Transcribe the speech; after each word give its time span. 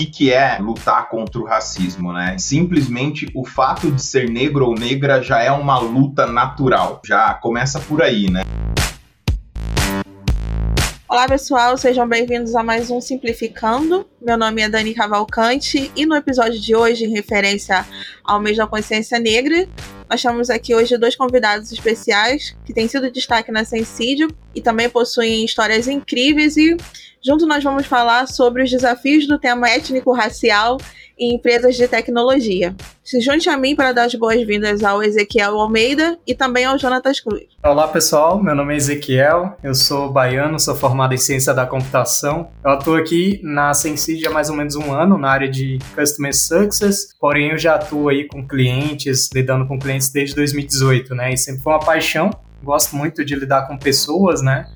que, 0.00 0.06
que 0.06 0.32
é 0.32 0.58
lutar 0.58 1.08
contra 1.08 1.38
o 1.38 1.44
racismo, 1.44 2.12
né? 2.12 2.36
Simplesmente 2.38 3.30
o 3.34 3.44
fato 3.44 3.90
de 3.90 4.02
ser 4.02 4.30
negro 4.30 4.66
ou 4.66 4.74
negra 4.74 5.22
já 5.22 5.42
é 5.42 5.50
uma 5.50 5.78
luta 5.78 6.26
natural. 6.26 7.02
Já 7.04 7.34
começa 7.34 7.78
por 7.80 8.02
aí, 8.02 8.30
né? 8.30 8.42
Olá 11.06 11.26
pessoal, 11.26 11.76
sejam 11.76 12.08
bem-vindos 12.08 12.54
a 12.54 12.62
mais 12.62 12.88
um 12.88 13.00
Simplificando. 13.00 14.08
Meu 14.22 14.38
nome 14.38 14.62
é 14.62 14.68
Dani 14.68 14.94
Cavalcante 14.94 15.90
e 15.96 16.06
no 16.06 16.14
episódio 16.14 16.58
de 16.60 16.74
hoje, 16.74 17.04
em 17.04 17.10
referência 17.10 17.84
ao 18.22 18.40
mês 18.40 18.56
da 18.56 18.66
consciência 18.66 19.18
negra, 19.18 19.68
nós 20.08 20.22
temos 20.22 20.50
aqui 20.50 20.74
hoje 20.74 20.96
dois 20.96 21.14
convidados 21.14 21.70
especiais 21.72 22.56
que 22.64 22.72
têm 22.72 22.88
sido 22.88 23.10
destaque 23.10 23.52
na 23.52 23.64
Sensídio 23.64 24.28
e 24.54 24.60
também 24.60 24.88
possuem 24.88 25.44
histórias 25.44 25.88
incríveis 25.88 26.56
e 26.56 26.76
junto 27.22 27.46
nós 27.46 27.62
vamos 27.62 27.86
falar 27.86 28.26
sobre 28.26 28.62
os 28.62 28.70
desafios 28.70 29.26
do 29.26 29.38
tema 29.38 29.68
étnico-racial 29.68 30.78
em 31.18 31.34
empresas 31.34 31.76
de 31.76 31.86
tecnologia. 31.86 32.74
Se 33.04 33.20
junte 33.20 33.50
a 33.50 33.56
mim 33.56 33.76
para 33.76 33.92
dar 33.92 34.04
as 34.04 34.14
boas-vindas 34.14 34.82
ao 34.82 35.02
Ezequiel 35.02 35.58
Almeida 35.60 36.18
e 36.26 36.34
também 36.34 36.64
ao 36.64 36.78
Jonatas 36.78 37.20
Cruz. 37.20 37.44
Olá 37.62 37.86
pessoal, 37.88 38.42
meu 38.42 38.54
nome 38.54 38.72
é 38.72 38.78
Ezequiel, 38.78 39.54
eu 39.62 39.74
sou 39.74 40.10
baiano, 40.10 40.58
sou 40.58 40.74
formado 40.74 41.12
em 41.12 41.18
ciência 41.18 41.52
da 41.52 41.66
computação. 41.66 42.50
Eu 42.64 42.70
atuo 42.70 42.94
aqui 42.94 43.38
na 43.42 43.74
Sensid 43.74 44.26
há 44.26 44.30
mais 44.30 44.48
ou 44.48 44.56
menos 44.56 44.76
um 44.76 44.94
ano 44.94 45.18
na 45.18 45.28
área 45.28 45.48
de 45.48 45.78
Customer 45.94 46.34
Success, 46.34 47.14
porém 47.20 47.50
eu 47.50 47.58
já 47.58 47.74
atuo 47.74 48.08
aí 48.08 48.26
com 48.26 48.46
clientes, 48.46 49.28
lidando 49.34 49.66
com 49.66 49.78
clientes 49.78 50.10
desde 50.10 50.34
2018, 50.36 51.14
né? 51.14 51.34
E 51.34 51.36
sempre 51.36 51.62
foi 51.62 51.74
uma 51.74 51.80
paixão, 51.80 52.30
gosto 52.62 52.96
muito 52.96 53.22
de 53.22 53.34
lidar 53.34 53.68
com 53.68 53.76
pessoas, 53.76 54.40
né? 54.40 54.66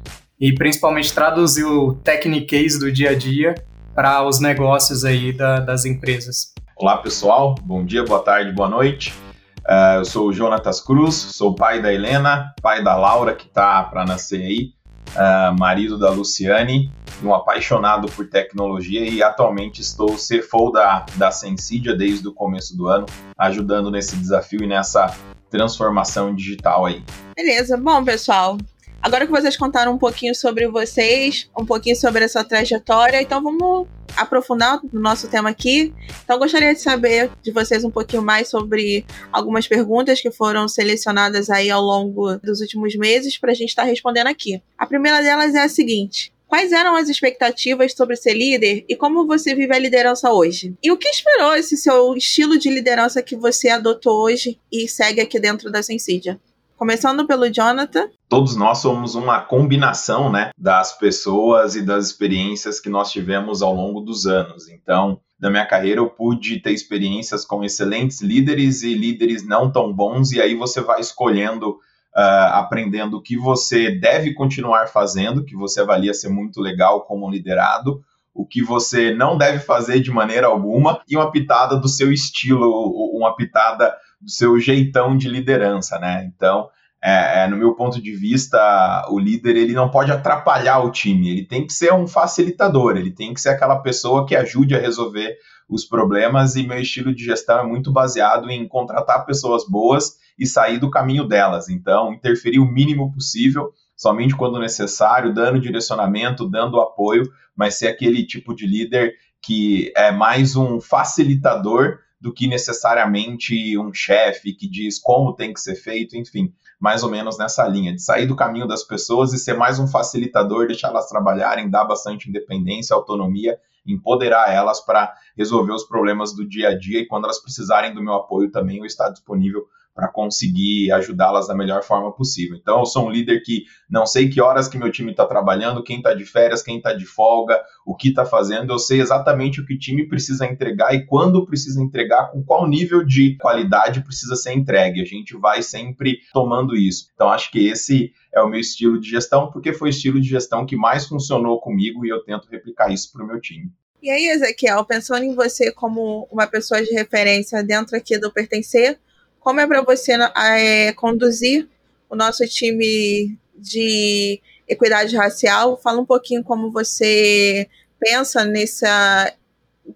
E 0.40 0.52
principalmente 0.52 1.14
traduzir 1.14 1.64
o 1.64 1.94
techniques 1.94 2.78
do 2.78 2.90
dia 2.90 3.10
a 3.10 3.14
dia 3.14 3.54
para 3.94 4.26
os 4.26 4.40
negócios 4.40 5.04
aí 5.04 5.32
da, 5.32 5.60
das 5.60 5.84
empresas. 5.84 6.52
Olá 6.76 6.96
pessoal, 6.96 7.54
bom 7.62 7.84
dia, 7.84 8.04
boa 8.04 8.20
tarde, 8.20 8.50
boa 8.50 8.68
noite. 8.68 9.14
Uh, 9.60 9.98
eu 9.98 10.04
sou 10.04 10.28
o 10.28 10.32
Jonatas 10.32 10.80
Cruz, 10.80 11.14
sou 11.14 11.54
pai 11.54 11.80
da 11.80 11.92
Helena, 11.92 12.52
pai 12.60 12.82
da 12.82 12.96
Laura 12.96 13.32
que 13.32 13.46
está 13.46 13.84
para 13.84 14.04
nascer 14.04 14.42
aí, 14.42 14.72
uh, 15.14 15.56
marido 15.56 15.96
da 15.98 16.10
Luciane, 16.10 16.90
um 17.22 17.32
apaixonado 17.32 18.08
por 18.08 18.28
tecnologia 18.28 19.08
e 19.08 19.22
atualmente 19.22 19.80
estou 19.80 20.16
CFO 20.16 20.72
da, 20.72 21.06
da 21.14 21.30
Sensidia 21.30 21.96
desde 21.96 22.26
o 22.26 22.34
começo 22.34 22.76
do 22.76 22.88
ano, 22.88 23.06
ajudando 23.38 23.88
nesse 23.88 24.16
desafio 24.16 24.64
e 24.64 24.66
nessa 24.66 25.14
transformação 25.48 26.34
digital 26.34 26.86
aí. 26.86 27.04
Beleza, 27.36 27.76
bom 27.76 28.04
pessoal, 28.04 28.58
Agora 29.04 29.26
que 29.26 29.30
vocês 29.30 29.54
contaram 29.54 29.92
um 29.92 29.98
pouquinho 29.98 30.34
sobre 30.34 30.66
vocês, 30.66 31.46
um 31.54 31.66
pouquinho 31.66 31.94
sobre 31.94 32.24
a 32.24 32.28
sua 32.28 32.42
trajetória, 32.42 33.20
então 33.20 33.42
vamos 33.42 33.86
aprofundar 34.16 34.80
no 34.90 34.98
nosso 34.98 35.28
tema 35.28 35.50
aqui. 35.50 35.92
Então, 36.24 36.38
gostaria 36.38 36.72
de 36.72 36.80
saber 36.80 37.30
de 37.42 37.50
vocês 37.50 37.84
um 37.84 37.90
pouquinho 37.90 38.22
mais 38.22 38.48
sobre 38.48 39.04
algumas 39.30 39.68
perguntas 39.68 40.22
que 40.22 40.30
foram 40.30 40.66
selecionadas 40.66 41.50
aí 41.50 41.70
ao 41.70 41.82
longo 41.82 42.38
dos 42.38 42.62
últimos 42.62 42.96
meses 42.96 43.36
para 43.36 43.52
a 43.52 43.54
gente 43.54 43.68
estar 43.68 43.82
tá 43.82 43.88
respondendo 43.88 44.28
aqui. 44.28 44.62
A 44.78 44.86
primeira 44.86 45.20
delas 45.20 45.54
é 45.54 45.60
a 45.60 45.68
seguinte: 45.68 46.32
Quais 46.48 46.72
eram 46.72 46.96
as 46.96 47.10
expectativas 47.10 47.92
sobre 47.92 48.16
ser 48.16 48.32
líder 48.32 48.86
e 48.88 48.96
como 48.96 49.26
você 49.26 49.54
vive 49.54 49.74
a 49.74 49.78
liderança 49.78 50.32
hoje? 50.32 50.74
E 50.82 50.90
o 50.90 50.96
que 50.96 51.08
esperou 51.08 51.54
esse 51.54 51.76
seu 51.76 52.16
estilo 52.16 52.58
de 52.58 52.70
liderança 52.70 53.22
que 53.22 53.36
você 53.36 53.68
adotou 53.68 54.22
hoje 54.22 54.58
e 54.72 54.88
segue 54.88 55.20
aqui 55.20 55.38
dentro 55.38 55.70
da 55.70 55.82
Sensidia? 55.82 56.40
Começando 56.76 57.26
pelo 57.26 57.48
Jonathan. 57.48 58.10
Todos 58.34 58.56
nós 58.56 58.78
somos 58.78 59.14
uma 59.14 59.40
combinação, 59.40 60.28
né, 60.28 60.50
das 60.58 60.98
pessoas 60.98 61.76
e 61.76 61.82
das 61.82 62.06
experiências 62.06 62.80
que 62.80 62.88
nós 62.88 63.12
tivemos 63.12 63.62
ao 63.62 63.72
longo 63.72 64.00
dos 64.00 64.26
anos. 64.26 64.68
Então, 64.68 65.20
na 65.40 65.48
minha 65.48 65.64
carreira 65.64 66.00
eu 66.00 66.10
pude 66.10 66.58
ter 66.58 66.72
experiências 66.72 67.44
com 67.44 67.62
excelentes 67.62 68.20
líderes 68.20 68.82
e 68.82 68.92
líderes 68.92 69.46
não 69.46 69.70
tão 69.70 69.92
bons 69.92 70.32
e 70.32 70.40
aí 70.40 70.56
você 70.56 70.80
vai 70.80 71.00
escolhendo 71.00 71.78
Uh, 72.16 72.46
aprendendo 72.52 73.16
o 73.16 73.20
que 73.20 73.36
você 73.36 73.90
deve 73.90 74.34
continuar 74.34 74.86
fazendo, 74.86 75.44
que 75.44 75.56
você 75.56 75.80
avalia 75.80 76.14
ser 76.14 76.28
muito 76.28 76.60
legal 76.60 77.00
como 77.06 77.28
liderado, 77.28 78.04
o 78.32 78.46
que 78.46 78.62
você 78.62 79.12
não 79.12 79.36
deve 79.36 79.58
fazer 79.58 79.98
de 79.98 80.12
maneira 80.12 80.46
alguma 80.46 81.02
e 81.08 81.16
uma 81.16 81.28
pitada 81.32 81.76
do 81.76 81.88
seu 81.88 82.12
estilo, 82.12 82.70
uma 83.16 83.34
pitada 83.34 83.92
do 84.20 84.30
seu 84.30 84.60
jeitão 84.60 85.16
de 85.16 85.28
liderança, 85.28 85.98
né? 85.98 86.30
Então, 86.32 86.68
é, 87.06 87.42
é, 87.42 87.48
no 87.48 87.58
meu 87.58 87.74
ponto 87.74 88.00
de 88.00 88.16
vista, 88.16 89.06
o 89.10 89.18
líder 89.18 89.56
ele 89.56 89.74
não 89.74 89.90
pode 89.90 90.10
atrapalhar 90.10 90.78
o 90.78 90.90
time, 90.90 91.28
ele 91.28 91.44
tem 91.44 91.66
que 91.66 91.72
ser 91.74 91.92
um 91.92 92.06
facilitador, 92.06 92.96
ele 92.96 93.10
tem 93.10 93.34
que 93.34 93.42
ser 93.42 93.50
aquela 93.50 93.76
pessoa 93.76 94.26
que 94.26 94.34
ajude 94.34 94.74
a 94.74 94.80
resolver 94.80 95.36
os 95.68 95.84
problemas. 95.84 96.56
E 96.56 96.66
meu 96.66 96.78
estilo 96.80 97.14
de 97.14 97.22
gestão 97.22 97.60
é 97.60 97.62
muito 97.62 97.92
baseado 97.92 98.50
em 98.50 98.66
contratar 98.66 99.26
pessoas 99.26 99.68
boas 99.68 100.14
e 100.38 100.46
sair 100.46 100.78
do 100.78 100.90
caminho 100.90 101.28
delas. 101.28 101.68
Então, 101.68 102.10
interferir 102.10 102.58
o 102.58 102.66
mínimo 102.66 103.12
possível, 103.12 103.70
somente 103.94 104.34
quando 104.34 104.58
necessário, 104.58 105.34
dando 105.34 105.60
direcionamento, 105.60 106.48
dando 106.48 106.80
apoio, 106.80 107.30
mas 107.54 107.74
ser 107.74 107.88
aquele 107.88 108.24
tipo 108.24 108.54
de 108.54 108.66
líder 108.66 109.12
que 109.42 109.92
é 109.94 110.10
mais 110.10 110.56
um 110.56 110.80
facilitador 110.80 111.98
do 112.18 112.32
que 112.32 112.46
necessariamente 112.46 113.76
um 113.76 113.92
chefe 113.92 114.54
que 114.54 114.66
diz 114.66 114.98
como 114.98 115.34
tem 115.34 115.52
que 115.52 115.60
ser 115.60 115.74
feito, 115.74 116.16
enfim, 116.16 116.50
mais 116.84 117.02
ou 117.02 117.08
menos 117.08 117.38
nessa 117.38 117.66
linha, 117.66 117.94
de 117.94 118.02
sair 118.02 118.26
do 118.26 118.36
caminho 118.36 118.68
das 118.68 118.84
pessoas 118.84 119.32
e 119.32 119.38
ser 119.38 119.54
mais 119.54 119.78
um 119.78 119.86
facilitador, 119.86 120.66
deixar 120.66 120.88
elas 120.88 121.08
trabalharem, 121.08 121.70
dar 121.70 121.86
bastante 121.86 122.28
independência, 122.28 122.94
autonomia, 122.94 123.58
empoderar 123.86 124.52
elas 124.52 124.84
para 124.84 125.14
resolver 125.34 125.72
os 125.72 125.84
problemas 125.84 126.34
do 126.34 126.46
dia 126.46 126.68
a 126.68 126.78
dia 126.78 127.00
e 127.00 127.06
quando 127.06 127.24
elas 127.24 127.40
precisarem 127.40 127.94
do 127.94 128.02
meu 128.02 128.12
apoio 128.12 128.50
também 128.50 128.76
eu 128.76 128.84
estar 128.84 129.08
disponível 129.08 129.66
para 129.94 130.08
conseguir 130.08 130.90
ajudá-las 130.92 131.46
da 131.46 131.54
melhor 131.54 131.84
forma 131.84 132.12
possível. 132.12 132.56
Então, 132.56 132.80
eu 132.80 132.86
sou 132.86 133.06
um 133.06 133.10
líder 133.10 133.40
que 133.42 133.64
não 133.88 134.04
sei 134.04 134.28
que 134.28 134.40
horas 134.40 134.66
que 134.66 134.76
meu 134.76 134.90
time 134.90 135.12
está 135.12 135.24
trabalhando, 135.24 135.84
quem 135.84 135.98
está 135.98 136.12
de 136.12 136.24
férias, 136.24 136.62
quem 136.62 136.78
está 136.78 136.92
de 136.92 137.06
folga, 137.06 137.62
o 137.86 137.94
que 137.94 138.08
está 138.08 138.26
fazendo, 138.26 138.72
eu 138.72 138.78
sei 138.78 139.00
exatamente 139.00 139.60
o 139.60 139.66
que 139.66 139.74
o 139.74 139.78
time 139.78 140.08
precisa 140.08 140.46
entregar 140.46 140.94
e 140.94 141.06
quando 141.06 141.46
precisa 141.46 141.80
entregar, 141.80 142.32
com 142.32 142.42
qual 142.42 142.66
nível 142.68 143.04
de 143.04 143.36
qualidade 143.36 144.02
precisa 144.02 144.34
ser 144.34 144.52
entregue. 144.52 145.00
A 145.00 145.04
gente 145.06 145.36
vai 145.36 145.62
sempre 145.62 146.18
tomando 146.32 146.76
isso. 146.76 147.08
Então, 147.14 147.28
acho 147.28 147.50
que 147.52 147.68
esse 147.68 148.12
é 148.34 148.42
o 148.42 148.48
meu 148.48 148.58
estilo 148.58 149.00
de 149.00 149.08
gestão, 149.08 149.50
porque 149.52 149.72
foi 149.72 149.88
o 149.88 149.90
estilo 149.90 150.20
de 150.20 150.28
gestão 150.28 150.66
que 150.66 150.76
mais 150.76 151.06
funcionou 151.06 151.60
comigo 151.60 152.04
e 152.04 152.08
eu 152.08 152.24
tento 152.24 152.48
replicar 152.50 152.92
isso 152.92 153.12
para 153.12 153.22
o 153.22 153.26
meu 153.26 153.40
time. 153.40 153.70
E 154.02 154.10
aí, 154.10 154.26
Ezequiel, 154.26 154.84
pensando 154.84 155.24
em 155.24 155.34
você 155.34 155.72
como 155.72 156.28
uma 156.30 156.46
pessoa 156.46 156.82
de 156.82 156.92
referência 156.92 157.62
dentro 157.62 157.96
aqui 157.96 158.18
do 158.18 158.30
Pertencer, 158.30 158.98
como 159.44 159.60
é 159.60 159.66
para 159.66 159.82
você 159.82 160.12
é, 160.12 160.92
conduzir 160.94 161.68
o 162.08 162.16
nosso 162.16 162.46
time 162.48 163.38
de 163.54 164.40
equidade 164.66 165.14
racial? 165.14 165.78
Fala 165.80 166.00
um 166.00 166.06
pouquinho 166.06 166.42
como 166.42 166.72
você 166.72 167.68
pensa 168.00 168.42
nessa, 168.42 169.30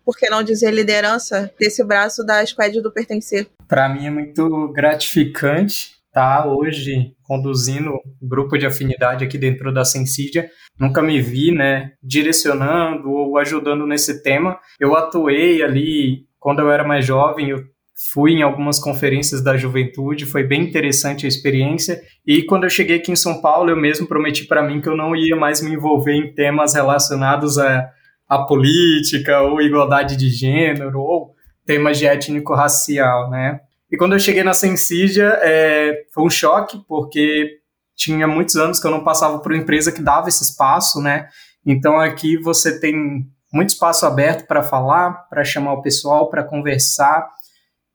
por 0.05 0.17
que 0.19 0.29
não 0.29 0.43
dizer 0.43 0.71
liderança, 0.71 1.51
desse 1.59 1.83
braço 1.83 2.25
da 2.25 2.45
Squad 2.45 2.79
do 2.83 2.93
Pertencer. 2.93 3.49
Para 3.67 3.89
mim 3.89 4.07
é 4.07 4.11
muito 4.11 4.69
gratificante 4.69 5.97
estar 6.07 6.43
tá 6.43 6.47
hoje 6.47 7.15
conduzindo 7.23 7.93
um 8.23 8.29
grupo 8.29 8.59
de 8.59 8.67
afinidade 8.67 9.25
aqui 9.25 9.39
dentro 9.39 9.73
da 9.73 9.83
Sensidia. 9.83 10.51
Nunca 10.79 11.03
me 11.03 11.23
vi, 11.23 11.53
né, 11.53 11.93
direcionando 12.03 13.11
ou 13.11 13.39
ajudando 13.39 13.87
nesse 13.87 14.23
tema. 14.23 14.61
Eu 14.79 14.95
atuei 14.95 15.63
ali 15.63 16.27
quando 16.39 16.61
eu 16.61 16.71
era 16.71 16.85
mais 16.85 17.05
jovem, 17.05 17.49
eu 17.49 17.65
fui 18.13 18.33
em 18.33 18.43
algumas 18.43 18.79
conferências 18.79 19.43
da 19.43 19.57
juventude, 19.57 20.25
foi 20.25 20.45
bem 20.45 20.63
interessante 20.63 21.27
a 21.27 21.29
experiência. 21.29 22.01
E 22.25 22.43
quando 22.45 22.65
eu 22.65 22.71
cheguei 22.71 22.97
aqui 22.97 23.11
em 23.11 23.17
São 23.17 23.41
Paulo, 23.41 23.71
eu 23.71 23.77
mesmo 23.77 24.07
prometi 24.07 24.45
para 24.45 24.63
mim 24.63 24.81
que 24.81 24.89
eu 24.89 24.97
não 24.97 25.17
ia 25.17 25.35
mais 25.35 25.61
me 25.61 25.73
envolver 25.73 26.15
em 26.15 26.33
temas 26.33 26.75
relacionados 26.75 27.59
a, 27.59 27.91
a 28.29 28.39
política 28.45 29.41
ou 29.43 29.61
igualdade 29.61 30.17
de 30.17 30.29
gênero 30.29 31.01
ou 31.01 31.35
temas 31.67 31.99
de 31.99 32.07
étnico-racial, 32.07 33.31
né? 33.31 33.61
E 33.91 33.97
quando 33.97 34.13
eu 34.13 34.21
cheguei 34.21 34.45
na 34.45 34.55
Sensídia, 34.55 35.39
é, 35.43 36.05
foi 36.15 36.25
um 36.25 36.31
choque, 36.31 36.79
porque 36.87 37.59
tinha 37.97 38.29
muitos 38.29 38.57
anos 38.57 38.79
que 38.79 38.87
eu 38.87 38.91
não 38.91 39.03
passava 39.03 39.39
por 39.41 39.51
uma 39.51 39.61
empresa 39.61 39.91
que 39.91 40.01
dava 40.01 40.29
esse 40.29 40.45
espaço, 40.45 41.01
né? 41.01 41.29
Então 41.67 41.99
aqui 41.99 42.37
você 42.37 42.79
tem 42.79 43.27
muito 43.53 43.71
espaço 43.71 44.07
aberto 44.07 44.47
para 44.47 44.63
falar, 44.63 45.27
para 45.29 45.43
chamar 45.43 45.73
o 45.73 45.83
pessoal, 45.83 46.31
para 46.31 46.45
conversar. 46.45 47.29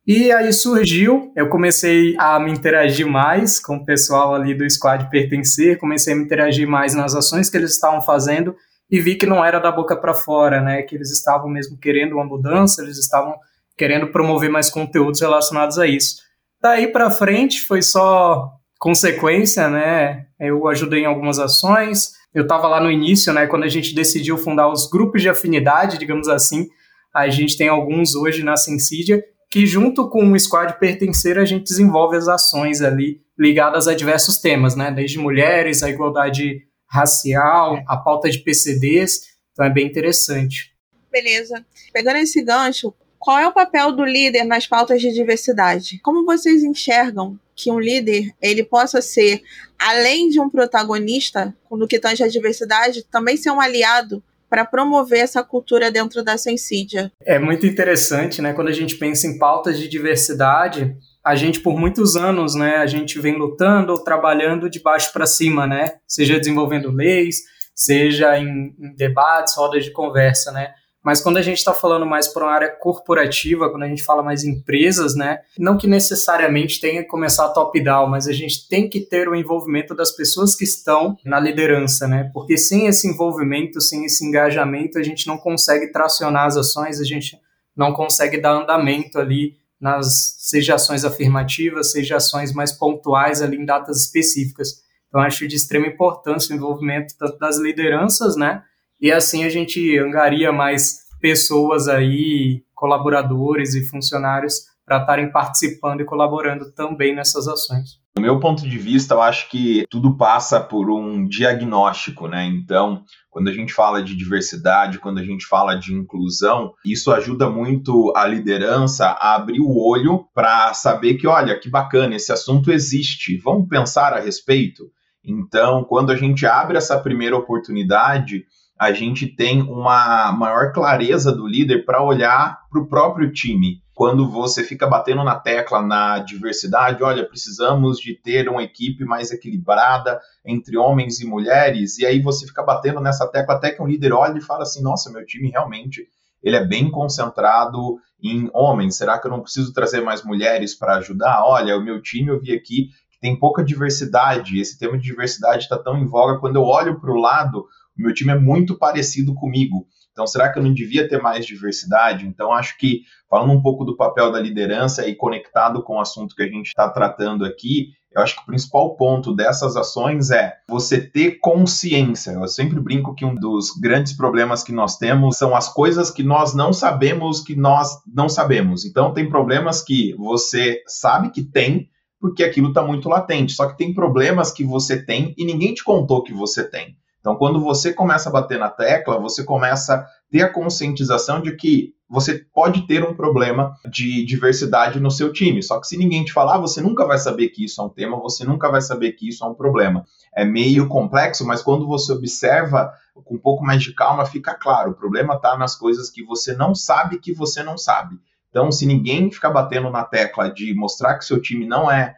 E 0.05 0.33
aí 0.33 0.51
surgiu, 0.51 1.31
eu 1.33 1.47
comecei 1.47 2.13
a 2.19 2.37
me 2.37 2.51
interagir 2.51 3.07
mais 3.07 3.57
com 3.57 3.77
o 3.77 3.85
pessoal 3.85 4.35
ali 4.35 4.53
do 4.53 4.69
squad 4.69 5.09
pertencer, 5.09 5.77
comecei 5.77 6.13
a 6.13 6.15
me 6.15 6.25
interagir 6.25 6.67
mais 6.67 6.93
nas 6.93 7.15
ações 7.15 7.49
que 7.49 7.55
eles 7.55 7.71
estavam 7.71 8.01
fazendo 8.01 8.53
e 8.91 8.99
vi 8.99 9.15
que 9.15 9.25
não 9.25 9.43
era 9.43 9.59
da 9.59 9.71
boca 9.71 9.95
para 9.95 10.13
fora, 10.13 10.61
né? 10.61 10.81
Que 10.81 10.95
eles 10.95 11.09
estavam 11.09 11.49
mesmo 11.49 11.77
querendo 11.77 12.13
uma 12.13 12.25
mudança, 12.25 12.83
eles 12.83 12.97
estavam 12.97 13.33
querendo 13.77 14.11
promover 14.11 14.49
mais 14.49 14.69
conteúdos 14.69 15.21
relacionados 15.21 15.79
a 15.79 15.87
isso. 15.87 16.17
Daí 16.61 16.87
para 16.87 17.09
frente 17.09 17.61
foi 17.65 17.81
só 17.81 18.51
consequência, 18.77 19.69
né? 19.69 20.25
Eu 20.37 20.67
ajudei 20.67 21.03
em 21.03 21.05
algumas 21.05 21.39
ações. 21.39 22.11
Eu 22.33 22.43
estava 22.43 22.67
lá 22.67 22.81
no 22.81 22.91
início, 22.91 23.31
né? 23.31 23.47
Quando 23.47 23.63
a 23.63 23.69
gente 23.69 23.95
decidiu 23.95 24.37
fundar 24.37 24.69
os 24.69 24.89
grupos 24.89 25.21
de 25.21 25.29
afinidade, 25.29 25.97
digamos 25.97 26.27
assim, 26.27 26.67
a 27.15 27.29
gente 27.29 27.57
tem 27.57 27.69
alguns 27.69 28.15
hoje 28.15 28.43
na 28.43 28.57
Sensidia, 28.57 29.23
que 29.53 29.67
junto 29.67 30.09
com 30.09 30.31
o 30.31 30.39
squad 30.39 30.79
pertencer, 30.79 31.37
a 31.37 31.45
gente 31.45 31.65
desenvolve 31.65 32.17
as 32.17 32.27
ações 32.27 32.81
ali 32.81 33.21
ligadas 33.37 33.87
a 33.87 33.93
diversos 33.93 34.39
temas, 34.39 34.75
né? 34.75 34.89
Desde 34.89 35.19
mulheres, 35.19 35.83
a 35.83 35.91
igualdade 35.91 36.65
racial, 36.89 37.79
a 37.87 37.95
pauta 37.95 38.31
de 38.31 38.39
PCDs, 38.39 39.27
então 39.51 39.63
é 39.63 39.69
bem 39.69 39.85
interessante. 39.85 40.73
Beleza. 41.11 41.63
Pegando 41.93 42.17
esse 42.17 42.41
gancho, 42.41 42.95
qual 43.19 43.37
é 43.37 43.47
o 43.47 43.53
papel 43.53 43.91
do 43.91 44.03
líder 44.03 44.43
nas 44.43 44.65
pautas 44.65 44.99
de 44.99 45.13
diversidade? 45.13 45.99
Como 45.99 46.25
vocês 46.25 46.63
enxergam 46.63 47.39
que 47.55 47.69
um 47.69 47.79
líder 47.79 48.33
ele 48.41 48.63
possa 48.63 49.03
ser, 49.03 49.43
além 49.77 50.29
de 50.29 50.39
um 50.39 50.49
protagonista 50.49 51.55
no 51.69 51.87
que 51.87 51.99
tange 51.99 52.23
a 52.23 52.27
diversidade, 52.27 53.03
também 53.03 53.37
ser 53.37 53.51
um 53.51 53.61
aliado 53.61 54.23
para 54.53 54.65
promover 54.65 55.17
essa 55.17 55.43
cultura 55.43 55.89
dentro 55.89 56.23
da 56.23 56.37
Sensídia? 56.37 57.11
É 57.25 57.39
muito 57.39 57.65
interessante, 57.65 58.39
né? 58.39 58.53
Quando 58.53 58.67
a 58.67 58.71
gente 58.71 58.97
pensa 58.97 59.25
em 59.25 59.39
pautas 59.39 59.79
de 59.79 59.87
diversidade, 59.87 60.95
a 61.25 61.33
gente 61.33 61.59
por 61.59 61.75
muitos 61.75 62.15
anos, 62.15 62.53
né, 62.53 62.75
a 62.75 62.85
gente 62.85 63.19
vem 63.19 63.35
lutando, 63.35 64.03
trabalhando 64.03 64.69
de 64.69 64.79
baixo 64.79 65.11
para 65.11 65.25
cima, 65.25 65.65
né? 65.65 65.95
Seja 66.07 66.37
desenvolvendo 66.37 66.91
leis, 66.91 67.37
seja 67.73 68.37
em, 68.37 68.75
em 68.79 68.95
debates, 68.95 69.55
rodas 69.57 69.85
de 69.85 69.91
conversa, 69.91 70.51
né? 70.51 70.71
Mas 71.03 71.19
quando 71.19 71.37
a 71.37 71.41
gente 71.41 71.57
está 71.57 71.73
falando 71.73 72.05
mais 72.05 72.29
para 72.29 72.45
uma 72.45 72.53
área 72.53 72.69
corporativa, 72.69 73.69
quando 73.69 73.83
a 73.83 73.87
gente 73.87 74.03
fala 74.03 74.23
mais 74.23 74.45
empresas, 74.45 75.15
né? 75.15 75.39
Não 75.59 75.77
que 75.77 75.85
necessariamente 75.85 76.79
tenha 76.79 77.03
que 77.03 77.09
começar 77.09 77.49
top-down, 77.49 78.07
mas 78.07 78.25
a 78.25 78.31
gente 78.31 78.69
tem 78.69 78.89
que 78.89 79.01
ter 79.01 79.27
o 79.27 79.35
envolvimento 79.35 79.93
das 79.93 80.11
pessoas 80.11 80.55
que 80.55 80.63
estão 80.63 81.17
na 81.25 81.39
liderança, 81.39 82.07
né? 82.07 82.31
Porque 82.33 82.57
sem 82.57 82.87
esse 82.87 83.05
envolvimento, 83.07 83.81
sem 83.81 84.05
esse 84.05 84.25
engajamento, 84.25 84.97
a 84.97 85.03
gente 85.03 85.27
não 85.27 85.37
consegue 85.37 85.91
tracionar 85.91 86.45
as 86.45 86.55
ações, 86.55 87.01
a 87.01 87.03
gente 87.03 87.37
não 87.75 87.91
consegue 87.91 88.39
dar 88.39 88.53
andamento 88.53 89.19
ali 89.19 89.57
nas 89.81 90.37
seja 90.39 90.75
ações 90.75 91.03
afirmativas, 91.03 91.91
seja 91.91 92.15
ações 92.15 92.53
mais 92.53 92.71
pontuais 92.71 93.41
ali 93.41 93.57
em 93.57 93.65
datas 93.65 94.05
específicas. 94.05 94.81
Então 95.09 95.19
acho 95.19 95.45
de 95.47 95.57
extrema 95.57 95.87
importância 95.87 96.53
o 96.53 96.57
envolvimento 96.57 97.13
tanto 97.19 97.37
das 97.37 97.59
lideranças, 97.59 98.37
né? 98.37 98.63
E 99.03 99.11
assim 99.11 99.43
a 99.43 99.49
gente 99.49 99.99
angaria 99.99 100.49
mais 100.53 100.99
pessoas 101.19 101.89
aí, 101.89 102.63
colaboradores 102.73 103.75
e 103.75 103.85
funcionários 103.85 104.61
para 104.85 104.99
estarem 104.99 105.29
participando 105.29 105.99
e 105.99 106.05
colaborando 106.05 106.71
também 106.71 107.13
nessas 107.13 107.45
ações. 107.45 108.01
Do 108.15 108.21
meu 108.21 108.39
ponto 108.39 108.63
de 108.63 108.77
vista, 108.77 109.15
eu 109.15 109.21
acho 109.21 109.49
que 109.49 109.85
tudo 109.89 110.15
passa 110.15 110.61
por 110.61 110.89
um 110.89 111.27
diagnóstico, 111.27 112.29
né? 112.29 112.45
Então, 112.45 113.03
quando 113.29 113.49
a 113.49 113.51
gente 113.51 113.73
fala 113.73 114.01
de 114.01 114.15
diversidade, 114.15 114.99
quando 114.99 115.17
a 115.17 115.23
gente 115.23 115.45
fala 115.45 115.75
de 115.75 115.93
inclusão, 115.93 116.73
isso 116.85 117.11
ajuda 117.11 117.49
muito 117.49 118.13
a 118.15 118.25
liderança 118.25 119.07
a 119.07 119.35
abrir 119.35 119.59
o 119.59 119.77
olho 119.77 120.25
para 120.33 120.73
saber 120.73 121.15
que, 121.15 121.27
olha, 121.27 121.59
que 121.59 121.69
bacana, 121.69 122.15
esse 122.15 122.31
assunto 122.31 122.71
existe, 122.71 123.37
vamos 123.37 123.67
pensar 123.67 124.13
a 124.13 124.19
respeito. 124.21 124.83
Então, 125.25 125.83
quando 125.83 126.11
a 126.11 126.15
gente 126.15 126.45
abre 126.45 126.77
essa 126.77 126.99
primeira 126.99 127.35
oportunidade, 127.35 128.45
a 128.77 128.91
gente 128.91 129.27
tem 129.27 129.61
uma 129.61 130.31
maior 130.31 130.71
clareza 130.71 131.31
do 131.31 131.47
líder 131.47 131.85
para 131.85 132.03
olhar 132.03 132.59
para 132.69 132.81
o 132.81 132.87
próprio 132.87 133.31
time. 133.31 133.81
Quando 133.93 134.27
você 134.27 134.63
fica 134.63 134.87
batendo 134.87 135.23
na 135.23 135.35
tecla 135.35 135.81
na 135.81 136.19
diversidade, 136.19 137.03
olha, 137.03 137.27
precisamos 137.27 137.99
de 137.99 138.15
ter 138.15 138.49
uma 138.49 138.63
equipe 138.63 139.05
mais 139.05 139.31
equilibrada 139.31 140.19
entre 140.43 140.75
homens 140.77 141.19
e 141.19 141.27
mulheres, 141.27 141.99
e 141.99 142.05
aí 142.05 142.19
você 142.19 142.47
fica 142.47 142.63
batendo 142.63 142.99
nessa 142.99 143.27
tecla 143.27 143.55
até 143.55 143.69
que 143.71 143.81
um 143.81 143.87
líder 143.87 144.11
olha 144.11 144.39
e 144.39 144.41
fala 144.41 144.63
assim: 144.63 144.81
nossa, 144.81 145.11
meu 145.11 145.23
time 145.25 145.49
realmente 145.49 146.07
ele 146.43 146.57
é 146.57 146.65
bem 146.65 146.91
concentrado 146.91 147.97
em 148.21 148.49
homens. 148.53 148.97
Será 148.97 149.17
que 149.17 149.27
eu 149.27 149.31
não 149.31 149.41
preciso 149.41 149.73
trazer 149.73 150.01
mais 150.01 150.23
mulheres 150.23 150.75
para 150.75 150.97
ajudar? 150.97 151.43
Olha, 151.45 151.77
o 151.77 151.83
meu 151.83 152.01
time 152.01 152.29
eu 152.29 152.39
vi 152.39 152.53
aqui 152.53 152.89
que 153.11 153.19
tem 153.21 153.37
pouca 153.37 153.63
diversidade. 153.63 154.59
Esse 154.59 154.77
tema 154.77 154.97
de 154.97 155.03
diversidade 155.03 155.63
está 155.63 155.77
tão 155.77 155.97
em 155.97 156.05
voga. 156.05 156.39
Quando 156.39 156.57
eu 156.57 156.63
olho 156.63 156.99
para 156.99 157.11
o 157.11 157.19
lado, 157.19 157.65
o 157.97 158.01
meu 158.03 158.13
time 158.13 158.31
é 158.31 158.39
muito 158.39 158.77
parecido 158.77 159.33
comigo. 159.33 159.87
Então, 160.13 160.27
será 160.27 160.51
que 160.51 160.59
eu 160.59 160.63
não 160.63 160.73
devia 160.73 161.07
ter 161.07 161.21
mais 161.21 161.45
diversidade? 161.45 162.25
Então, 162.25 162.53
acho 162.53 162.77
que, 162.77 163.01
falando 163.27 163.51
um 163.51 163.61
pouco 163.61 163.83
do 163.83 163.97
papel 163.97 164.31
da 164.31 164.39
liderança 164.39 165.07
e 165.07 165.15
conectado 165.15 165.83
com 165.83 165.95
o 165.95 165.99
assunto 165.99 166.35
que 166.35 166.43
a 166.43 166.47
gente 166.47 166.67
está 166.67 166.87
tratando 166.87 167.43
aqui, 167.43 167.87
eu 168.15 168.21
acho 168.21 168.35
que 168.35 168.43
o 168.43 168.45
principal 168.45 168.95
ponto 168.95 169.35
dessas 169.35 169.75
ações 169.75 170.29
é 170.29 170.53
você 170.69 171.01
ter 171.01 171.39
consciência. 171.39 172.31
Eu 172.31 172.47
sempre 172.47 172.79
brinco 172.79 173.15
que 173.15 173.25
um 173.25 173.33
dos 173.33 173.71
grandes 173.71 174.13
problemas 174.13 174.63
que 174.63 174.71
nós 174.71 174.97
temos 174.97 175.35
são 175.35 175.55
as 175.55 175.67
coisas 175.67 176.11
que 176.11 176.21
nós 176.21 176.53
não 176.53 176.71
sabemos 176.71 177.41
que 177.41 177.55
nós 177.55 177.89
não 178.05 178.29
sabemos. 178.29 178.85
Então, 178.85 179.13
tem 179.13 179.27
problemas 179.27 179.81
que 179.81 180.13
você 180.13 180.83
sabe 180.85 181.31
que 181.31 181.41
tem, 181.41 181.89
porque 182.21 182.43
aquilo 182.43 182.67
está 182.67 182.83
muito 182.83 183.09
latente. 183.09 183.53
Só 183.53 183.67
que 183.67 183.77
tem 183.77 183.95
problemas 183.95 184.51
que 184.51 184.63
você 184.63 185.03
tem 185.03 185.33
e 185.35 185.43
ninguém 185.43 185.73
te 185.73 185.83
contou 185.83 186.21
que 186.21 186.31
você 186.31 186.69
tem. 186.69 186.95
Então, 187.23 187.37
quando 187.37 187.61
você 187.61 187.93
começa 187.93 188.27
a 188.27 188.31
bater 188.33 188.59
na 188.59 188.69
tecla, 188.69 189.17
você 189.17 189.45
começa 189.45 189.95
a 189.95 190.05
ter 190.29 190.41
a 190.41 190.51
conscientização 190.51 191.41
de 191.41 191.55
que 191.55 191.93
você 192.09 192.45
pode 192.53 192.85
ter 192.85 193.01
um 193.01 193.15
problema 193.15 193.73
de 193.89 194.25
diversidade 194.25 194.99
no 194.99 195.09
seu 195.09 195.31
time. 195.31 195.63
Só 195.63 195.79
que 195.79 195.87
se 195.87 195.95
ninguém 195.95 196.25
te 196.25 196.33
falar, 196.33 196.57
você 196.57 196.81
nunca 196.81 197.05
vai 197.05 197.17
saber 197.17 197.47
que 197.47 197.63
isso 197.63 197.81
é 197.81 197.85
um 197.85 197.89
tema, 197.89 198.19
você 198.19 198.43
nunca 198.43 198.69
vai 198.69 198.81
saber 198.81 199.13
que 199.13 199.29
isso 199.29 199.45
é 199.45 199.47
um 199.47 199.53
problema. 199.53 200.03
É 200.35 200.43
meio 200.43 200.89
complexo, 200.89 201.47
mas 201.47 201.61
quando 201.61 201.87
você 201.87 202.11
observa 202.11 202.91
com 203.13 203.35
um 203.35 203.39
pouco 203.39 203.63
mais 203.63 203.81
de 203.81 203.93
calma, 203.93 204.25
fica 204.25 204.53
claro. 204.53 204.91
O 204.91 204.95
problema 204.95 205.35
está 205.35 205.57
nas 205.57 205.77
coisas 205.77 206.09
que 206.09 206.25
você 206.25 206.53
não 206.53 206.75
sabe 206.75 207.19
que 207.19 207.33
você 207.33 207.63
não 207.63 207.77
sabe. 207.77 208.17
Então, 208.49 208.69
se 208.69 208.85
ninguém 208.85 209.31
ficar 209.31 209.49
batendo 209.49 209.89
na 209.89 210.03
tecla 210.03 210.51
de 210.51 210.75
mostrar 210.75 211.17
que 211.17 211.23
seu 211.23 211.41
time 211.41 211.65
não 211.65 211.89
é 211.89 212.15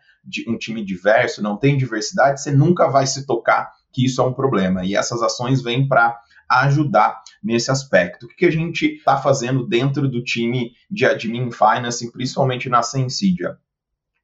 um 0.48 0.58
time 0.58 0.84
diverso, 0.84 1.44
não 1.44 1.58
tem 1.58 1.78
diversidade, 1.78 2.42
você 2.42 2.52
nunca 2.52 2.88
vai 2.88 3.06
se 3.06 3.28
tocar 3.28 3.72
que 3.96 4.06
isso 4.06 4.22
é 4.22 4.26
um 4.26 4.34
problema. 4.34 4.86
E 4.86 4.94
essas 4.94 5.22
ações 5.24 5.62
vêm 5.62 5.88
para 5.88 6.20
ajudar 6.50 7.22
nesse 7.42 7.72
aspecto. 7.72 8.26
O 8.26 8.30
que, 8.30 8.46
a 8.46 8.52
gente 8.52 8.98
está 8.98 9.18
fazendo 9.18 9.66
dentro 9.66 10.10
do 10.10 10.22
time 10.22 10.74
de 10.92 11.06
Admin 11.06 11.50
Finance, 11.50 12.12
principalmente 12.12 12.70
na 12.70 12.84
Sensidia? 12.84 13.58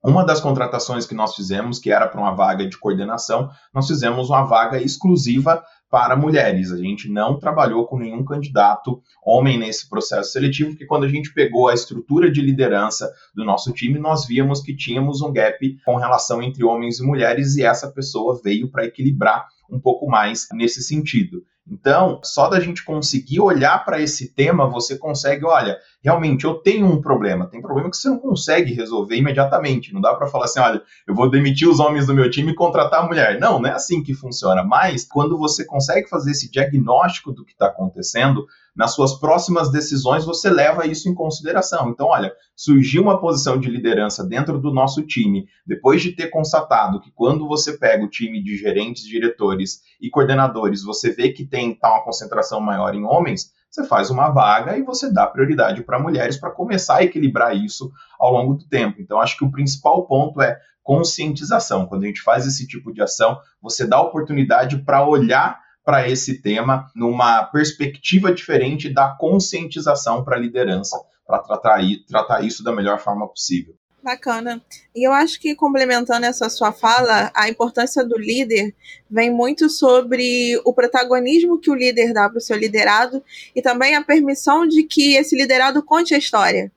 Uma 0.04 0.26
das 0.26 0.42
contratações 0.42 1.06
que 1.06 1.16
nós 1.16 1.36
fizemos, 1.36 1.80
que 1.80 1.92
era 1.92 2.08
para 2.08 2.20
uma 2.20 2.36
vaga 2.36 2.68
de 2.68 2.78
coordenação, 2.78 3.50
nós 3.74 3.88
fizemos 3.88 4.30
uma 4.30 4.44
vaga 4.44 4.82
exclusiva 4.82 5.64
para 5.92 6.16
mulheres. 6.16 6.72
A 6.72 6.78
gente 6.78 7.08
não 7.10 7.38
trabalhou 7.38 7.86
com 7.86 8.00
nenhum 8.00 8.24
candidato 8.24 9.00
homem 9.24 9.60
nesse 9.60 9.88
processo 9.88 10.32
seletivo, 10.32 10.72
porque 10.72 10.88
quando 10.88 11.04
a 11.04 11.08
gente 11.08 11.34
pegou 11.34 11.68
a 11.68 11.74
estrutura 11.74 12.32
de 12.32 12.42
liderança 12.42 13.12
do 13.36 13.46
nosso 13.46 13.72
time, 13.74 14.00
nós 14.00 14.26
víamos 14.26 14.62
que 14.62 14.76
tínhamos 14.76 15.22
um 15.22 15.32
gap 15.32 15.78
com 15.86 15.98
relação 15.98 16.42
entre 16.42 16.64
homens 16.64 17.00
e 17.00 17.04
mulheres 17.04 17.56
e 17.58 17.64
essa 17.64 17.92
pessoa 17.92 18.40
veio 18.42 18.72
para 18.72 18.86
equilibrar 18.86 19.46
um 19.72 19.80
pouco 19.80 20.08
mais 20.08 20.48
nesse 20.54 20.84
sentido. 20.84 21.44
Então, 21.72 22.20
só 22.24 22.50
da 22.50 22.60
gente 22.60 22.84
conseguir 22.84 23.40
olhar 23.40 23.86
para 23.86 24.02
esse 24.02 24.34
tema, 24.34 24.68
você 24.68 24.98
consegue, 24.98 25.46
olha, 25.46 25.78
realmente 26.04 26.44
eu 26.44 26.56
tenho 26.56 26.86
um 26.86 27.00
problema. 27.00 27.48
Tem 27.48 27.62
problema 27.62 27.90
que 27.90 27.96
você 27.96 28.10
não 28.10 28.20
consegue 28.20 28.74
resolver 28.74 29.16
imediatamente. 29.16 29.94
Não 29.94 30.02
dá 30.02 30.14
para 30.14 30.28
falar 30.28 30.46
assim, 30.46 30.60
olha, 30.60 30.82
eu 31.08 31.16
vou 31.16 31.30
demitir 31.30 31.70
os 31.70 31.80
homens 31.80 32.08
do 32.08 32.14
meu 32.14 32.30
time 32.30 32.52
e 32.52 32.56
contratar 32.56 33.04
a 33.04 33.08
mulher. 33.08 33.40
Não, 33.40 33.60
não 33.60 33.70
é 33.70 33.74
assim 33.74 34.04
que 34.04 34.14
funciona. 34.14 34.64
Mas 34.64 35.06
quando 35.06 35.38
você 35.38 35.64
consegue 35.64 36.10
fazer 36.10 36.32
esse 36.32 36.52
diagnóstico 36.52 37.32
do 37.32 37.46
que 37.46 37.54
está 37.54 37.68
acontecendo, 37.68 38.46
nas 38.76 38.94
suas 38.94 39.20
próximas 39.20 39.72
decisões 39.72 40.26
você 40.26 40.50
leva 40.50 40.88
isso 40.88 41.10
em 41.10 41.14
consideração. 41.14 41.90
Então, 41.90 42.08
olha, 42.08 42.34
surgiu 42.56 43.02
uma 43.02 43.20
posição 43.20 43.60
de 43.60 43.70
liderança 43.70 44.24
dentro 44.24 44.60
do 44.60 44.74
nosso 44.74 45.06
time, 45.06 45.46
depois 45.66 46.02
de 46.02 46.14
ter 46.14 46.28
constatado 46.28 47.02
que 47.02 47.12
quando 47.12 47.48
você 47.48 47.78
pega 47.78 48.04
o 48.04 48.10
time 48.10 48.42
de 48.42 48.58
gerentes, 48.58 49.04
diretores 49.04 49.82
e 50.00 50.10
coordenadores, 50.10 50.84
você 50.84 51.12
vê 51.12 51.30
que 51.30 51.46
tem 51.46 51.76
tá 51.76 51.90
uma 51.90 52.04
concentração 52.04 52.60
maior 52.60 52.96
em 52.96 53.04
homens, 53.04 53.52
você 53.70 53.86
faz 53.86 54.10
uma 54.10 54.30
vaga 54.30 54.78
e 54.78 54.84
você 54.84 55.12
dá 55.12 55.26
prioridade 55.26 55.84
para 55.84 56.00
mulheres 56.00 56.38
para 56.38 56.52
começar 56.52 56.98
a 56.98 57.04
equilibrar 57.04 57.56
isso 57.56 57.90
ao 58.20 58.32
longo 58.32 58.56
do 58.56 58.68
tempo. 58.68 59.02
Então, 59.02 59.20
acho 59.20 59.38
que 59.38 59.46
o 59.46 59.52
principal 59.52 60.06
ponto 60.06 60.42
é 60.42 60.60
conscientização. 60.84 61.86
Quando 61.86 62.04
a 62.04 62.08
gente 62.08 62.22
faz 62.22 62.46
esse 62.46 62.68
tipo 62.68 62.94
de 62.94 63.02
ação, 63.02 63.40
você 63.62 63.88
dá 63.88 64.02
oportunidade 64.02 64.80
para 64.80 65.08
olhar 65.08 65.60
para 65.84 66.08
esse 66.08 66.42
tema 66.42 66.90
numa 66.96 67.44
perspectiva 67.44 68.34
diferente 68.34 68.90
da 68.90 69.10
conscientização 69.10 70.24
para 70.24 70.38
a 70.38 70.40
liderança, 70.40 71.00
para 71.26 71.40
tratar, 71.40 71.82
tratar 72.08 72.46
isso 72.46 72.64
da 72.64 72.72
melhor 72.72 73.00
forma 73.00 73.28
possível. 73.28 73.76
Bacana. 74.04 74.60
E 74.96 75.08
eu 75.08 75.12
acho 75.12 75.40
que 75.40 75.56
complementando 75.56 76.26
essa 76.26 76.50
sua 76.50 76.72
fala, 76.72 77.32
a 77.36 77.48
importância 77.48 78.04
do 78.04 78.18
líder 78.18 78.74
vem 79.10 79.30
muito 79.30 79.70
sobre 79.70 80.60
o 80.66 80.74
protagonismo 80.74 81.60
que 81.60 81.70
o 81.70 81.76
líder 81.76 82.12
dá 82.12 82.28
para 82.28 82.40
o 82.40 82.42
seu 82.42 82.58
liderado 82.58 83.24
e 83.56 83.62
também 83.62 83.96
a 83.96 84.04
permissão 84.04 84.68
de 84.68 84.84
que 84.84 85.16
esse 85.16 85.38
liderado 85.38 85.84
conte 85.84 86.16
a 86.16 86.18
história. 86.18 86.72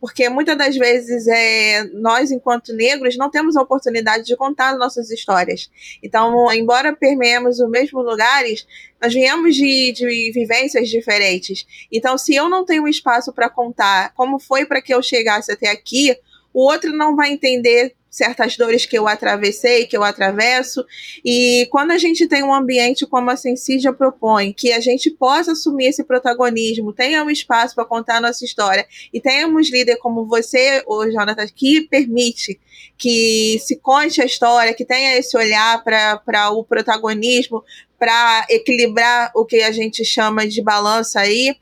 Porque 0.00 0.28
muitas 0.28 0.56
das 0.56 0.76
vezes 0.76 1.26
é, 1.26 1.84
nós, 1.94 2.30
enquanto 2.30 2.72
negros, 2.72 3.16
não 3.16 3.30
temos 3.30 3.56
a 3.56 3.62
oportunidade 3.62 4.24
de 4.24 4.36
contar 4.36 4.76
nossas 4.76 5.10
histórias. 5.10 5.70
Então, 6.02 6.52
embora 6.52 6.94
permeemos 6.94 7.58
os 7.58 7.70
mesmos 7.70 8.04
lugares, 8.04 8.66
nós 9.02 9.12
viemos 9.12 9.54
de, 9.56 9.92
de 9.92 10.32
vivências 10.32 10.88
diferentes. 10.88 11.66
Então, 11.90 12.16
se 12.16 12.34
eu 12.34 12.48
não 12.48 12.64
tenho 12.64 12.86
espaço 12.86 13.32
para 13.32 13.50
contar 13.50 14.12
como 14.14 14.38
foi 14.38 14.64
para 14.64 14.80
que 14.80 14.94
eu 14.94 15.02
chegasse 15.02 15.50
até 15.50 15.68
aqui, 15.68 16.16
o 16.52 16.60
outro 16.60 16.92
não 16.92 17.16
vai 17.16 17.32
entender 17.32 17.94
certas 18.10 18.56
dores 18.56 18.86
que 18.86 18.96
eu 18.96 19.06
atravessei, 19.06 19.86
que 19.86 19.96
eu 19.96 20.02
atravesso. 20.02 20.84
E 21.24 21.66
quando 21.70 21.90
a 21.90 21.98
gente 21.98 22.26
tem 22.26 22.42
um 22.42 22.52
ambiente 22.52 23.06
como 23.06 23.30
a 23.30 23.36
Sensídia 23.36 23.92
propõe, 23.92 24.52
que 24.52 24.72
a 24.72 24.80
gente 24.80 25.10
possa 25.10 25.52
assumir 25.52 25.88
esse 25.88 26.04
protagonismo, 26.04 26.92
tenha 26.92 27.22
um 27.22 27.30
espaço 27.30 27.74
para 27.74 27.84
contar 27.84 28.16
a 28.16 28.20
nossa 28.20 28.44
história 28.44 28.86
e 29.12 29.20
tenhamos 29.20 29.70
líder 29.70 29.96
como 29.96 30.26
você, 30.26 30.82
o 30.86 31.04
Jonathan, 31.06 31.46
que 31.54 31.82
permite 31.82 32.58
que 32.96 33.58
se 33.64 33.76
conte 33.76 34.20
a 34.20 34.24
história, 34.24 34.74
que 34.74 34.84
tenha 34.84 35.16
esse 35.16 35.36
olhar 35.36 35.82
para 35.84 36.50
o 36.50 36.64
protagonismo, 36.64 37.62
para 37.98 38.46
equilibrar 38.48 39.30
o 39.34 39.44
que 39.44 39.62
a 39.62 39.72
gente 39.72 40.04
chama 40.04 40.46
de 40.46 40.62
balança 40.62 41.20
aí, 41.20 41.56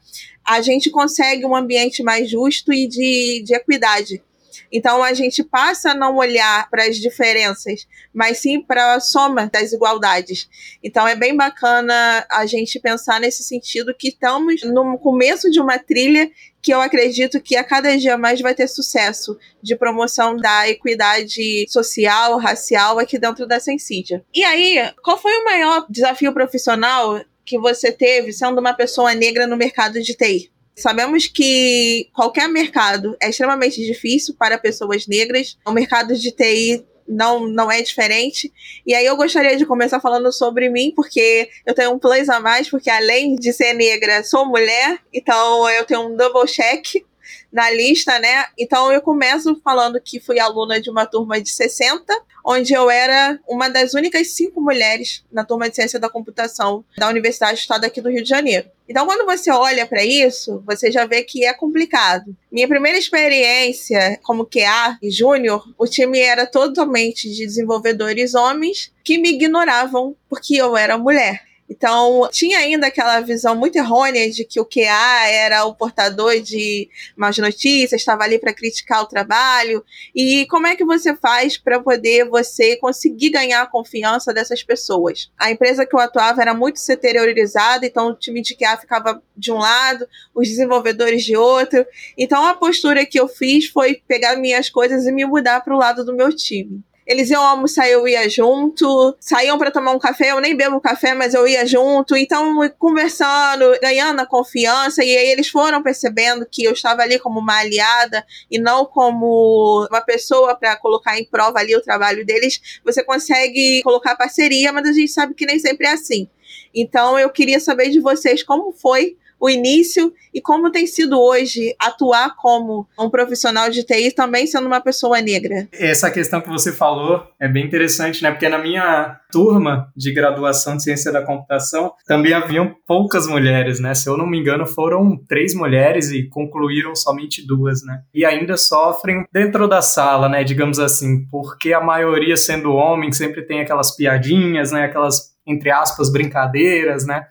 a 0.47 0.61
gente 0.61 0.91
consegue 0.91 1.45
um 1.45 1.57
ambiente 1.57 2.03
mais 2.03 2.31
justo 2.31 2.73
e 2.73 2.87
de, 2.87 3.43
de 3.45 3.55
equidade 3.55 4.23
então 4.71 5.03
a 5.03 5.13
gente 5.15 5.43
passa 5.43 5.91
a 5.91 5.95
não 5.95 6.17
olhar 6.17 6.69
para 6.71 6.85
as 6.85 6.97
diferenças, 6.97 7.87
mas 8.13 8.39
sim 8.39 8.61
para 8.61 8.95
a 8.95 9.01
soma 9.01 9.49
das 9.53 9.73
igualdades. 9.73 10.49
Então 10.83 11.07
é 11.07 11.15
bem 11.15 11.37
bacana 11.37 12.27
a 12.31 12.47
gente 12.47 12.81
pensar 12.81 13.21
nesse 13.21 13.43
sentido 13.43 13.95
que 13.95 14.09
estamos 14.09 14.63
no 14.63 14.99
começo 14.99 15.51
de 15.51 15.61
uma 15.61 15.79
trilha 15.79 16.31
que 16.67 16.75
eu 16.75 16.81
acredito 16.81 17.41
que 17.41 17.57
a 17.57 17.63
cada 17.63 17.97
dia 17.97 18.19
mais 18.19 18.41
vai 18.41 18.53
ter 18.53 18.67
sucesso 18.67 19.39
de 19.63 19.77
promoção 19.77 20.37
da 20.37 20.69
equidade 20.69 21.65
social, 21.69 22.39
racial 22.39 22.99
aqui 22.99 23.19
dentro 23.19 23.47
da 23.47 23.61
Sensídia. 23.61 24.25
E 24.35 24.43
aí, 24.43 24.93
qual 25.03 25.17
foi 25.17 25.33
o 25.37 25.45
maior 25.45 25.87
desafio 25.89 26.33
profissional 26.33 27.25
que 27.45 27.57
você 27.57 27.93
teve 27.93 28.33
sendo 28.33 28.59
uma 28.59 28.75
pessoa 28.75 29.15
negra 29.15 29.47
no 29.47 29.57
mercado 29.57 30.03
de 30.03 30.15
TI? 30.15 30.51
Sabemos 30.79 31.27
que 31.27 32.11
qualquer 32.13 32.49
mercado 32.49 33.17
é 33.21 33.31
extremamente 33.31 33.85
difícil 33.85 34.35
para 34.39 34.59
pessoas 34.59 35.07
negras. 35.07 35.57
O 35.65 35.73
mercado 35.73 36.15
de 36.15 36.31
TI 36.31 36.85
não, 37.09 37.47
não 37.47 37.73
é 37.73 37.81
diferente. 37.81 38.53
E 38.87 38.95
aí 38.95 39.07
eu 39.07 39.17
gostaria 39.17 39.57
de 39.57 39.65
começar 39.65 40.01
falando 40.01 40.31
sobre 40.31 40.69
mim, 40.69 40.93
porque 40.95 41.49
eu 41.65 41.75
tenho 41.75 41.93
um 41.93 41.99
plus 41.99 42.29
a 42.29 42.41
mais, 42.41 42.69
porque 42.69 42.91
além 42.91 43.37
de 43.37 43.55
ser 43.55 43.73
negra, 43.73 44.23
sou 44.23 44.45
mulher, 44.45 44.99
então 45.15 45.69
eu 45.71 45.85
tenho 45.85 46.09
um 46.09 46.17
double 46.17 46.47
check 46.47 47.03
na 47.51 47.71
lista, 47.71 48.19
né? 48.19 48.45
Então 48.59 48.93
eu 48.93 49.01
começo 49.01 49.59
falando 49.65 49.99
que 49.99 50.21
fui 50.21 50.39
aluna 50.39 50.79
de 50.79 50.91
uma 50.91 51.07
turma 51.07 51.41
de 51.41 51.49
60, 51.49 52.05
onde 52.45 52.75
eu 52.75 52.91
era 52.91 53.41
uma 53.49 53.71
das 53.71 53.95
únicas 53.95 54.29
cinco 54.33 54.61
mulheres 54.61 55.25
na 55.33 55.43
turma 55.43 55.71
de 55.71 55.75
ciência 55.75 55.99
da 55.99 56.11
computação 56.11 56.85
da 56.99 57.09
Universidade 57.09 57.55
do 57.55 57.61
Estado 57.61 57.85
aqui 57.87 58.03
do 58.03 58.11
Rio 58.11 58.23
de 58.23 58.29
Janeiro. 58.29 58.76
Então, 58.89 59.05
quando 59.05 59.27
você 59.27 59.51
olha 59.51 59.87
para 59.87 60.05
isso, 60.05 60.63
você 60.65 60.93
já 60.93 61.05
vê 61.05 61.23
que 61.23 61.45
é 61.45 61.53
complicado. 61.53 62.37
Minha 62.51 62.69
primeira 62.69 62.97
experiência 62.97 64.19
como 64.23 64.47
QA 64.47 64.99
e 65.03 65.11
júnior, 65.11 65.63
o 65.77 65.87
time 65.87 66.21
era 66.21 66.47
totalmente 66.47 67.29
de 67.29 67.45
desenvolvedores 67.45 68.35
homens 68.35 68.93
que 69.03 69.19
me 69.19 69.31
ignoravam 69.31 70.15
porque 70.29 70.57
eu 70.57 70.77
era 70.77 70.97
mulher. 70.97 71.46
Então, 71.69 72.29
tinha 72.31 72.59
ainda 72.59 72.87
aquela 72.87 73.21
visão 73.21 73.57
muito 73.57 73.77
errônea 73.77 74.31
de 74.31 74.45
que 74.45 74.61
o 74.61 74.65
QA 74.65 75.29
era 75.29 75.65
o 75.65 75.75
portador 75.75 76.41
de 76.41 76.89
más 77.17 77.37
notícias, 77.39 78.01
estava 78.01 78.23
ali 78.23 78.39
para 78.39 78.55
criticar 78.55 79.03
o 79.03 79.07
trabalho. 79.07 79.85
E 80.15 80.47
como 80.47 80.67
é 80.67 80.77
que 80.77 80.85
você 80.85 81.15
faz 81.17 81.59
para 81.59 81.81
poder 81.81 82.29
você 82.29 82.77
conseguir 82.77 83.31
ganhar 83.31 83.63
a 83.63 83.67
confiança 83.67 84.33
dessas 84.33 84.63
pessoas? 84.63 85.31
A 85.37 85.51
empresa 85.51 85.85
que 85.85 85.95
eu 85.95 86.01
atuava 86.01 86.41
era 86.41 86.55
muito 86.55 86.79
seteriorizada, 86.79 87.85
então 87.85 88.09
o 88.09 88.15
time 88.15 88.41
de 88.41 88.55
QA 88.55 88.77
ficava 88.77 89.21
de 89.37 89.51
um 89.51 89.59
lado, 89.59 90.07
os 90.35 90.49
desenvolvedores 90.49 91.25
de 91.25 91.37
outro. 91.37 91.85
Então, 92.17 92.47
a 92.47 92.55
postura 92.55 93.05
que 93.05 93.19
eu 93.19 93.29
fiz 93.29 93.67
foi 93.67 94.01
pegar 94.07 94.37
minhas 94.37 94.71
coisas 94.71 95.05
e 95.07 95.13
me 95.13 95.25
mudar 95.25 95.61
para 95.63 95.75
o 95.75 95.79
lado 95.79 96.05
do 96.05 96.15
meu 96.15 96.35
time. 96.35 96.83
Eles 97.07 97.31
iam 97.31 97.43
almoçar, 97.43 97.89
eu 97.89 98.07
ia 98.09 98.29
junto. 98.29 99.17
Saíam 99.21 99.57
para 99.59 99.71
tomar 99.71 99.93
um 99.93 99.99
café, 99.99 100.33
eu 100.33 100.41
nem 100.41 100.57
bebo 100.57 100.81
café, 100.81 101.15
mas 101.15 101.35
eu 101.35 101.47
ia 101.47 101.65
junto. 101.65 102.17
Então, 102.17 102.59
conversando, 102.79 103.79
ganhando 103.81 104.21
a 104.21 104.27
confiança. 104.27 105.05
E 105.05 105.17
aí 105.17 105.29
eles 105.29 105.49
foram 105.49 105.83
percebendo 105.83 106.47
que 106.51 106.65
eu 106.65 106.73
estava 106.73 107.03
ali 107.03 107.19
como 107.19 107.39
uma 107.39 107.59
aliada 107.59 108.27
e 108.51 108.59
não 108.59 108.85
como 108.85 109.87
uma 109.89 110.01
pessoa 110.01 110.57
para 110.57 110.77
colocar 110.77 111.19
em 111.19 111.25
prova 111.25 111.61
ali 111.61 111.77
o 111.77 111.83
trabalho 111.83 112.27
deles. 112.27 112.81
Você 112.85 113.05
consegue 113.05 113.81
colocar 113.83 114.17
parceria, 114.17 114.73
mas 114.73 114.89
a 114.89 114.93
gente 114.93 115.13
sabe 115.13 115.35
que 115.35 115.47
nem 115.47 115.59
sempre 115.59 115.87
é 115.87 115.93
assim. 115.93 116.29
Então, 116.75 117.19
eu 117.19 117.31
queria 117.31 117.61
saber 117.61 117.91
de 117.91 118.01
vocês 118.01 118.43
como 118.43 118.73
foi 118.73 119.17
o 119.41 119.49
início 119.49 120.13
e 120.33 120.41
como 120.41 120.71
tem 120.71 120.87
sido 120.87 121.19
hoje 121.19 121.75
atuar 121.79 122.35
como 122.37 122.87
um 122.99 123.09
profissional 123.09 123.71
de 123.71 123.85
TI 123.85 124.13
também 124.13 124.47
sendo 124.47 124.67
uma 124.67 124.81
pessoa 124.81 125.21
negra. 125.21 125.69
Essa 125.73 126.11
questão 126.11 126.41
que 126.41 126.49
você 126.49 126.73
falou 126.73 127.23
é 127.41 127.49
bem 127.49 127.65
interessante, 127.65 128.23
né? 128.23 128.31
Porque 128.31 128.49
na 128.49 128.59
minha 128.59 129.19
turma 129.31 129.91
de 129.97 130.13
graduação 130.13 130.77
de 130.77 130.83
ciência 130.83 131.13
da 131.13 131.23
computação 131.23 131.93
também 132.07 132.33
haviam 132.33 132.75
poucas 132.87 133.27
mulheres, 133.27 133.81
né? 133.81 133.95
Se 133.95 134.09
eu 134.09 134.17
não 134.17 134.27
me 134.27 134.39
engano, 134.39 134.67
foram 134.67 135.19
três 135.29 135.55
mulheres 135.55 136.11
e 136.11 136.29
concluíram 136.29 136.95
somente 136.95 137.47
duas, 137.47 137.83
né? 137.85 138.03
E 138.15 138.25
ainda 138.25 138.57
sofrem 138.57 139.25
dentro 139.33 139.69
da 139.69 139.83
sala, 139.83 140.29
né? 140.29 140.45
Digamos 140.45 140.79
assim, 140.79 141.27
porque 141.31 141.73
a 141.73 141.81
maioria 141.81 142.37
sendo 142.37 142.73
homem 142.73 143.13
sempre 143.13 143.43
tem 143.43 143.61
aquelas 143.61 143.95
piadinhas, 143.97 144.73
né? 144.73 144.85
Aquelas 144.85 145.37
entre 145.47 145.71
aspas 145.71 146.11
brincadeiras, 146.11 147.07
né? 147.07 147.25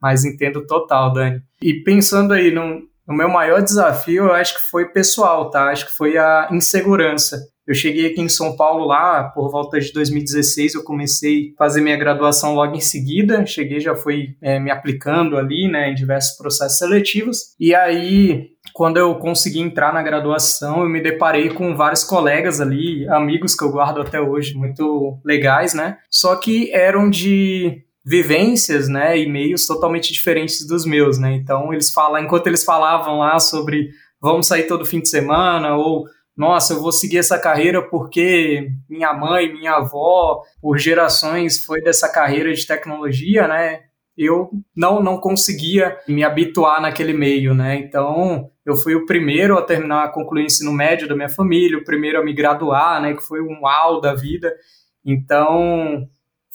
Mas 0.00 0.24
entendo 0.24 0.66
total, 0.66 1.12
Dani. 1.12 1.42
E 1.62 1.74
pensando 1.82 2.32
aí 2.32 2.50
no, 2.50 2.82
meu 3.06 3.28
maior 3.28 3.62
desafio, 3.62 4.24
eu 4.24 4.32
acho 4.32 4.54
que 4.54 4.70
foi 4.70 4.86
pessoal, 4.86 5.50
tá? 5.50 5.70
Acho 5.70 5.86
que 5.86 5.96
foi 5.96 6.16
a 6.16 6.48
insegurança. 6.52 7.38
Eu 7.68 7.74
cheguei 7.74 8.06
aqui 8.06 8.22
em 8.22 8.30
São 8.30 8.56
Paulo 8.56 8.86
lá 8.86 9.24
por 9.24 9.50
volta 9.50 9.78
de 9.78 9.92
2016, 9.92 10.74
eu 10.74 10.82
comecei 10.82 11.52
a 11.54 11.58
fazer 11.58 11.82
minha 11.82 11.98
graduação 11.98 12.54
logo 12.54 12.74
em 12.74 12.80
seguida, 12.80 13.44
cheguei 13.44 13.78
já 13.78 13.94
fui 13.94 14.36
é, 14.40 14.58
me 14.58 14.70
aplicando 14.70 15.36
ali, 15.36 15.68
né, 15.70 15.90
em 15.90 15.94
diversos 15.94 16.34
processos 16.38 16.78
seletivos, 16.78 17.54
e 17.60 17.74
aí 17.74 18.52
quando 18.72 18.96
eu 18.96 19.14
consegui 19.16 19.60
entrar 19.60 19.92
na 19.92 20.02
graduação, 20.02 20.80
eu 20.80 20.88
me 20.88 21.02
deparei 21.02 21.50
com 21.50 21.76
vários 21.76 22.02
colegas 22.02 22.58
ali, 22.58 23.06
amigos 23.08 23.54
que 23.54 23.62
eu 23.62 23.70
guardo 23.70 24.00
até 24.00 24.18
hoje, 24.18 24.54
muito 24.54 25.20
legais, 25.22 25.74
né, 25.74 25.98
só 26.10 26.36
que 26.36 26.72
eram 26.72 27.10
de 27.10 27.84
vivências, 28.08 28.88
né, 28.88 29.18
e 29.18 29.28
meios 29.28 29.66
totalmente 29.66 30.12
diferentes 30.12 30.66
dos 30.66 30.86
meus, 30.86 31.18
né? 31.18 31.34
Então 31.34 31.72
eles 31.74 31.92
falam, 31.92 32.22
enquanto 32.22 32.46
eles 32.46 32.64
falavam 32.64 33.18
lá 33.18 33.38
sobre 33.38 33.90
vamos 34.18 34.46
sair 34.46 34.66
todo 34.66 34.86
fim 34.86 35.00
de 35.00 35.08
semana 35.10 35.76
ou 35.76 36.06
nossa, 36.34 36.72
eu 36.72 36.80
vou 36.80 36.92
seguir 36.92 37.18
essa 37.18 37.38
carreira 37.38 37.82
porque 37.82 38.70
minha 38.88 39.12
mãe, 39.12 39.52
minha 39.52 39.72
avó, 39.72 40.40
por 40.62 40.78
gerações 40.78 41.64
foi 41.64 41.82
dessa 41.82 42.08
carreira 42.08 42.52
de 42.54 42.66
tecnologia, 42.66 43.46
né? 43.46 43.80
Eu 44.16 44.50
não 44.74 45.02
não 45.02 45.18
conseguia 45.18 45.98
me 46.08 46.24
habituar 46.24 46.80
naquele 46.80 47.12
meio, 47.12 47.54
né? 47.54 47.76
Então, 47.76 48.50
eu 48.64 48.76
fui 48.76 48.94
o 48.94 49.04
primeiro 49.04 49.58
a 49.58 49.62
terminar, 49.62 50.04
a 50.04 50.12
concluir 50.12 50.44
o 50.44 50.46
ensino 50.46 50.72
médio 50.72 51.08
da 51.08 51.16
minha 51.16 51.28
família, 51.28 51.76
o 51.78 51.84
primeiro 51.84 52.18
a 52.18 52.24
me 52.24 52.32
graduar, 52.32 53.02
né, 53.02 53.14
que 53.14 53.22
foi 53.22 53.40
um 53.42 53.60
uau 53.62 54.00
da 54.00 54.14
vida. 54.14 54.54
Então, 55.04 56.08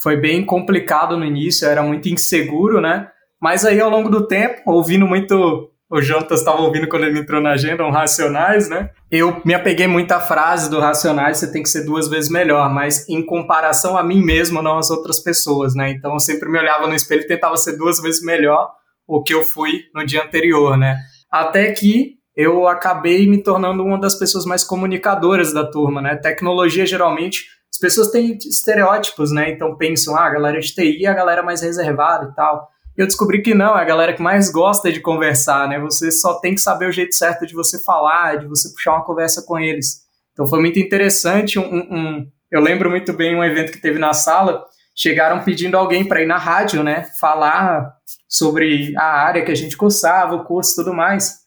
foi 0.03 0.17
bem 0.17 0.45
complicado 0.45 1.17
no 1.17 1.25
início, 1.25 1.65
era 1.65 1.81
muito 1.81 2.09
inseguro, 2.09 2.81
né? 2.81 3.07
Mas 3.41 3.65
aí 3.65 3.79
ao 3.79 3.89
longo 3.89 4.09
do 4.09 4.27
tempo, 4.27 4.61
ouvindo 4.65 5.07
muito. 5.07 5.69
O 5.89 6.01
Jonas 6.01 6.39
estava 6.39 6.61
ouvindo 6.61 6.87
quando 6.87 7.03
ele 7.03 7.19
entrou 7.19 7.39
na 7.39 7.51
agenda, 7.51 7.85
um 7.85 7.91
Racionais, 7.91 8.67
né? 8.67 8.89
Eu 9.11 9.41
me 9.45 9.53
apeguei 9.53 9.85
muito 9.85 10.11
à 10.11 10.19
frase 10.19 10.67
do 10.67 10.79
Racionais, 10.79 11.37
você 11.37 11.51
tem 11.51 11.61
que 11.61 11.69
ser 11.69 11.85
duas 11.85 12.09
vezes 12.09 12.31
melhor, 12.31 12.73
mas 12.73 13.07
em 13.07 13.23
comparação 13.23 13.95
a 13.95 14.03
mim 14.03 14.23
mesmo, 14.23 14.59
não 14.61 14.79
às 14.79 14.89
outras 14.89 15.19
pessoas, 15.19 15.75
né? 15.75 15.91
Então 15.91 16.13
eu 16.13 16.19
sempre 16.19 16.49
me 16.49 16.57
olhava 16.57 16.87
no 16.87 16.95
espelho 16.95 17.21
e 17.21 17.27
tentava 17.27 17.55
ser 17.57 17.77
duas 17.77 18.01
vezes 18.01 18.23
melhor 18.23 18.71
o 19.07 19.21
que 19.21 19.33
eu 19.33 19.43
fui 19.43 19.81
no 19.93 20.03
dia 20.03 20.23
anterior, 20.23 20.75
né? 20.75 20.97
Até 21.31 21.71
que 21.71 22.15
eu 22.35 22.67
acabei 22.67 23.29
me 23.29 23.43
tornando 23.43 23.83
uma 23.83 23.99
das 23.99 24.15
pessoas 24.17 24.45
mais 24.45 24.63
comunicadoras 24.63 25.53
da 25.53 25.69
turma, 25.69 26.01
né? 26.01 26.15
Tecnologia 26.15 26.87
geralmente 26.87 27.43
pessoas 27.83 28.11
têm 28.11 28.37
estereótipos, 28.37 29.29
né? 29.29 29.51
Então 29.51 29.75
pensam, 29.75 30.15
ah, 30.15 30.25
a 30.25 30.29
galera 30.29 30.57
de 30.57 30.73
TI 30.73 31.05
é 31.05 31.09
a 31.09 31.13
galera 31.13 31.43
mais 31.43 31.61
reservada 31.61 32.29
e 32.31 32.33
tal. 32.33 32.69
Eu 32.95 33.05
descobri 33.05 33.41
que 33.41 33.53
não, 33.53 33.77
é 33.77 33.81
a 33.81 33.83
galera 33.83 34.13
que 34.13 34.21
mais 34.21 34.49
gosta 34.49 34.89
de 34.89 35.01
conversar, 35.01 35.67
né? 35.67 35.77
Você 35.79 36.09
só 36.09 36.39
tem 36.39 36.55
que 36.55 36.61
saber 36.61 36.87
o 36.87 36.93
jeito 36.93 37.13
certo 37.13 37.45
de 37.45 37.53
você 37.53 37.83
falar, 37.83 38.37
de 38.37 38.47
você 38.47 38.69
puxar 38.69 38.93
uma 38.93 39.03
conversa 39.03 39.43
com 39.45 39.59
eles. 39.59 40.03
Então 40.31 40.47
foi 40.47 40.61
muito 40.61 40.79
interessante. 40.79 41.59
Um, 41.59 41.75
um, 41.75 42.27
eu 42.49 42.61
lembro 42.61 42.89
muito 42.89 43.11
bem 43.11 43.35
um 43.35 43.43
evento 43.43 43.73
que 43.73 43.81
teve 43.81 43.99
na 43.99 44.13
sala. 44.13 44.63
Chegaram 44.95 45.43
pedindo 45.43 45.75
alguém 45.75 46.07
para 46.07 46.21
ir 46.21 46.25
na 46.25 46.37
rádio, 46.37 46.83
né? 46.83 47.05
Falar 47.19 47.93
sobre 48.29 48.95
a 48.95 49.25
área 49.25 49.43
que 49.43 49.51
a 49.51 49.55
gente 49.55 49.75
cursava, 49.75 50.35
o 50.35 50.45
curso 50.45 50.71
e 50.71 50.75
tudo 50.75 50.95
mais. 50.95 51.42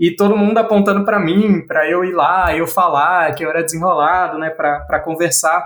E 0.00 0.16
todo 0.16 0.34
mundo 0.34 0.56
apontando 0.56 1.04
para 1.04 1.20
mim, 1.20 1.60
para 1.66 1.86
eu 1.86 2.02
ir 2.02 2.12
lá, 2.12 2.56
eu 2.56 2.66
falar, 2.66 3.34
que 3.34 3.44
eu 3.44 3.50
era 3.50 3.62
desenrolado, 3.62 4.38
né, 4.38 4.48
para 4.48 4.98
conversar. 5.00 5.62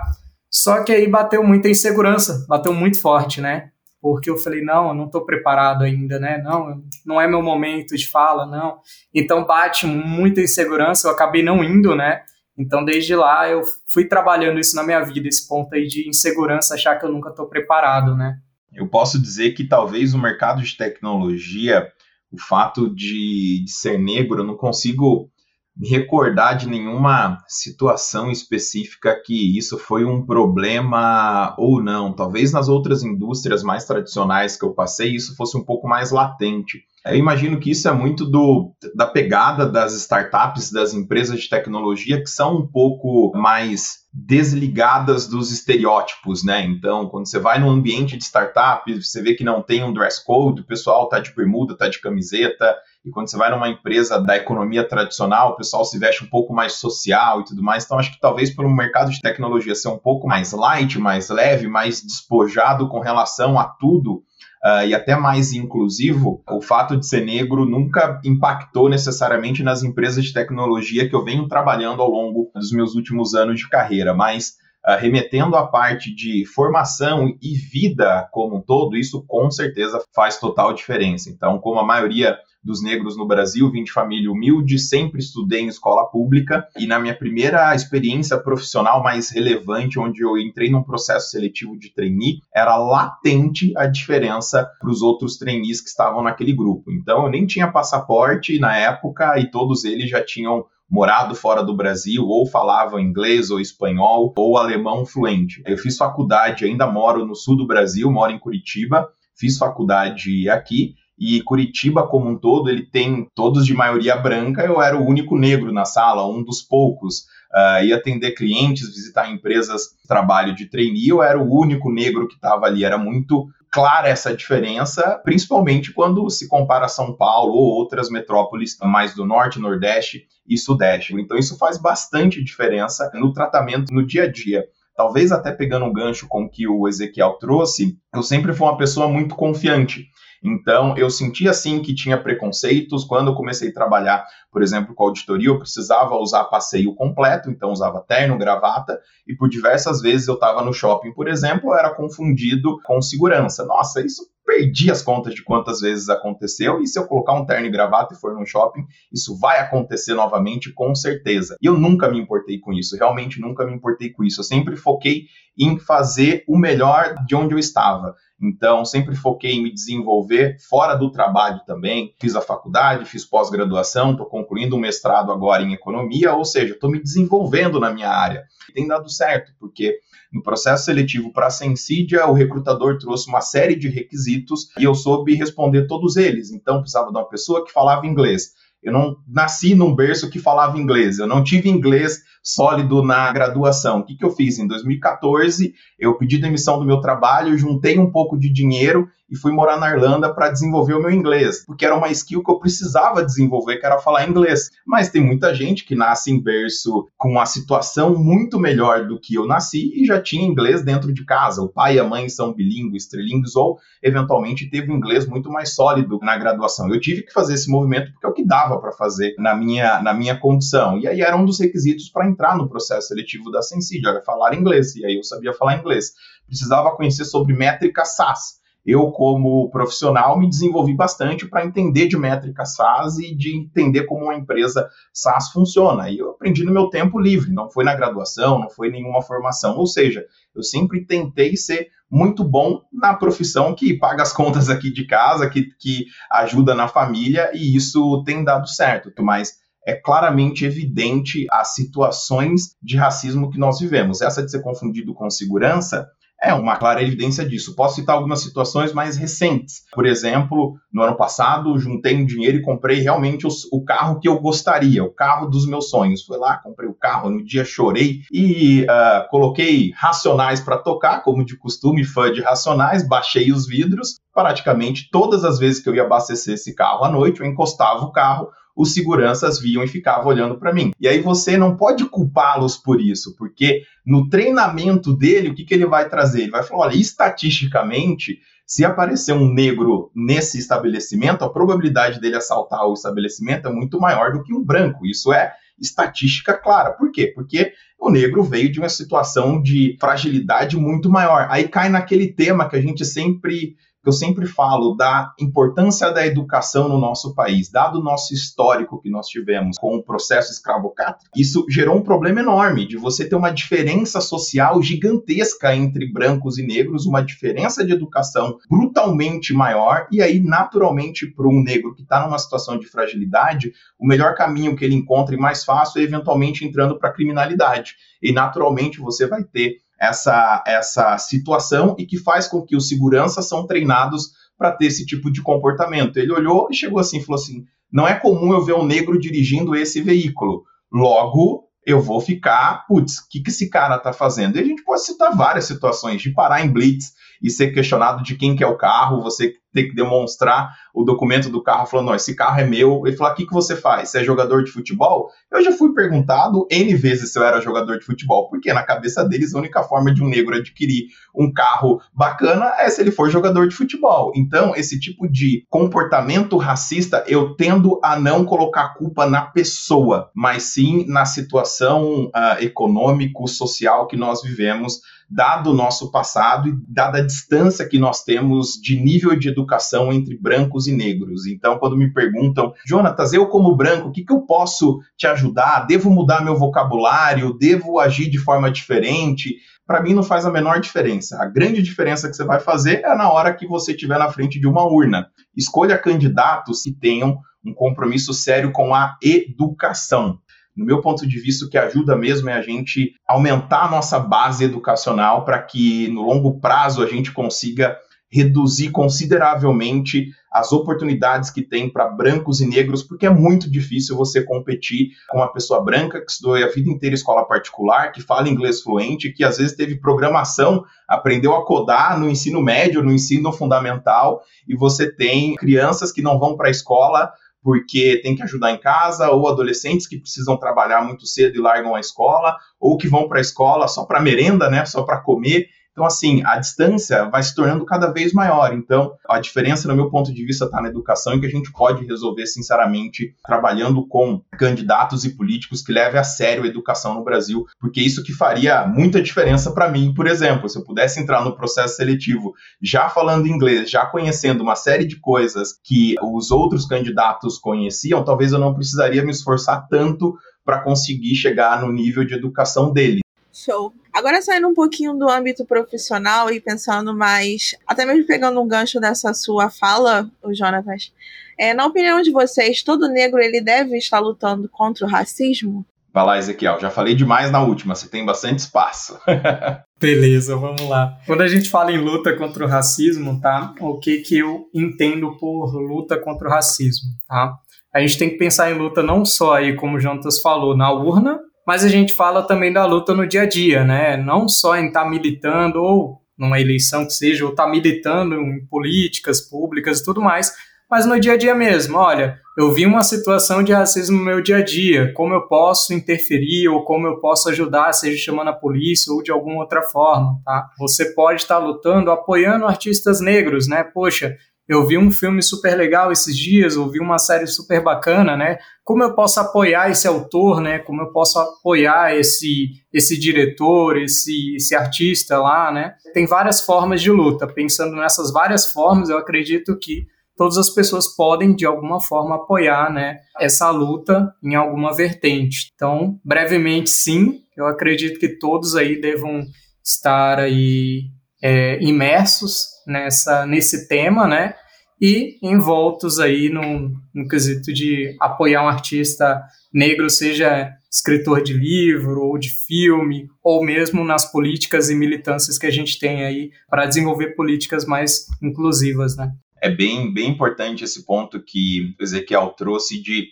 Só 0.51 0.83
que 0.83 0.91
aí 0.91 1.07
bateu 1.07 1.41
muita 1.41 1.69
insegurança, 1.69 2.45
bateu 2.45 2.73
muito 2.73 2.99
forte, 2.99 3.39
né? 3.39 3.69
Porque 4.01 4.29
eu 4.29 4.37
falei, 4.37 4.61
não, 4.61 4.89
eu 4.89 4.93
não 4.93 5.05
estou 5.05 5.25
preparado 5.25 5.85
ainda, 5.85 6.19
né? 6.19 6.37
Não, 6.43 6.83
não 7.05 7.19
é 7.19 7.27
meu 7.27 7.41
momento 7.41 7.95
de 7.95 8.09
fala, 8.09 8.45
não. 8.45 8.79
Então 9.13 9.45
bate 9.45 9.87
muita 9.87 10.41
insegurança, 10.41 11.07
eu 11.07 11.11
acabei 11.11 11.41
não 11.41 11.63
indo, 11.63 11.95
né? 11.95 12.21
Então, 12.57 12.83
desde 12.83 13.15
lá, 13.15 13.49
eu 13.49 13.61
fui 13.91 14.05
trabalhando 14.05 14.59
isso 14.59 14.75
na 14.75 14.83
minha 14.83 15.01
vida, 15.01 15.29
esse 15.29 15.47
ponto 15.47 15.73
aí 15.73 15.87
de 15.87 16.09
insegurança, 16.09 16.75
achar 16.75 16.97
que 16.97 17.05
eu 17.05 17.11
nunca 17.11 17.29
estou 17.29 17.47
preparado, 17.47 18.15
né? 18.15 18.37
Eu 18.73 18.87
posso 18.87 19.21
dizer 19.21 19.51
que 19.51 19.63
talvez 19.63 20.13
o 20.13 20.19
mercado 20.19 20.61
de 20.61 20.75
tecnologia, 20.75 21.89
o 22.35 22.41
fato 22.41 22.93
de, 22.93 23.63
de 23.63 23.71
ser 23.71 23.97
negro, 23.97 24.39
eu 24.39 24.45
não 24.45 24.55
consigo 24.55 25.29
me 25.75 25.89
recordar 25.89 26.57
de 26.57 26.67
nenhuma 26.67 27.43
situação 27.47 28.31
específica 28.31 29.21
que 29.23 29.57
isso 29.57 29.77
foi 29.77 30.05
um 30.05 30.25
problema 30.25 31.53
ou 31.57 31.83
não. 31.83 32.13
Talvez 32.13 32.53
nas 32.53 32.69
outras 32.69 33.03
indústrias 33.03 33.61
mais 33.61 33.83
tradicionais 33.83 34.55
que 34.57 34.63
eu 34.63 34.73
passei, 34.73 35.13
isso 35.13 35.35
fosse 35.35 35.57
um 35.57 35.63
pouco 35.63 35.87
mais 35.87 36.11
latente. 36.11 36.83
Eu 37.05 37.15
imagino 37.15 37.59
que 37.59 37.69
isso 37.69 37.87
é 37.87 37.91
muito 37.91 38.25
do, 38.25 38.73
da 38.95 39.05
pegada 39.05 39.65
das 39.65 39.93
startups, 39.93 40.71
das 40.71 40.93
empresas 40.93 41.41
de 41.41 41.49
tecnologia, 41.49 42.21
que 42.21 42.29
são 42.29 42.57
um 42.57 42.67
pouco 42.67 43.31
mais 43.35 44.05
desligadas 44.11 45.27
dos 45.27 45.51
estereótipos, 45.51 46.43
né? 46.43 46.63
Então, 46.65 47.07
quando 47.09 47.27
você 47.27 47.37
vai 47.37 47.59
num 47.59 47.69
ambiente 47.69 48.17
de 48.17 48.23
startup, 48.23 48.91
você 49.01 49.21
vê 49.21 49.35
que 49.35 49.43
não 49.43 49.61
tem 49.61 49.83
um 49.83 49.93
dress 49.93 50.23
code, 50.23 50.61
o 50.61 50.65
pessoal 50.65 51.09
tá 51.09 51.19
de 51.19 51.35
bermuda, 51.35 51.77
tá 51.77 51.89
de 51.89 51.99
camiseta, 51.99 52.75
e 53.05 53.11
quando 53.11 53.29
você 53.29 53.37
vai 53.37 53.51
numa 53.51 53.69
empresa 53.69 54.19
da 54.19 54.35
economia 54.35 54.83
tradicional, 54.83 55.51
o 55.51 55.55
pessoal 55.55 55.85
se 55.85 55.99
veste 55.99 56.23
um 56.23 56.27
pouco 56.27 56.51
mais 56.51 56.73
social 56.73 57.41
e 57.41 57.45
tudo 57.45 57.61
mais. 57.61 57.85
Então, 57.85 57.99
acho 57.99 58.11
que 58.11 58.19
talvez 58.19 58.49
pelo 58.49 58.73
mercado 58.73 59.11
de 59.11 59.21
tecnologia 59.21 59.75
ser 59.75 59.89
um 59.89 59.99
pouco 59.99 60.27
mais 60.27 60.51
light, 60.53 60.97
mais 60.97 61.29
leve, 61.29 61.67
mais 61.67 62.01
despojado 62.01 62.89
com 62.89 62.99
relação 62.99 63.59
a 63.59 63.65
tudo, 63.65 64.23
Uh, 64.65 64.81
e 64.87 64.95
até 64.95 65.15
mais 65.15 65.53
inclusivo, 65.53 66.41
o 66.49 66.59
fato 66.59 66.97
de 66.97 67.05
ser 67.05 67.23
negro 67.23 67.65
nunca 67.65 68.19
impactou 68.25 68.89
necessariamente 68.89 69.61
nas 69.61 69.83
empresas 69.83 70.25
de 70.25 70.33
tecnologia 70.33 71.07
que 71.07 71.15
eu 71.15 71.23
venho 71.23 71.47
trabalhando 71.47 72.01
ao 72.01 72.09
longo 72.09 72.49
dos 72.55 72.71
meus 72.71 72.95
últimos 72.95 73.35
anos 73.35 73.59
de 73.59 73.69
carreira, 73.69 74.11
mas 74.11 74.55
uh, 74.83 74.99
remetendo 74.99 75.55
à 75.55 75.67
parte 75.67 76.11
de 76.15 76.47
formação 76.47 77.37
e 77.39 77.55
vida 77.55 78.27
como 78.31 78.57
um 78.57 78.61
todo, 78.61 78.97
isso 78.97 79.23
com 79.27 79.51
certeza 79.51 80.03
faz 80.15 80.39
total 80.39 80.73
diferença. 80.73 81.29
Então, 81.29 81.59
como 81.59 81.79
a 81.79 81.85
maioria 81.85 82.35
dos 82.65 82.81
negros 82.81 83.15
no 83.15 83.27
Brasil, 83.27 83.69
vim 83.69 83.83
de 83.83 83.91
família 83.91 84.31
humilde, 84.31 84.79
sempre 84.79 85.19
estudei 85.19 85.61
em 85.61 85.67
escola 85.67 86.05
pública 86.07 86.67
e 86.75 86.87
na 86.87 86.99
minha 86.99 87.15
primeira 87.15 87.75
experiência 87.75 88.39
profissional 88.39 89.03
mais 89.03 89.29
relevante, 89.29 89.99
onde 89.99 90.21
eu 90.21 90.35
entrei 90.37 90.71
num 90.71 90.81
processo 90.81 91.29
seletivo 91.29 91.77
de 91.77 91.93
trainee, 91.93 92.41
era 92.53 92.75
latente 92.75 93.71
a 93.77 93.85
diferença 93.85 94.67
para 94.79 94.89
os 94.89 95.03
outros 95.03 95.37
trainees 95.37 95.79
que 95.79 95.89
estavam 95.89 96.23
naquele 96.23 96.53
grupo. 96.53 96.91
Então 96.91 97.25
eu 97.25 97.29
nem 97.29 97.45
tinha 97.45 97.71
passaporte 97.71 98.57
na 98.57 98.75
época 98.75 99.39
e 99.39 99.51
todos 99.51 99.85
eles 99.85 100.09
já 100.09 100.23
tinham 100.23 100.65
morado 100.89 101.35
fora 101.35 101.63
do 101.63 101.75
Brasil, 101.75 102.23
ou 102.25 102.45
falavam 102.47 102.99
inglês 102.99 103.49
ou 103.49 103.59
espanhol 103.59 104.33
ou 104.37 104.57
alemão 104.57 105.05
fluente. 105.05 105.61
Eu 105.65 105.77
fiz 105.77 105.97
faculdade, 105.97 106.65
ainda 106.65 106.87
moro 106.87 107.25
no 107.25 107.35
sul 107.35 107.57
do 107.57 107.67
Brasil, 107.67 108.11
moro 108.11 108.31
em 108.31 108.39
Curitiba, 108.39 109.07
fiz 109.35 109.57
faculdade 109.57 110.49
aqui 110.49 110.95
e 111.17 111.41
Curitiba 111.41 112.07
como 112.07 112.29
um 112.29 112.37
todo, 112.37 112.69
ele 112.69 112.85
tem 112.85 113.27
todos 113.33 113.65
de 113.65 113.73
maioria 113.73 114.15
branca, 114.15 114.63
eu 114.63 114.81
era 114.81 114.97
o 114.97 115.05
único 115.05 115.37
negro 115.37 115.71
na 115.71 115.85
sala, 115.85 116.27
um 116.27 116.43
dos 116.43 116.61
poucos. 116.61 117.33
Uh, 117.53 117.85
ia 117.85 117.95
atender 117.95 118.31
clientes, 118.31 118.93
visitar 118.93 119.31
empresas 119.31 119.95
trabalho 120.05 120.53
de 120.53 120.65
trainee, 120.65 121.07
eu 121.07 121.23
era 121.23 121.39
o 121.39 121.57
único 121.57 121.89
negro 121.89 122.27
que 122.27 122.35
estava 122.35 122.65
ali. 122.65 122.83
Era 122.83 122.97
muito 122.97 123.47
clara 123.71 124.09
essa 124.09 124.35
diferença, 124.35 125.19
principalmente 125.23 125.93
quando 125.93 126.29
se 126.29 126.47
compara 126.47 126.87
São 126.87 127.13
Paulo 127.13 127.53
ou 127.53 127.75
outras 127.75 128.09
metrópoles 128.09 128.77
mais 128.81 129.13
do 129.13 129.25
norte, 129.25 129.59
nordeste 129.59 130.25
e 130.47 130.57
sudeste. 130.57 131.13
Então 131.13 131.37
isso 131.37 131.57
faz 131.57 131.77
bastante 131.77 132.43
diferença 132.43 133.09
no 133.13 133.33
tratamento 133.33 133.93
no 133.93 134.05
dia 134.05 134.23
a 134.23 134.31
dia. 134.31 134.65
Talvez 134.95 135.31
até 135.31 135.51
pegando 135.51 135.85
um 135.85 135.91
gancho 135.91 136.25
com 136.27 136.43
o 136.43 136.49
que 136.49 136.65
o 136.65 136.87
Ezequiel 136.87 137.33
trouxe, 137.33 137.97
eu 138.13 138.23
sempre 138.23 138.53
fui 138.53 138.65
uma 138.65 138.77
pessoa 138.77 139.09
muito 139.09 139.35
confiante. 139.35 140.07
Então, 140.45 140.95
eu 140.95 141.09
sentia 141.09 141.49
assim 141.49 141.81
que 141.81 141.95
tinha 141.95 142.21
preconceitos. 142.21 143.03
Quando 143.03 143.31
eu 143.31 143.35
comecei 143.35 143.69
a 143.69 143.73
trabalhar, 143.73 144.23
por 144.51 144.61
exemplo, 144.61 144.93
com 144.93 145.03
auditoria, 145.03 145.49
eu 145.49 145.57
precisava 145.57 146.15
usar 146.15 146.43
passeio 146.45 146.93
completo, 146.93 147.49
então 147.49 147.71
usava 147.71 147.99
terno, 148.07 148.37
gravata, 148.37 148.99
e 149.27 149.35
por 149.35 149.49
diversas 149.49 150.01
vezes 150.01 150.27
eu 150.27 150.35
estava 150.35 150.63
no 150.63 150.71
shopping, 150.71 151.13
por 151.13 151.27
exemplo, 151.27 151.71
eu 151.71 151.77
era 151.77 151.93
confundido 151.93 152.77
com 152.83 153.01
segurança. 153.01 153.65
Nossa, 153.65 154.05
isso 154.05 154.23
perdi 154.45 154.91
as 154.91 155.01
contas 155.01 155.33
de 155.33 155.43
quantas 155.43 155.81
vezes 155.81 156.07
aconteceu, 156.07 156.79
e 156.79 156.87
se 156.87 156.99
eu 156.99 157.07
colocar 157.07 157.33
um 157.33 157.45
terno 157.45 157.65
e 157.65 157.71
gravata 157.71 158.13
e 158.13 158.17
for 158.17 158.33
num 158.33 158.45
shopping, 158.45 158.85
isso 159.11 159.37
vai 159.39 159.59
acontecer 159.59 160.13
novamente, 160.13 160.71
com 160.71 160.93
certeza. 160.93 161.57
E 161.59 161.65
eu 161.65 161.73
nunca 161.77 162.07
me 162.09 162.19
importei 162.19 162.59
com 162.59 162.71
isso, 162.71 162.95
realmente 162.95 163.41
nunca 163.41 163.65
me 163.65 163.73
importei 163.73 164.11
com 164.11 164.23
isso. 164.23 164.41
Eu 164.41 164.43
sempre 164.43 164.75
foquei 164.75 165.23
em 165.57 165.79
fazer 165.79 166.43
o 166.47 166.57
melhor 166.57 167.15
de 167.25 167.35
onde 167.35 167.55
eu 167.55 167.59
estava. 167.59 168.13
Então, 168.41 168.83
sempre 168.83 169.15
foquei 169.15 169.53
em 169.53 169.63
me 169.63 169.73
desenvolver 169.73 170.57
fora 170.69 170.95
do 170.95 171.09
trabalho 171.09 171.61
também. 171.65 172.13
Fiz 172.19 172.35
a 172.35 172.41
faculdade, 172.41 173.05
fiz 173.05 173.23
pós-graduação, 173.25 174.11
estou 174.11 174.25
concluindo 174.25 174.75
um 174.75 174.79
mestrado 174.79 175.31
agora 175.31 175.63
em 175.63 175.73
economia, 175.73 176.33
ou 176.33 176.43
seja, 176.43 176.73
estou 176.73 176.91
me 176.91 177.01
desenvolvendo 177.01 177.79
na 177.79 177.91
minha 177.91 178.09
área. 178.09 178.43
Tem 178.73 178.87
dado 178.87 179.09
certo, 179.09 179.53
porque 179.59 179.99
no 180.33 180.43
processo 180.43 180.85
seletivo 180.85 181.31
para 181.31 181.47
a 181.47 181.51
Sensidia, 181.51 182.27
o 182.27 182.33
recrutador 182.33 182.97
trouxe 182.97 183.29
uma 183.29 183.39
série 183.39 183.75
de 183.75 183.87
requisitos 183.87 184.69
e 184.77 184.83
eu 184.83 184.93
soube 184.93 185.33
responder 185.33 185.87
todos 185.87 186.17
eles. 186.17 186.51
Então, 186.51 186.81
precisava 186.81 187.11
de 187.11 187.17
uma 187.17 187.29
pessoa 187.29 187.63
que 187.63 187.71
falava 187.71 188.05
inglês. 188.05 188.53
Eu 188.83 188.93
não 188.93 189.17
nasci 189.27 189.73
num 189.73 189.95
berço 189.95 190.29
que 190.29 190.39
falava 190.39 190.77
inglês, 190.77 191.17
eu 191.17 191.27
não 191.27 191.43
tive 191.43 191.69
inglês 191.69 192.21
sólido 192.43 193.01
na 193.03 193.31
graduação. 193.31 193.99
O 193.99 194.05
que, 194.05 194.15
que 194.15 194.23
eu 194.23 194.29
fiz? 194.29 194.59
Em 194.59 194.67
2014, 194.67 195.73
eu 195.97 196.15
pedi 196.15 196.37
demissão 196.37 196.77
do 196.77 196.85
meu 196.85 197.01
trabalho, 197.01 197.57
juntei 197.57 197.97
um 197.97 198.11
pouco 198.11 198.37
de 198.37 198.51
dinheiro 198.51 199.09
e 199.29 199.35
fui 199.35 199.51
morar 199.51 199.77
na 199.77 199.89
Irlanda 199.89 200.33
para 200.33 200.51
desenvolver 200.51 200.93
o 200.93 201.01
meu 201.01 201.11
inglês, 201.11 201.65
porque 201.65 201.85
era 201.85 201.95
uma 201.95 202.09
skill 202.09 202.43
que 202.43 202.51
eu 202.51 202.59
precisava 202.59 203.25
desenvolver, 203.25 203.77
que 203.77 203.85
era 203.85 203.99
falar 203.99 204.27
inglês. 204.27 204.69
Mas 204.85 205.09
tem 205.09 205.21
muita 205.23 205.53
gente 205.53 205.83
que 205.83 205.95
nasce 205.95 206.31
em 206.31 206.41
berço 206.41 207.07
com 207.17 207.31
uma 207.31 207.45
situação 207.45 208.15
muito 208.15 208.59
melhor 208.59 209.07
do 209.07 209.19
que 209.19 209.35
eu 209.35 209.47
nasci 209.47 209.91
e 209.95 210.05
já 210.05 210.21
tinha 210.21 210.45
inglês 210.45 210.83
dentro 210.83 211.13
de 211.13 211.25
casa. 211.25 211.61
O 211.61 211.69
pai 211.69 211.95
e 211.95 211.99
a 211.99 212.03
mãe 212.03 212.29
são 212.29 212.53
bilíngues, 212.53 213.07
trilíngues 213.07 213.55
ou 213.55 213.79
eventualmente 214.01 214.69
teve 214.69 214.91
um 214.91 214.97
inglês 214.97 215.25
muito 215.27 215.49
mais 215.49 215.73
sólido 215.73 216.19
na 216.21 216.37
graduação. 216.37 216.93
Eu 216.93 216.99
tive 216.99 217.23
que 217.23 217.33
fazer 217.33 217.55
esse 217.55 217.69
movimento 217.69 218.11
porque 218.11 218.25
é 218.25 218.29
o 218.29 218.33
que 218.33 218.45
dava 218.45 218.79
para 218.79 218.91
fazer 218.91 219.33
na 219.37 219.55
minha, 219.55 220.01
na 220.01 220.13
minha 220.13 220.39
condição. 220.39 220.99
E 220.99 221.07
aí 221.07 221.21
era 221.21 221.35
um 221.35 221.45
dos 221.45 221.59
requisitos 221.59 222.09
para 222.09 222.27
entrar 222.27 222.55
no 222.55 222.69
processo 222.69 223.07
seletivo 223.07 223.51
da 223.51 223.61
Sensidia, 223.61 224.09
era 224.09 224.21
falar 224.21 224.53
inglês, 224.53 224.95
e 224.95 225.05
aí 225.05 225.15
eu 225.15 225.23
sabia 225.23 225.53
falar 225.53 225.77
inglês. 225.77 226.13
Precisava 226.47 226.95
conhecer 226.95 227.25
sobre 227.25 227.55
métrica 227.55 228.05
SAS. 228.05 228.64
Eu, 228.85 229.11
como 229.11 229.69
profissional, 229.71 230.37
me 230.37 230.47
desenvolvi 230.47 230.93
bastante 230.93 231.47
para 231.47 231.65
entender 231.65 232.07
de 232.07 232.15
métrica 232.17 232.65
SAS 232.65 233.17
e 233.17 233.35
de 233.35 233.57
entender 233.57 234.03
como 234.03 234.25
uma 234.25 234.35
empresa 234.35 234.87
SaaS 235.11 235.51
funciona. 235.51 236.09
E 236.09 236.19
eu 236.19 236.31
aprendi 236.31 236.63
no 236.63 236.71
meu 236.71 236.89
tempo 236.89 237.19
livre, 237.19 237.51
não 237.51 237.69
foi 237.69 237.83
na 237.83 237.95
graduação, 237.95 238.59
não 238.59 238.69
foi 238.69 238.91
nenhuma 238.91 239.23
formação. 239.23 239.77
Ou 239.77 239.87
seja, 239.87 240.23
eu 240.53 240.61
sempre 240.61 241.03
tentei 241.03 241.57
ser 241.57 241.87
muito 242.11 242.43
bom 242.43 242.81
na 242.93 243.15
profissão 243.15 243.73
que 243.73 243.97
paga 243.97 244.21
as 244.21 244.31
contas 244.31 244.69
aqui 244.69 244.91
de 244.91 245.07
casa, 245.07 245.49
que, 245.49 245.63
que 245.79 246.05
ajuda 246.29 246.75
na 246.75 246.87
família, 246.87 247.49
e 247.55 247.75
isso 247.75 248.23
tem 248.23 248.43
dado 248.43 248.67
certo. 248.67 249.11
Mas 249.23 249.53
é 249.85 249.93
claramente 249.93 250.65
evidente 250.65 251.45
as 251.51 251.75
situações 251.75 252.75
de 252.81 252.97
racismo 252.97 253.49
que 253.49 253.59
nós 253.59 253.79
vivemos. 253.79 254.21
Essa 254.21 254.43
de 254.43 254.49
ser 254.49 254.61
confundido 254.61 255.13
com 255.13 255.29
segurança 255.29 256.07
é 256.45 256.53
uma 256.53 256.75
clara 256.77 257.01
evidência 257.01 257.43
disso. 257.43 257.75
Posso 257.75 257.95
citar 257.95 258.15
algumas 258.15 258.41
situações 258.41 258.93
mais 258.93 259.17
recentes. 259.17 259.83
Por 259.91 260.05
exemplo, 260.05 260.75
no 260.93 261.01
ano 261.01 261.15
passado, 261.15 261.77
juntei 261.79 262.15
um 262.15 262.25
dinheiro 262.25 262.57
e 262.57 262.61
comprei 262.61 262.99
realmente 262.99 263.47
os, 263.47 263.67
o 263.71 263.83
carro 263.83 264.19
que 264.19 264.29
eu 264.29 264.39
gostaria, 264.39 265.03
o 265.03 265.11
carro 265.11 265.47
dos 265.47 265.67
meus 265.67 265.89
sonhos. 265.89 266.23
Fui 266.23 266.37
lá, 266.37 266.57
comprei 266.57 266.87
o 266.87 266.93
carro, 266.93 267.29
no 267.29 267.43
dia 267.43 267.65
chorei 267.65 268.19
e 268.31 268.83
uh, 268.83 269.29
coloquei 269.29 269.91
Racionais 269.95 270.61
para 270.61 270.77
tocar, 270.77 271.23
como 271.23 271.43
de 271.43 271.57
costume, 271.57 272.03
fã 272.03 272.31
de 272.31 272.41
Racionais, 272.41 273.07
baixei 273.07 273.51
os 273.51 273.67
vidros. 273.67 274.19
Praticamente 274.33 275.09
todas 275.11 275.43
as 275.43 275.57
vezes 275.57 275.81
que 275.81 275.89
eu 275.89 275.95
ia 275.95 276.03
abastecer 276.03 276.53
esse 276.53 276.75
carro 276.75 277.03
à 277.03 277.09
noite, 277.09 277.41
eu 277.41 277.47
encostava 277.47 278.03
o 278.03 278.11
carro, 278.11 278.49
os 278.75 278.93
seguranças 278.93 279.59
viam 279.59 279.83
e 279.83 279.87
ficavam 279.87 280.27
olhando 280.27 280.59
para 280.59 280.73
mim. 280.73 280.91
E 280.99 281.07
aí 281.07 281.21
você 281.21 281.57
não 281.57 281.77
pode 281.77 282.03
culpá-los 282.05 282.75
por 282.75 282.99
isso, 282.99 283.35
porque 283.37 283.83
no 284.05 284.27
treinamento 284.27 285.15
dele, 285.15 285.49
o 285.49 285.55
que, 285.55 285.63
que 285.63 285.73
ele 285.73 285.85
vai 285.85 286.09
trazer? 286.09 286.41
Ele 286.41 286.51
vai 286.51 286.63
falar: 286.63 286.87
olha, 286.87 286.95
estatisticamente, 286.97 288.39
Se 288.67 288.83
aparecer 288.83 289.33
um 289.33 289.53
negro 289.53 290.11
nesse 290.15 290.57
estabelecimento, 290.57 291.43
a 291.43 291.49
probabilidade 291.49 292.19
dele 292.19 292.35
assaltar 292.35 292.87
o 292.87 292.93
estabelecimento 292.93 293.67
é 293.67 293.71
muito 293.71 293.99
maior 293.99 294.33
do 294.33 294.41
que 294.41 294.53
um 294.53 294.63
branco. 294.63 295.05
Isso 295.05 295.31
é 295.31 295.53
estatística 295.79 296.53
clara. 296.53 296.91
Por 296.91 297.11
quê? 297.11 297.31
Porque 297.35 297.73
o 297.99 298.09
negro 298.09 298.43
veio 298.43 298.71
de 298.71 298.79
uma 298.79 298.89
situação 298.89 299.61
de 299.61 299.95
fragilidade 299.99 300.77
muito 300.77 301.11
maior. 301.11 301.47
Aí 301.51 301.67
cai 301.67 301.89
naquele 301.89 302.33
tema 302.33 302.67
que 302.67 302.75
a 302.75 302.81
gente 302.81 303.05
sempre 303.05 303.75
que 304.05 304.09
eu 304.09 304.13
sempre 304.13 304.45
falo 304.45 304.93
da 304.93 305.33
importância 305.39 306.11
da 306.11 306.27
educação 306.27 306.87
no 306.87 306.99
nosso 306.99 307.33
país, 307.33 307.71
dado 307.71 307.99
o 307.99 308.03
nosso 308.03 308.35
histórico 308.35 309.01
que 309.01 309.09
nós 309.09 309.27
tivemos 309.27 309.79
com 309.79 309.95
o 309.95 310.03
processo 310.03 310.51
escravocrata, 310.51 311.25
isso 311.35 311.65
gerou 311.67 311.97
um 311.97 312.03
problema 312.03 312.39
enorme 312.39 312.87
de 312.87 312.97
você 312.97 313.27
ter 313.27 313.35
uma 313.35 313.49
diferença 313.49 314.21
social 314.21 314.79
gigantesca 314.79 315.75
entre 315.75 316.05
brancos 316.11 316.59
e 316.59 316.67
negros, 316.67 317.07
uma 317.07 317.23
diferença 317.23 317.83
de 317.83 317.93
educação 317.93 318.59
brutalmente 318.69 319.55
maior, 319.55 320.05
e 320.11 320.21
aí, 320.21 320.39
naturalmente, 320.39 321.25
para 321.25 321.47
um 321.47 321.63
negro 321.63 321.95
que 321.95 322.03
está 322.03 322.23
numa 322.23 322.37
situação 322.37 322.77
de 322.77 322.85
fragilidade, 322.85 323.73
o 323.97 324.05
melhor 324.05 324.35
caminho 324.35 324.75
que 324.75 324.85
ele 324.85 324.93
encontra 324.93 325.33
e 325.33 325.39
mais 325.39 325.63
fácil 325.63 325.99
é 325.99 326.03
eventualmente 326.03 326.63
entrando 326.63 326.99
para 326.99 327.09
a 327.09 327.13
criminalidade. 327.13 327.95
E 328.21 328.31
naturalmente 328.31 328.99
você 328.99 329.25
vai 329.27 329.43
ter 329.43 329.77
essa, 329.99 330.63
essa 330.65 331.17
situação 331.17 331.95
e 331.97 332.05
que 332.05 332.17
faz 332.17 332.47
com 332.47 332.61
que 332.61 332.75
os 332.75 332.87
seguranças 332.87 333.47
são 333.47 333.65
treinados 333.65 334.31
para 334.57 334.71
ter 334.71 334.85
esse 334.85 335.05
tipo 335.05 335.31
de 335.31 335.41
comportamento. 335.41 336.17
Ele 336.17 336.31
olhou 336.31 336.67
e 336.71 336.75
chegou 336.75 336.99
assim, 336.99 337.21
falou 337.21 337.41
assim: 337.41 337.65
não 337.91 338.07
é 338.07 338.13
comum 338.13 338.53
eu 338.53 338.63
ver 338.63 338.73
um 338.73 338.85
negro 338.85 339.19
dirigindo 339.19 339.75
esse 339.75 340.01
veículo. 340.01 340.63
Logo, 340.91 341.65
eu 341.85 342.01
vou 342.01 342.19
ficar, 342.19 342.85
putz, 342.87 343.19
o 343.19 343.29
que, 343.29 343.41
que 343.41 343.49
esse 343.49 343.69
cara 343.69 343.99
tá 343.99 344.11
fazendo? 344.11 344.57
E 344.57 344.59
a 344.59 344.63
gente 344.63 344.83
pode 344.83 345.05
citar 345.05 345.35
várias 345.35 345.65
situações 345.65 346.21
de 346.21 346.33
parar 346.33 346.65
em 346.65 346.71
blitz 346.71 347.13
e 347.41 347.49
ser 347.49 347.71
questionado 347.71 348.23
de 348.23 348.35
quem 348.35 348.55
que 348.55 348.63
é 348.63 348.67
o 348.67 348.77
carro, 348.77 349.21
você 349.21 349.53
ter 349.75 349.89
que 349.89 349.93
demonstrar 349.93 350.73
o 350.93 351.03
documento 351.03 351.49
do 351.49 351.61
carro 351.61 351.85
falando, 351.85 352.15
esse 352.15 352.33
carro 352.33 352.61
é 352.61 352.63
meu. 352.63 353.05
Ele 353.05 353.17
falou, 353.17 353.33
o 353.33 353.35
que, 353.35 353.45
que 353.45 353.53
você 353.53 353.75
faz? 353.75 354.09
Você 354.09 354.19
é 354.19 354.23
jogador 354.23 354.63
de 354.63 354.71
futebol? 354.71 355.29
Eu 355.51 355.61
já 355.61 355.73
fui 355.73 355.93
perguntado 355.93 356.65
N 356.71 356.95
vezes 356.95 357.33
se 357.33 357.37
eu 357.37 357.43
era 357.43 357.59
jogador 357.59 357.99
de 357.99 358.05
futebol, 358.05 358.49
porque 358.49 358.71
na 358.71 358.83
cabeça 358.83 359.27
deles 359.27 359.53
a 359.53 359.59
única 359.59 359.83
forma 359.83 360.13
de 360.13 360.23
um 360.23 360.29
negro 360.29 360.55
adquirir 360.55 361.07
um 361.35 361.51
carro 361.51 361.99
bacana 362.13 362.73
é 362.79 362.89
se 362.89 363.01
ele 363.01 363.11
for 363.11 363.29
jogador 363.29 363.67
de 363.67 363.75
futebol. 363.75 364.31
Então, 364.33 364.73
esse 364.77 364.97
tipo 364.97 365.27
de 365.29 365.65
comportamento 365.69 366.55
racista, 366.55 367.25
eu 367.27 367.53
tendo 367.55 367.99
a 368.01 368.17
não 368.17 368.45
colocar 368.45 368.93
culpa 368.93 369.25
na 369.25 369.41
pessoa, 369.41 370.31
mas 370.33 370.63
sim 370.63 371.05
na 371.09 371.25
situação 371.25 372.27
uh, 372.27 372.61
econômico-social 372.61 374.07
que 374.07 374.15
nós 374.15 374.41
vivemos 374.41 375.01
dado 375.29 375.71
o 375.71 375.73
nosso 375.73 376.11
passado 376.11 376.69
e 376.69 376.75
dada 376.87 377.19
a 377.19 377.25
distância 377.25 377.87
que 377.87 377.97
nós 377.97 378.23
temos 378.23 378.73
de 378.73 378.99
nível 378.99 379.35
de 379.37 379.49
educação 379.49 380.11
entre 380.11 380.37
brancos 380.37 380.87
e 380.87 380.95
negros. 380.95 381.47
Então, 381.47 381.77
quando 381.79 381.97
me 381.97 382.11
perguntam, 382.13 382.73
Jonatas, 382.85 383.33
eu 383.33 383.47
como 383.47 383.75
branco, 383.75 384.09
o 384.09 384.11
que, 384.11 384.23
que 384.23 384.31
eu 384.31 384.41
posso 384.41 384.99
te 385.17 385.27
ajudar? 385.27 385.85
Devo 385.87 386.09
mudar 386.09 386.43
meu 386.43 386.55
vocabulário? 386.55 387.57
Devo 387.57 387.99
agir 387.99 388.29
de 388.29 388.37
forma 388.37 388.71
diferente? 388.71 389.55
Para 389.85 390.01
mim, 390.01 390.13
não 390.13 390.23
faz 390.23 390.45
a 390.45 390.51
menor 390.51 390.79
diferença. 390.79 391.41
A 391.41 391.45
grande 391.45 391.81
diferença 391.81 392.27
que 392.27 392.35
você 392.35 392.43
vai 392.43 392.59
fazer 392.59 393.01
é 393.03 393.15
na 393.15 393.31
hora 393.31 393.53
que 393.53 393.67
você 393.67 393.91
estiver 393.91 394.17
na 394.17 394.31
frente 394.31 394.59
de 394.59 394.67
uma 394.67 394.83
urna. 394.83 395.27
Escolha 395.55 395.97
candidatos 395.97 396.81
que 396.81 396.91
tenham 396.91 397.39
um 397.63 397.73
compromisso 397.73 398.33
sério 398.33 398.71
com 398.71 398.93
a 398.93 399.17
educação 399.21 400.39
no 400.75 400.85
meu 400.85 401.01
ponto 401.01 401.25
de 401.25 401.39
vista, 401.39 401.65
o 401.65 401.69
que 401.69 401.77
ajuda 401.77 402.15
mesmo 402.15 402.49
é 402.49 402.53
a 402.53 402.61
gente 402.61 403.13
aumentar 403.27 403.85
a 403.85 403.91
nossa 403.91 404.19
base 404.19 404.63
educacional 404.63 405.45
para 405.45 405.61
que 405.61 406.09
no 406.09 406.23
longo 406.23 406.59
prazo 406.59 407.01
a 407.01 407.07
gente 407.07 407.31
consiga 407.31 407.97
reduzir 408.31 408.89
consideravelmente 408.89 410.29
as 410.51 410.71
oportunidades 410.73 411.49
que 411.49 411.61
tem 411.61 411.89
para 411.89 412.09
brancos 412.09 412.59
e 412.59 412.65
negros, 412.65 413.03
porque 413.03 413.25
é 413.25 413.29
muito 413.29 413.69
difícil 413.69 414.15
você 414.15 414.43
competir 414.43 415.09
com 415.29 415.37
uma 415.37 415.51
pessoa 415.51 415.83
branca 415.83 416.19
que 416.19 416.31
estudou 416.31 416.55
a 416.55 416.67
vida 416.67 416.89
inteira 416.89 417.15
escola 417.15 417.45
particular, 417.45 418.11
que 418.11 418.21
fala 418.21 418.49
inglês 418.49 418.81
fluente, 418.81 419.31
que 419.31 419.43
às 419.43 419.57
vezes 419.57 419.75
teve 419.75 419.95
programação, 419.95 420.83
aprendeu 421.07 421.55
a 421.55 421.65
codar 421.65 422.19
no 422.19 422.29
ensino 422.29 422.61
médio, 422.61 423.03
no 423.03 423.11
ensino 423.11 423.51
fundamental, 423.51 424.41
e 424.67 424.75
você 424.75 425.09
tem 425.09 425.55
crianças 425.55 426.11
que 426.11 426.21
não 426.21 426.39
vão 426.39 426.57
para 426.57 426.67
a 426.67 426.71
escola 426.71 427.31
porque 427.65 428.19
tem 428.21 428.35
que 428.35 428.43
ajudar 428.43 428.71
em 428.71 428.77
casa, 428.77 429.31
ou 429.31 429.49
adolescentes 429.49 430.05
que 430.05 430.19
precisam 430.19 430.55
trabalhar 430.55 431.01
muito 431.01 431.25
cedo 431.25 431.55
e 431.55 431.59
largam 431.59 431.95
a 431.95 431.99
escola, 431.99 432.55
ou 432.79 432.95
que 432.95 433.07
vão 433.07 433.27
para 433.27 433.39
a 433.39 433.41
escola 433.41 433.87
só 433.87 434.05
para 434.05 434.21
merenda, 434.21 434.69
né, 434.69 434.85
só 434.85 435.01
para 435.01 435.19
comer. 435.19 435.67
Então, 435.95 436.05
assim, 436.05 436.43
a 436.43 436.59
distância 436.59 437.23
vai 437.29 437.41
se 437.41 437.55
tornando 437.55 437.85
cada 437.85 438.11
vez 438.11 438.33
maior. 438.33 438.73
Então, 438.73 439.13
a 439.29 439.39
diferença, 439.39 439.87
no 439.87 439.95
meu 439.95 440.09
ponto 440.09 440.33
de 440.33 440.45
vista, 440.45 440.65
está 440.65 440.81
na 440.81 440.89
educação 440.89 441.33
e 441.33 441.39
que 441.39 441.45
a 441.45 441.49
gente 441.49 441.71
pode 441.71 442.05
resolver, 442.05 442.45
sinceramente, 442.47 443.33
trabalhando 443.45 444.05
com 444.05 444.41
candidatos 444.59 445.23
e 445.23 445.37
políticos 445.37 445.81
que 445.81 445.93
levem 445.93 446.19
a 446.19 446.23
sério 446.23 446.63
a 446.63 446.67
educação 446.67 447.13
no 447.13 447.23
Brasil, 447.23 447.65
porque 447.79 448.01
isso 448.01 448.23
que 448.23 448.33
faria 448.33 448.85
muita 448.85 449.21
diferença 449.21 449.71
para 449.71 449.89
mim, 449.89 450.13
por 450.13 450.27
exemplo, 450.27 450.67
se 450.67 450.77
eu 450.77 450.83
pudesse 450.83 451.21
entrar 451.21 451.45
no 451.45 451.55
processo 451.55 451.95
seletivo 451.95 452.53
já 452.81 453.07
falando 453.07 453.47
inglês, 453.47 453.89
já 453.89 454.05
conhecendo 454.05 454.63
uma 454.63 454.75
série 454.75 455.05
de 455.05 455.17
coisas 455.17 455.79
que 455.81 456.15
os 456.21 456.51
outros 456.51 456.85
candidatos 456.85 457.57
conheciam, 457.57 458.25
talvez 458.25 458.51
eu 458.51 458.59
não 458.59 458.73
precisaria 458.73 459.23
me 459.23 459.31
esforçar 459.31 459.87
tanto 459.87 460.35
para 460.65 460.81
conseguir 460.81 461.35
chegar 461.35 461.81
no 461.81 461.91
nível 461.91 462.25
de 462.25 462.33
educação 462.33 462.91
dele. 462.91 463.24
Show. 463.55 463.93
Agora 464.11 464.41
saindo 464.41 464.67
um 464.67 464.73
pouquinho 464.73 465.13
do 465.13 465.29
âmbito 465.29 465.65
profissional 465.65 466.51
e 466.51 466.59
pensando 466.59 467.15
mais, 467.15 467.75
até 467.87 468.05
mesmo 468.05 468.25
pegando 468.25 468.61
um 468.61 468.67
gancho 468.67 468.99
dessa 468.99 469.33
sua 469.33 469.69
fala, 469.69 470.29
o 470.43 470.53
Jonatas, 470.53 471.13
é, 471.57 471.73
na 471.73 471.85
opinião 471.85 472.21
de 472.21 472.31
vocês, 472.31 472.83
todo 472.83 473.07
negro 473.07 473.39
ele 473.39 473.61
deve 473.61 473.97
estar 473.97 474.19
lutando 474.19 474.67
contra 474.67 475.05
o 475.05 475.09
racismo? 475.09 475.85
Vai 476.13 476.25
lá, 476.25 476.37
Ezequiel. 476.37 476.79
Já 476.79 476.89
falei 476.89 477.13
demais 477.13 477.51
na 477.51 477.61
última, 477.61 477.93
você 477.93 478.07
tem 478.07 478.25
bastante 478.25 478.59
espaço. 478.59 479.19
Beleza, 479.99 480.55
vamos 480.55 480.87
lá. 480.87 481.17
Quando 481.25 481.41
a 481.41 481.47
gente 481.47 481.69
fala 481.69 481.91
em 481.91 481.97
luta 481.97 482.35
contra 482.37 482.63
o 482.63 482.67
racismo, 482.67 483.39
tá? 483.41 483.73
O 483.81 483.99
que 483.99 484.19
que 484.19 484.37
eu 484.37 484.69
entendo 484.73 485.35
por 485.37 485.73
luta 485.75 486.17
contra 486.17 486.47
o 486.47 486.51
racismo, 486.51 487.09
tá? 487.27 487.53
A 487.93 487.99
gente 487.99 488.17
tem 488.17 488.29
que 488.29 488.37
pensar 488.37 488.71
em 488.71 488.77
luta 488.77 489.01
não 489.01 489.25
só 489.25 489.55
aí, 489.55 489.75
como 489.75 489.97
o 489.97 489.99
Jonatas 489.99 490.41
falou, 490.41 490.75
na 490.75 490.91
urna, 490.91 491.39
mas 491.65 491.83
a 491.83 491.89
gente 491.89 492.13
fala 492.13 492.43
também 492.43 492.71
da 492.71 492.85
luta 492.85 493.13
no 493.13 493.27
dia 493.27 493.41
a 493.41 493.45
dia, 493.45 493.83
né? 493.83 494.17
Não 494.17 494.47
só 494.47 494.77
em 494.77 494.87
estar 494.87 495.03
tá 495.03 495.09
militando 495.09 495.81
ou 495.81 496.19
numa 496.37 496.59
eleição 496.59 497.05
que 497.05 497.13
seja, 497.13 497.45
ou 497.45 497.51
estar 497.51 497.63
tá 497.63 497.69
militando 497.69 498.35
em 498.35 498.65
políticas 498.65 499.41
públicas 499.41 499.99
e 499.99 500.03
tudo 500.03 500.21
mais, 500.21 500.53
mas 500.89 501.05
no 501.05 501.19
dia 501.19 501.33
a 501.33 501.37
dia 501.37 501.55
mesmo. 501.55 501.97
Olha, 501.97 502.39
eu 502.57 502.71
vi 502.71 502.85
uma 502.85 503.03
situação 503.03 503.63
de 503.63 503.73
racismo 503.73 504.17
no 504.17 504.23
meu 504.23 504.41
dia 504.41 504.57
a 504.57 504.63
dia, 504.63 505.11
como 505.13 505.33
eu 505.33 505.47
posso 505.47 505.93
interferir 505.93 506.67
ou 506.67 506.83
como 506.83 507.07
eu 507.07 507.19
posso 507.19 507.49
ajudar, 507.49 507.91
seja 507.93 508.17
chamando 508.17 508.49
a 508.49 508.53
polícia 508.53 509.11
ou 509.11 509.23
de 509.23 509.31
alguma 509.31 509.57
outra 509.57 509.81
forma, 509.81 510.39
tá? 510.45 510.69
Você 510.77 511.13
pode 511.13 511.41
estar 511.41 511.59
tá 511.59 511.65
lutando, 511.65 512.11
apoiando 512.11 512.65
artistas 512.65 513.19
negros, 513.19 513.67
né? 513.67 513.83
Poxa, 513.83 514.35
eu 514.67 514.85
vi 514.85 514.97
um 514.97 515.11
filme 515.11 515.41
super 515.41 515.75
legal 515.75 516.11
esses 516.11 516.35
dias, 516.35 516.75
ouvi 516.75 516.99
uma 516.99 517.19
série 517.19 517.47
super 517.47 517.83
bacana, 517.83 518.35
né? 518.35 518.57
Como 518.83 519.03
eu 519.03 519.13
posso 519.13 519.39
apoiar 519.39 519.89
esse 519.89 520.07
autor, 520.07 520.59
né? 520.59 520.79
Como 520.79 521.01
eu 521.01 521.11
posso 521.11 521.39
apoiar 521.39 522.15
esse 522.15 522.69
esse 522.91 523.19
diretor, 523.19 523.97
esse 523.97 524.55
esse 524.55 524.75
artista 524.75 525.37
lá, 525.39 525.71
né? 525.71 525.93
Tem 526.13 526.25
várias 526.25 526.61
formas 526.61 527.01
de 527.01 527.11
luta. 527.11 527.47
Pensando 527.47 527.95
nessas 527.95 528.31
várias 528.31 528.71
formas, 528.71 529.09
eu 529.09 529.17
acredito 529.17 529.77
que 529.77 530.07
todas 530.35 530.57
as 530.57 530.69
pessoas 530.69 531.15
podem 531.15 531.55
de 531.55 531.65
alguma 531.65 532.01
forma 532.01 532.35
apoiar, 532.35 532.91
né, 532.91 533.19
essa 533.39 533.69
luta 533.69 534.33
em 534.43 534.55
alguma 534.55 534.93
vertente. 534.93 535.71
Então, 535.73 536.19
brevemente, 536.23 536.89
sim, 536.89 537.39
eu 537.55 537.65
acredito 537.65 538.19
que 538.19 538.37
todos 538.37 538.75
aí 538.75 538.99
devam 538.99 539.45
estar 539.83 540.39
aí 540.39 541.03
é, 541.45 541.77
imersos 541.79 542.69
nessa, 542.87 543.45
nesse 543.45 543.87
tema, 543.87 544.27
né? 544.27 544.55
E 544.99 545.37
envoltos 545.43 546.19
aí 546.19 546.49
no, 546.49 546.91
no 547.13 547.27
quesito 547.27 547.71
de 547.71 548.15
apoiar 548.19 548.63
um 548.63 548.67
artista 548.67 549.43
negro, 549.71 550.09
seja 550.09 550.73
escritor 550.91 551.43
de 551.43 551.53
livro 551.53 552.21
ou 552.21 552.39
de 552.39 552.49
filme, 552.49 553.27
ou 553.43 553.63
mesmo 553.63 554.03
nas 554.03 554.31
políticas 554.31 554.89
e 554.89 554.95
militâncias 554.95 555.59
que 555.59 555.67
a 555.67 555.71
gente 555.71 555.99
tem 555.99 556.23
aí 556.23 556.49
para 556.67 556.87
desenvolver 556.87 557.35
políticas 557.35 557.85
mais 557.85 558.25
inclusivas, 558.41 559.15
né? 559.15 559.31
É 559.61 559.69
bem, 559.69 560.11
bem 560.11 560.31
importante 560.31 560.83
esse 560.83 561.05
ponto 561.05 561.43
que 561.43 561.93
o 561.99 562.03
Ezequiel 562.03 562.55
trouxe 562.57 562.99
de 562.99 563.27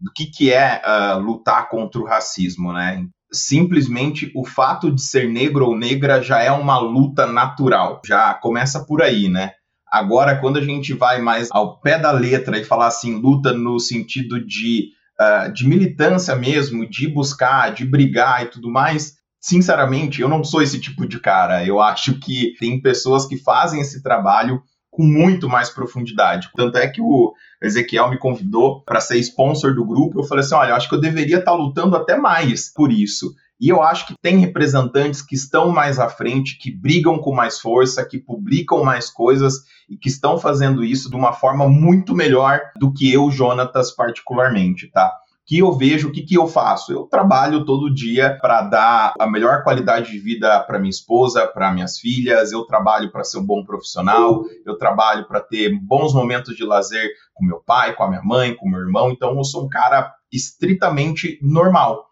do 0.00 0.12
que, 0.12 0.26
que 0.26 0.52
é 0.52 0.80
uh, 0.84 1.18
lutar 1.18 1.68
contra 1.68 2.00
o 2.00 2.04
racismo, 2.04 2.72
né? 2.72 3.04
Simplesmente 3.32 4.30
o 4.34 4.44
fato 4.44 4.90
de 4.90 5.02
ser 5.02 5.28
negro 5.28 5.66
ou 5.66 5.76
negra 5.76 6.22
já 6.22 6.42
é 6.42 6.50
uma 6.50 6.78
luta 6.78 7.26
natural. 7.26 8.00
Já 8.04 8.34
começa 8.34 8.84
por 8.84 9.02
aí, 9.02 9.28
né? 9.28 9.52
Agora, 9.90 10.36
quando 10.36 10.58
a 10.58 10.64
gente 10.64 10.92
vai 10.92 11.20
mais 11.20 11.48
ao 11.50 11.80
pé 11.80 11.98
da 11.98 12.10
letra 12.10 12.58
e 12.58 12.64
falar 12.64 12.88
assim, 12.88 13.14
luta 13.14 13.52
no 13.52 13.78
sentido 13.78 14.44
de, 14.44 14.90
uh, 15.18 15.52
de 15.52 15.66
militância 15.66 16.36
mesmo, 16.36 16.88
de 16.88 17.08
buscar, 17.08 17.72
de 17.72 17.86
brigar 17.86 18.44
e 18.44 18.50
tudo 18.50 18.70
mais, 18.70 19.14
sinceramente, 19.40 20.20
eu 20.20 20.28
não 20.28 20.44
sou 20.44 20.60
esse 20.60 20.78
tipo 20.78 21.06
de 21.06 21.18
cara. 21.18 21.64
Eu 21.64 21.80
acho 21.80 22.18
que 22.20 22.54
tem 22.58 22.80
pessoas 22.80 23.26
que 23.26 23.38
fazem 23.38 23.80
esse 23.80 24.02
trabalho 24.02 24.62
com 24.90 25.04
muito 25.04 25.48
mais 25.48 25.70
profundidade. 25.70 26.50
Tanto 26.54 26.76
é 26.76 26.88
que 26.88 27.00
o 27.00 27.32
Ezequiel 27.60 28.10
me 28.10 28.18
convidou 28.18 28.82
para 28.82 29.00
ser 29.00 29.18
sponsor 29.18 29.74
do 29.74 29.84
grupo. 29.84 30.20
Eu 30.20 30.24
falei 30.24 30.44
assim: 30.44 30.54
olha, 30.54 30.74
acho 30.74 30.88
que 30.88 30.94
eu 30.94 31.00
deveria 31.00 31.38
estar 31.38 31.52
tá 31.52 31.56
lutando 31.56 31.96
até 31.96 32.16
mais 32.16 32.72
por 32.72 32.92
isso. 32.92 33.34
E 33.60 33.68
eu 33.68 33.82
acho 33.82 34.06
que 34.06 34.14
tem 34.22 34.38
representantes 34.38 35.20
que 35.20 35.34
estão 35.34 35.70
mais 35.70 35.98
à 35.98 36.08
frente, 36.08 36.56
que 36.58 36.70
brigam 36.70 37.18
com 37.18 37.34
mais 37.34 37.58
força, 37.58 38.06
que 38.06 38.16
publicam 38.16 38.84
mais 38.84 39.10
coisas 39.10 39.64
e 39.90 39.96
que 39.96 40.08
estão 40.08 40.38
fazendo 40.38 40.84
isso 40.84 41.10
de 41.10 41.16
uma 41.16 41.32
forma 41.32 41.68
muito 41.68 42.14
melhor 42.14 42.60
do 42.78 42.92
que 42.92 43.12
eu, 43.12 43.28
Jonatas, 43.30 43.90
particularmente, 43.90 44.86
tá? 44.88 45.12
Que 45.48 45.60
eu 45.60 45.72
vejo, 45.72 46.08
o 46.08 46.12
que, 46.12 46.20
que 46.20 46.34
eu 46.34 46.46
faço? 46.46 46.92
Eu 46.92 47.04
trabalho 47.04 47.64
todo 47.64 47.92
dia 47.92 48.38
para 48.38 48.60
dar 48.60 49.14
a 49.18 49.26
melhor 49.26 49.64
qualidade 49.64 50.12
de 50.12 50.18
vida 50.18 50.60
para 50.60 50.78
minha 50.78 50.90
esposa, 50.90 51.46
para 51.46 51.72
minhas 51.72 51.98
filhas, 51.98 52.52
eu 52.52 52.66
trabalho 52.66 53.10
para 53.10 53.24
ser 53.24 53.38
um 53.38 53.46
bom 53.46 53.64
profissional, 53.64 54.44
eu 54.66 54.76
trabalho 54.76 55.26
para 55.26 55.40
ter 55.40 55.70
bons 55.80 56.12
momentos 56.12 56.54
de 56.54 56.64
lazer 56.64 57.08
com 57.32 57.46
meu 57.46 57.62
pai, 57.64 57.94
com 57.94 58.04
a 58.04 58.08
minha 58.08 58.22
mãe, 58.22 58.54
com 58.54 58.68
meu 58.68 58.80
irmão, 58.80 59.10
então 59.10 59.34
eu 59.38 59.44
sou 59.44 59.64
um 59.64 59.68
cara 59.70 60.12
estritamente 60.30 61.38
normal. 61.40 62.07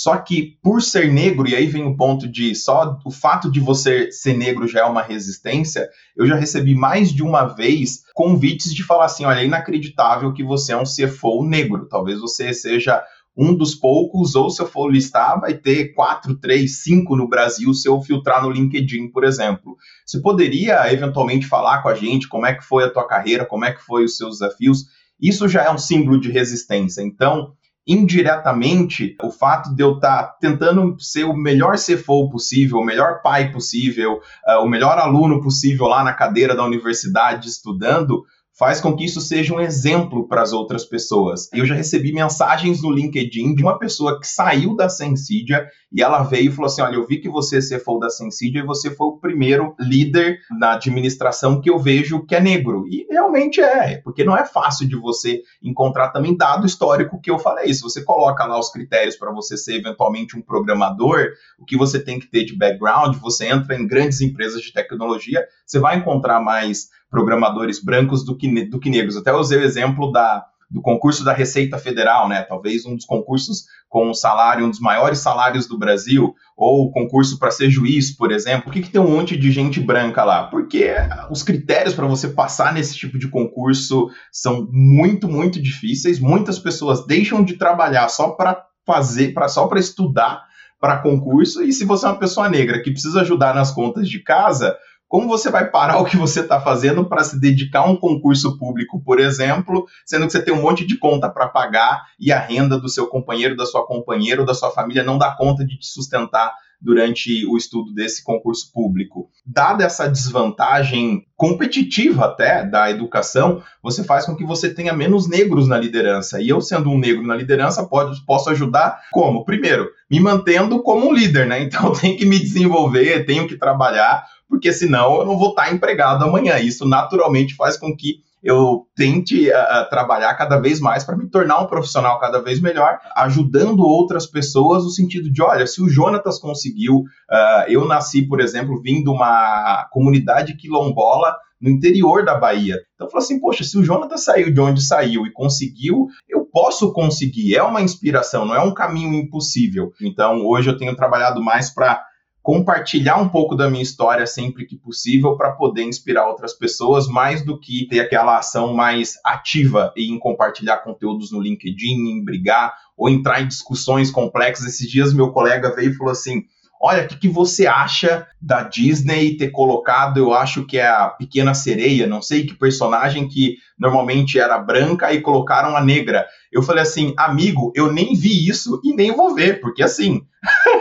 Só 0.00 0.16
que 0.16 0.56
por 0.62 0.80
ser 0.80 1.12
negro, 1.12 1.48
e 1.48 1.56
aí 1.56 1.66
vem 1.66 1.84
o 1.84 1.96
ponto 1.96 2.28
de 2.28 2.54
só 2.54 2.96
o 3.04 3.10
fato 3.10 3.50
de 3.50 3.58
você 3.58 4.12
ser 4.12 4.32
negro 4.32 4.68
já 4.68 4.82
é 4.82 4.84
uma 4.84 5.02
resistência, 5.02 5.88
eu 6.16 6.24
já 6.24 6.36
recebi 6.36 6.72
mais 6.72 7.12
de 7.12 7.20
uma 7.20 7.46
vez 7.46 8.04
convites 8.14 8.72
de 8.72 8.84
falar 8.84 9.06
assim: 9.06 9.24
olha, 9.24 9.40
é 9.40 9.44
inacreditável 9.44 10.32
que 10.32 10.44
você 10.44 10.72
é 10.72 10.76
um 10.76 10.84
CFO 10.84 11.42
negro. 11.44 11.88
Talvez 11.88 12.20
você 12.20 12.54
seja 12.54 13.02
um 13.36 13.52
dos 13.52 13.74
poucos, 13.74 14.36
ou 14.36 14.48
se 14.50 14.62
eu 14.62 14.68
for 14.68 14.88
listar, 14.88 15.40
vai 15.40 15.54
ter 15.54 15.92
quatro, 15.94 16.38
três, 16.38 16.84
cinco 16.84 17.16
no 17.16 17.28
Brasil 17.28 17.74
se 17.74 17.88
eu 17.88 18.00
filtrar 18.00 18.40
no 18.40 18.52
LinkedIn, 18.52 19.08
por 19.08 19.24
exemplo. 19.24 19.76
Você 20.06 20.20
poderia 20.20 20.92
eventualmente 20.92 21.44
falar 21.44 21.82
com 21.82 21.88
a 21.88 21.94
gente 21.96 22.28
como 22.28 22.46
é 22.46 22.54
que 22.54 22.62
foi 22.62 22.84
a 22.84 22.90
tua 22.90 23.04
carreira, 23.04 23.44
como 23.44 23.64
é 23.64 23.72
que 23.72 23.82
foi 23.82 24.04
os 24.04 24.16
seus 24.16 24.38
desafios? 24.38 24.84
Isso 25.20 25.48
já 25.48 25.64
é 25.64 25.70
um 25.72 25.78
símbolo 25.78 26.20
de 26.20 26.30
resistência. 26.30 27.02
Então, 27.02 27.52
indiretamente, 27.88 29.16
o 29.22 29.30
fato 29.30 29.74
de 29.74 29.82
eu 29.82 29.94
estar 29.94 30.22
tá 30.22 30.36
tentando 30.38 30.94
ser 31.00 31.24
o 31.24 31.32
melhor 31.32 31.76
CFO 31.76 32.28
possível, 32.28 32.78
o 32.78 32.84
melhor 32.84 33.22
pai 33.22 33.50
possível, 33.50 34.20
uh, 34.46 34.62
o 34.62 34.68
melhor 34.68 34.98
aluno 34.98 35.40
possível 35.40 35.86
lá 35.86 36.04
na 36.04 36.12
cadeira 36.12 36.54
da 36.54 36.64
universidade 36.64 37.48
estudando, 37.48 38.24
faz 38.58 38.80
com 38.80 38.96
que 38.96 39.04
isso 39.04 39.20
seja 39.20 39.54
um 39.54 39.60
exemplo 39.60 40.26
para 40.26 40.42
as 40.42 40.52
outras 40.52 40.84
pessoas. 40.84 41.48
Eu 41.52 41.64
já 41.64 41.74
recebi 41.74 42.12
mensagens 42.12 42.82
no 42.82 42.90
LinkedIn 42.90 43.54
de 43.54 43.62
uma 43.62 43.78
pessoa 43.78 44.18
que 44.18 44.26
saiu 44.26 44.74
da 44.74 44.88
Sensidia 44.88 45.68
e 45.92 46.02
ela 46.02 46.22
veio 46.24 46.50
e 46.50 46.52
falou 46.52 46.66
assim: 46.66 46.82
Olha, 46.82 46.96
eu 46.96 47.06
vi 47.06 47.20
que 47.20 47.28
você 47.28 47.58
é 47.58 47.60
CFO 47.60 48.00
da 48.00 48.10
Sensidia 48.10 48.60
e 48.60 48.66
você 48.66 48.90
foi 48.90 49.06
o 49.06 49.18
primeiro 49.18 49.74
líder 49.78 50.38
na 50.58 50.74
administração 50.74 51.60
que 51.60 51.70
eu 51.70 51.78
vejo 51.78 52.26
que 52.26 52.34
é 52.34 52.40
negro. 52.40 52.84
E 52.88 53.06
realmente 53.08 53.60
é, 53.60 53.98
porque 53.98 54.24
não 54.24 54.36
é 54.36 54.44
fácil 54.44 54.88
de 54.88 54.96
você 54.96 55.42
encontrar 55.62 56.08
também 56.08 56.36
dado 56.36 56.66
histórico 56.66 57.20
que 57.20 57.30
eu 57.30 57.38
falei. 57.38 57.72
Se 57.72 57.82
você 57.82 58.02
coloca 58.02 58.44
lá 58.44 58.58
os 58.58 58.70
critérios 58.70 59.16
para 59.16 59.32
você 59.32 59.56
ser 59.56 59.76
eventualmente 59.76 60.36
um 60.36 60.42
programador, 60.42 61.28
o 61.58 61.64
que 61.64 61.76
você 61.76 62.00
tem 62.00 62.18
que 62.18 62.26
ter 62.26 62.44
de 62.44 62.56
background, 62.56 63.16
você 63.16 63.46
entra 63.46 63.76
em 63.76 63.86
grandes 63.86 64.20
empresas 64.20 64.60
de 64.60 64.72
tecnologia, 64.72 65.46
você 65.64 65.78
vai 65.78 65.96
encontrar 65.96 66.40
mais 66.40 66.88
programadores 67.10 67.82
brancos 67.82 68.24
do 68.24 68.36
que, 68.36 68.64
do 68.66 68.78
que 68.78 68.90
negros. 68.90 69.16
Até 69.16 69.32
usei 69.32 69.58
o 69.58 69.64
exemplo 69.64 70.12
da, 70.12 70.44
do 70.70 70.82
concurso 70.82 71.24
da 71.24 71.32
Receita 71.32 71.78
Federal, 71.78 72.28
né? 72.28 72.42
Talvez 72.42 72.84
um 72.84 72.94
dos 72.94 73.06
concursos 73.06 73.64
com 73.88 74.10
um 74.10 74.14
salário, 74.14 74.66
um 74.66 74.70
dos 74.70 74.80
maiores 74.80 75.18
salários 75.18 75.66
do 75.66 75.78
Brasil, 75.78 76.34
ou 76.56 76.84
o 76.84 76.90
concurso 76.90 77.38
para 77.38 77.50
ser 77.50 77.70
juiz, 77.70 78.14
por 78.14 78.30
exemplo. 78.30 78.64
Por 78.64 78.72
que, 78.72 78.82
que 78.82 78.90
tem 78.90 79.00
um 79.00 79.10
monte 79.10 79.36
de 79.36 79.50
gente 79.50 79.80
branca 79.80 80.24
lá? 80.24 80.44
Porque 80.44 80.94
os 81.30 81.42
critérios 81.42 81.94
para 81.94 82.06
você 82.06 82.28
passar 82.28 82.74
nesse 82.74 82.94
tipo 82.94 83.18
de 83.18 83.28
concurso 83.28 84.10
são 84.30 84.68
muito, 84.70 85.26
muito 85.26 85.60
difíceis. 85.60 86.20
Muitas 86.20 86.58
pessoas 86.58 87.06
deixam 87.06 87.42
de 87.42 87.54
trabalhar 87.56 88.08
só 88.08 88.30
para 88.30 88.62
fazer, 88.86 89.32
para 89.32 89.48
só 89.48 89.66
para 89.66 89.80
estudar 89.80 90.46
para 90.80 90.98
concurso. 90.98 91.62
E 91.62 91.72
se 91.72 91.84
você 91.84 92.06
é 92.06 92.10
uma 92.10 92.18
pessoa 92.18 92.48
negra 92.48 92.80
que 92.82 92.90
precisa 92.90 93.22
ajudar 93.22 93.54
nas 93.54 93.70
contas 93.70 94.08
de 94.08 94.22
casa, 94.22 94.76
como 95.08 95.26
você 95.26 95.50
vai 95.50 95.70
parar 95.70 95.98
o 95.98 96.04
que 96.04 96.16
você 96.16 96.40
está 96.40 96.60
fazendo 96.60 97.04
para 97.04 97.24
se 97.24 97.40
dedicar 97.40 97.80
a 97.80 97.90
um 97.90 97.96
concurso 97.96 98.58
público, 98.58 99.02
por 99.02 99.18
exemplo, 99.18 99.86
sendo 100.04 100.26
que 100.26 100.32
você 100.32 100.42
tem 100.42 100.52
um 100.52 100.62
monte 100.62 100.86
de 100.86 100.98
conta 100.98 101.28
para 101.30 101.48
pagar 101.48 102.04
e 102.20 102.30
a 102.30 102.38
renda 102.38 102.78
do 102.78 102.88
seu 102.88 103.06
companheiro, 103.06 103.56
da 103.56 103.64
sua 103.64 103.86
companheira 103.86 104.42
ou 104.42 104.46
da 104.46 104.54
sua 104.54 104.70
família 104.70 105.02
não 105.02 105.16
dá 105.16 105.30
conta 105.34 105.64
de 105.64 105.78
te 105.78 105.86
sustentar 105.86 106.52
durante 106.80 107.44
o 107.46 107.56
estudo 107.56 107.92
desse 107.92 108.22
concurso 108.22 108.70
público. 108.72 109.28
Dada 109.44 109.84
essa 109.84 110.08
desvantagem 110.08 111.26
competitiva 111.36 112.26
até 112.26 112.64
da 112.64 112.90
educação, 112.90 113.62
você 113.82 114.04
faz 114.04 114.24
com 114.24 114.36
que 114.36 114.44
você 114.44 114.72
tenha 114.72 114.92
menos 114.92 115.28
negros 115.28 115.68
na 115.68 115.76
liderança. 115.76 116.40
E 116.40 116.48
eu, 116.48 116.60
sendo 116.60 116.90
um 116.90 116.98
negro 116.98 117.26
na 117.26 117.34
liderança, 117.34 117.84
pode, 117.84 118.24
posso 118.24 118.50
ajudar 118.50 119.00
como? 119.10 119.44
Primeiro, 119.44 119.88
me 120.10 120.20
mantendo 120.20 120.82
como 120.82 121.08
um 121.08 121.12
líder, 121.12 121.46
né? 121.46 121.62
Então 121.62 121.86
eu 121.86 121.92
tenho 121.92 122.16
que 122.16 122.26
me 122.26 122.38
desenvolver, 122.38 123.26
tenho 123.26 123.46
que 123.48 123.56
trabalhar 123.56 124.24
porque 124.48 124.72
senão 124.72 125.20
eu 125.20 125.26
não 125.26 125.38
vou 125.38 125.50
estar 125.50 125.72
empregado 125.72 126.24
amanhã. 126.24 126.58
Isso 126.58 126.86
naturalmente 126.86 127.54
faz 127.54 127.76
com 127.76 127.94
que 127.94 128.26
eu 128.42 128.86
tente 128.94 129.50
uh, 129.50 129.88
trabalhar 129.90 130.34
cada 130.34 130.58
vez 130.58 130.80
mais 130.80 131.04
para 131.04 131.16
me 131.16 131.28
tornar 131.28 131.58
um 131.60 131.66
profissional 131.66 132.20
cada 132.20 132.40
vez 132.40 132.60
melhor, 132.60 132.98
ajudando 133.16 133.80
outras 133.80 134.26
pessoas 134.26 134.84
no 134.84 134.90
sentido 134.90 135.30
de, 135.30 135.42
olha, 135.42 135.66
se 135.66 135.82
o 135.82 135.88
Jonatas 135.88 136.38
conseguiu, 136.38 136.98
uh, 136.98 137.68
eu 137.68 137.84
nasci, 137.84 138.22
por 138.22 138.40
exemplo, 138.40 138.80
vindo 138.80 139.04
de 139.04 139.10
uma 139.10 139.88
comunidade 139.90 140.56
quilombola 140.56 141.34
no 141.60 141.68
interior 141.68 142.24
da 142.24 142.36
Bahia. 142.36 142.76
Então 142.94 143.06
eu 143.06 143.10
falo 143.10 143.24
assim, 143.24 143.40
poxa, 143.40 143.64
se 143.64 143.76
o 143.76 143.82
Jonatas 143.82 144.24
saiu 144.24 144.52
de 144.52 144.60
onde 144.60 144.80
saiu 144.80 145.26
e 145.26 145.32
conseguiu, 145.32 146.06
eu 146.28 146.44
posso 146.44 146.92
conseguir. 146.92 147.56
É 147.56 147.62
uma 147.62 147.82
inspiração, 147.82 148.44
não 148.44 148.54
é 148.54 148.60
um 148.60 148.72
caminho 148.72 149.14
impossível. 149.14 149.92
Então 150.00 150.46
hoje 150.46 150.70
eu 150.70 150.76
tenho 150.76 150.94
trabalhado 150.94 151.42
mais 151.42 151.74
para 151.74 152.04
compartilhar 152.48 153.18
um 153.18 153.28
pouco 153.28 153.54
da 153.54 153.68
minha 153.68 153.82
história 153.82 154.26
sempre 154.26 154.64
que 154.64 154.74
possível 154.74 155.36
para 155.36 155.52
poder 155.52 155.82
inspirar 155.82 156.26
outras 156.26 156.54
pessoas, 156.54 157.06
mais 157.06 157.44
do 157.44 157.60
que 157.60 157.86
ter 157.86 158.00
aquela 158.00 158.38
ação 158.38 158.72
mais 158.72 159.16
ativa 159.22 159.92
em 159.94 160.18
compartilhar 160.18 160.78
conteúdos 160.78 161.30
no 161.30 161.42
LinkedIn, 161.42 162.08
em 162.08 162.24
brigar 162.24 162.74
ou 162.96 163.10
entrar 163.10 163.42
em 163.42 163.46
discussões 163.46 164.10
complexas. 164.10 164.64
Esses 164.64 164.90
dias 164.90 165.12
meu 165.12 165.30
colega 165.30 165.74
veio 165.76 165.90
e 165.90 165.94
falou 165.94 166.10
assim: 166.10 166.44
Olha, 166.80 167.04
o 167.04 167.08
que, 167.08 167.18
que, 167.18 167.28
você 167.28 167.66
acha 167.66 168.26
da 168.40 168.62
Disney 168.62 169.36
ter 169.36 169.50
colocado, 169.50 170.16
eu 170.16 170.32
acho 170.32 170.64
que 170.64 170.78
é 170.78 170.86
a 170.86 171.08
Pequena 171.08 171.52
Sereia, 171.52 172.06
não 172.06 172.22
sei 172.22 172.46
que 172.46 172.54
personagem 172.54 173.28
que 173.28 173.56
normalmente 173.78 174.38
era 174.38 174.56
branca 174.58 175.12
e 175.12 175.20
colocaram 175.20 175.76
a 175.76 175.84
negra. 175.84 176.24
Eu 176.50 176.62
falei 176.62 176.82
assim, 176.82 177.12
amigo, 177.18 177.72
eu 177.74 177.92
nem 177.92 178.14
vi 178.14 178.48
isso 178.48 178.80
e 178.82 178.94
nem 178.94 179.12
vou 179.12 179.34
ver, 179.34 179.60
porque 179.60 179.82
assim, 179.82 180.22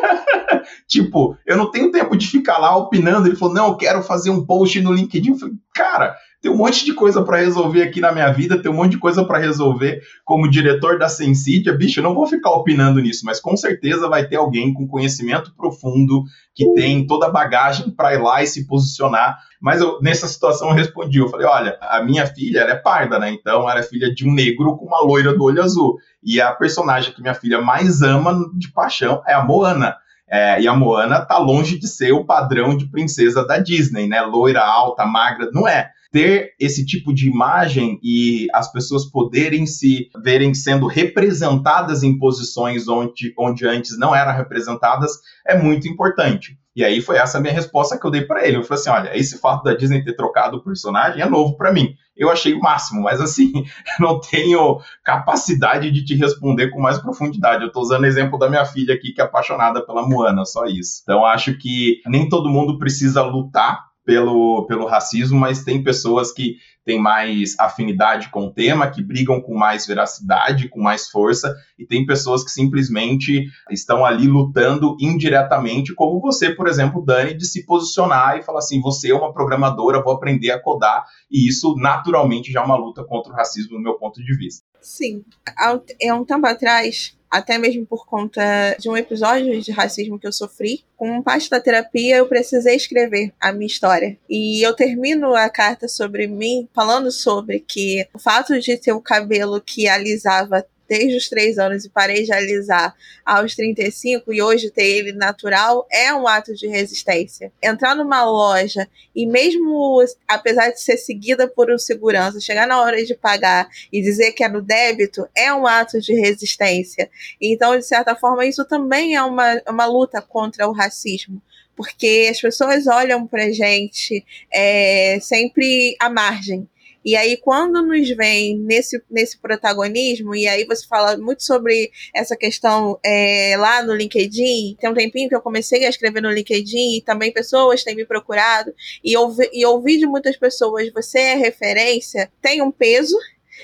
tipo, 0.88 1.38
eu 1.45 1.58
não 1.58 1.69
tenho 1.69 1.91
tempo 1.91 2.15
de 2.15 2.28
ficar 2.28 2.58
lá 2.58 2.76
opinando. 2.76 3.28
Ele 3.28 3.36
falou, 3.36 3.54
não, 3.54 3.67
eu 3.67 3.76
quero 3.76 4.02
fazer 4.02 4.30
um 4.30 4.45
post 4.45 4.80
no 4.82 4.93
LinkedIn. 4.93 5.32
Eu 5.32 5.38
falei, 5.38 5.56
cara, 5.76 6.15
tem 6.41 6.52
um 6.52 6.58
monte 6.58 6.86
de 6.86 6.93
coisa 6.93 7.23
para 7.23 7.38
resolver 7.38 7.82
aqui 7.82 8.00
na 8.00 8.12
minha 8.12 8.32
vida, 8.32 8.62
tem 8.62 8.71
um 8.71 8.76
monte 8.76 8.91
de 8.91 9.00
coisa 9.00 9.26
para 9.26 9.39
resolver 9.39 10.02
como 10.23 10.50
diretor 10.50 11.00
da 11.00 11.10
Sensidia. 11.10 11.73
Bicho, 11.73 12.00
eu 12.00 12.04
não 12.04 12.13
vou 12.13 12.28
ficar 12.28 12.52
opinando 12.52 13.02
nisso, 13.02 13.26
mas 13.26 13.39
com 13.39 13.58
certeza 13.58 14.08
vai 14.08 14.28
ter 14.28 14.36
alguém 14.36 14.73
com 14.73 14.88
conhecimento 14.88 15.54
profundo, 15.56 16.23
que 16.56 16.71
tem 16.73 17.06
toda 17.06 17.26
a 17.26 17.32
bagagem 17.32 17.89
para 17.89 18.13
ir 18.13 18.21
lá 18.21 18.43
e 18.43 18.47
se 18.47 18.67
posicionar. 18.67 19.38
Mas 19.60 19.82
eu, 19.82 20.00
nessa 20.00 20.28
situação 20.28 20.69
eu 20.69 20.76
respondi, 20.76 21.17
eu 21.17 21.28
falei, 21.28 21.47
olha, 21.47 21.78
a 21.82 22.04
minha 22.04 22.26
filha, 22.28 22.60
ela 22.60 22.71
é 22.71 22.76
parda, 22.76 23.17
né? 23.17 23.32
Então 23.32 23.69
ela 23.69 23.80
é 23.80 23.84
filha 23.84 24.13
de 24.13 24.28
um 24.28 24.32
negro 24.32 24.78
com 24.78 24.86
uma 24.86 25.02
loira 25.02 25.36
do 25.36 25.43
olho 25.43 25.63
azul. 25.63 25.97
E 26.23 26.39
a 26.39 26.52
personagem 26.52 27.13
que 27.13 27.21
minha 27.21 27.34
filha 27.34 27.60
mais 27.62 28.02
ama 28.04 28.47
de 28.56 28.71
paixão 28.71 29.23
é 29.28 29.34
a 29.34 29.43
Moana. 29.43 29.95
É, 30.30 30.62
e 30.62 30.68
a 30.68 30.76
Moana 30.76 31.22
tá 31.22 31.38
longe 31.38 31.80
de 31.80 31.88
ser 31.88 32.12
o 32.12 32.26
padrão 32.26 32.76
de 32.76 32.90
princesa 32.90 33.46
da 33.46 33.58
Disney, 33.58 34.08
né? 34.08 34.22
Loira, 34.22 34.62
alta, 34.62 35.06
magra, 35.06 35.50
não 35.54 35.68
é. 35.68 35.90
Ter 36.12 36.54
esse 36.60 36.86
tipo 36.86 37.13
de 37.13 37.28
imagem 37.28 38.00
e 38.02 38.48
as 38.54 38.72
pessoas 38.72 39.06
poderem 39.06 39.66
se 39.66 40.10
verem 40.24 40.54
sendo 40.54 40.88
representadas 40.88 42.04
em 42.04 42.18
posições 42.18 42.88
onde, 42.88 43.34
onde 43.38 43.68
antes 43.68 43.98
não 43.98 44.16
eram 44.16 44.36
representadas 44.36 45.12
é 45.46 45.58
muito 45.58 45.88
importante. 45.88 46.58
E 46.78 46.86
aí 46.86 47.02
foi 47.02 47.18
essa 47.18 47.40
minha 47.40 47.52
resposta 47.52 47.98
que 47.98 48.06
eu 48.06 48.12
dei 48.12 48.22
para 48.22 48.48
ele. 48.48 48.58
Eu 48.58 48.63
falei 48.63 48.80
assim: 48.80 48.90
olha, 48.92 49.18
esse 49.18 49.40
fato 49.40 49.63
da 49.63 49.74
Disney 49.74 50.04
ter 50.04 50.13
trocado 50.13 50.58
o 50.58 50.63
personagem 50.63 51.24
é 51.24 51.28
novo 51.28 51.58
para 51.58 51.74
mim. 51.74 51.96
Eu 52.16 52.30
achei 52.30 52.54
o 52.54 52.60
máximo, 52.60 53.02
mas 53.02 53.20
assim, 53.20 53.52
não 54.00 54.20
tenho 54.20 54.80
capacidade 55.04 55.90
de 55.90 56.06
te 56.06 56.13
responder 56.13 56.70
com 56.70 56.80
mais 56.80 57.00
profundidade. 57.00 57.63
Eu 57.63 57.70
estou 57.70 57.82
usando 57.82 58.04
o 58.04 58.06
exemplo 58.06 58.38
da 58.38 58.48
minha 58.48 58.63
filha 58.63 58.94
aqui, 58.94 59.12
que 59.12 59.20
é 59.20 59.24
apaixonada 59.24 59.84
pela 59.84 60.08
Moana, 60.08 60.46
só 60.46 60.66
isso. 60.66 61.02
Então 61.02 61.26
acho 61.26 61.58
que 61.58 62.00
nem 62.06 62.30
todo 62.30 62.48
mundo 62.48 62.78
precisa 62.78 63.24
lutar 63.24 63.88
pelo, 64.08 64.65
pelo 64.67 64.86
racismo, 64.86 65.38
mas 65.38 65.65
tem 65.65 65.84
pessoas 65.84 66.32
que 66.32 66.56
têm 66.86 66.98
mais 66.98 67.60
afinidade 67.60 68.30
com 68.30 68.46
o 68.46 68.54
tema, 68.54 68.89
que 68.89 69.04
brigam 69.04 69.41
com 69.41 69.54
mais 69.54 69.86
veracidade, 69.86 70.70
com 70.70 70.82
mais 70.82 71.10
força, 71.10 71.54
e 71.78 71.86
tem 71.86 72.06
pessoas 72.06 72.41
que 72.41 72.50
simplesmente 72.50 73.43
estão 73.70 74.06
ali 74.06 74.26
lutando 74.26 74.96
indiretamente, 74.98 75.93
como 75.93 76.22
você, 76.22 76.50
por 76.50 76.70
exemplo, 76.70 77.04
Dani, 77.04 77.34
de 77.34 77.46
se 77.46 77.65
posicionar 77.65 78.38
e 78.38 78.43
falar 78.43 78.60
assim: 78.60 78.80
você 78.80 79.12
é 79.12 79.13
uma 79.13 79.34
programadora, 79.34 80.02
vou 80.02 80.13
aprender 80.13 80.52
a 80.52 80.62
codar, 80.62 81.04
e 81.30 81.46
isso 81.46 81.76
naturalmente 81.76 82.50
já 82.50 82.62
é 82.62 82.63
uma 82.63 82.78
luta 82.78 83.04
contra 83.04 83.34
o 83.34 83.36
racismo, 83.36 83.76
no 83.76 83.84
meu 83.84 83.96
ponto 83.96 84.24
de 84.24 84.38
vista. 84.38 84.65
Sim. 84.80 85.26
Há 85.58 85.74
um 86.13 86.24
tempo 86.24 86.48
atrás, 86.48 87.17
até 87.30 87.58
mesmo 87.58 87.86
por 87.86 88.06
conta 88.06 88.42
de 88.80 88.90
um 88.90 88.98
episódio 88.98 89.62
de 89.62 89.72
racismo 89.72 90.20
que 90.20 90.28
eu 90.28 90.32
sofri. 90.32 90.84
Com 90.96 91.22
parte 91.22 91.50
da 91.50 91.60
terapia, 91.60 92.18
eu 92.18 92.28
precisei 92.28 92.76
escrever 92.76 93.34
a 93.40 93.52
minha 93.52 93.68
história. 93.68 94.18
E 94.30 94.66
eu 94.66 94.74
termino 94.74 95.36
a 95.36 95.50
carta 95.50 95.88
sobre 95.88 96.28
mim 96.28 96.68
falando 96.74 97.12
sobre 97.12 97.60
que 97.60 98.08
o 98.13 98.20
fato 98.20 98.60
de 98.60 98.78
ter 98.78 98.94
o 98.94 99.02
cabelo 99.02 99.62
que 99.62 99.88
alisava 99.88 100.66
desde 100.88 101.17
os 101.17 101.30
três 101.30 101.58
anos 101.58 101.86
e 101.86 101.89
parei 101.89 102.23
de 102.23 102.32
alisar 102.32 102.95
aos 103.26 103.56
35 103.56 104.34
e 104.34 104.41
hoje 104.41 104.71
ter 104.71 104.86
ele 104.86 105.12
natural 105.12 105.86
é 105.91 106.13
um 106.13 106.28
ato 106.28 106.54
de 106.54 106.67
resistência. 106.67 107.52
Entrar 107.62 107.95
numa 107.95 108.23
loja 108.23 108.88
e 109.15 109.26
mesmo 109.26 110.04
apesar 110.28 110.69
de 110.71 110.82
ser 110.82 110.97
seguida 110.97 111.47
por 111.47 111.71
um 111.71 111.78
segurança, 111.78 112.39
chegar 112.39 112.67
na 112.67 112.82
hora 112.82 113.04
de 113.04 113.15
pagar 113.15 113.67
e 113.91 114.02
dizer 114.02 114.32
que 114.32 114.43
é 114.43 114.50
no 114.50 114.62
débito 114.62 115.28
é 115.36 115.54
um 115.54 115.67
ato 115.67 116.00
de 116.00 116.13
resistência. 116.13 117.10
Então, 117.41 117.78
de 117.78 117.86
certa 117.86 118.15
forma, 118.15 118.45
isso 118.45 118.65
também 118.65 119.15
é 119.15 119.21
uma, 119.21 119.62
uma 119.67 119.86
luta 119.86 120.21
contra 120.21 120.67
o 120.67 120.73
racismo 120.73 121.41
porque 121.78 122.28
as 122.32 122.41
pessoas 122.41 122.88
olham 122.88 123.28
pra 123.28 123.52
gente 123.52 124.26
é, 124.52 125.19
sempre 125.21 125.95
à 126.00 126.10
margem. 126.10 126.67
E 127.08 127.15
aí, 127.15 127.38
quando 127.38 127.82
nos 127.82 128.10
vem 128.10 128.58
nesse, 128.60 129.02
nesse 129.10 129.38
protagonismo, 129.38 130.36
e 130.36 130.46
aí 130.46 130.65
você 130.65 130.86
fala 130.86 131.15
muito 131.15 131.41
sobre 131.41 131.89
essa 132.13 132.36
questão 132.36 133.00
é, 133.02 133.56
lá 133.58 133.82
no 133.82 133.96
LinkedIn, 133.96 134.76
tem 134.78 134.89
um 134.89 134.93
tempinho 134.93 135.30
que 135.30 135.36
eu 135.36 135.39
comecei 135.39 135.86
a 135.86 135.89
escrever 135.89 136.22
no 136.22 136.30
LinkedIn, 136.30 136.98
e 136.98 137.02
também 137.02 137.32
pessoas 137.32 137.82
têm 137.82 137.96
me 137.96 138.06
procurado, 138.06 138.74
e, 139.02 139.15
ouvi, 139.15 139.50
e 139.54 139.65
ouvi 139.65 139.98
de 139.98 140.06
muitas 140.06 140.36
pessoas, 140.36 140.91
você 140.91 141.20
é 141.20 141.36
referência, 141.36 142.30
tem 142.41 142.62
um 142.62 142.72
peso, 142.72 143.17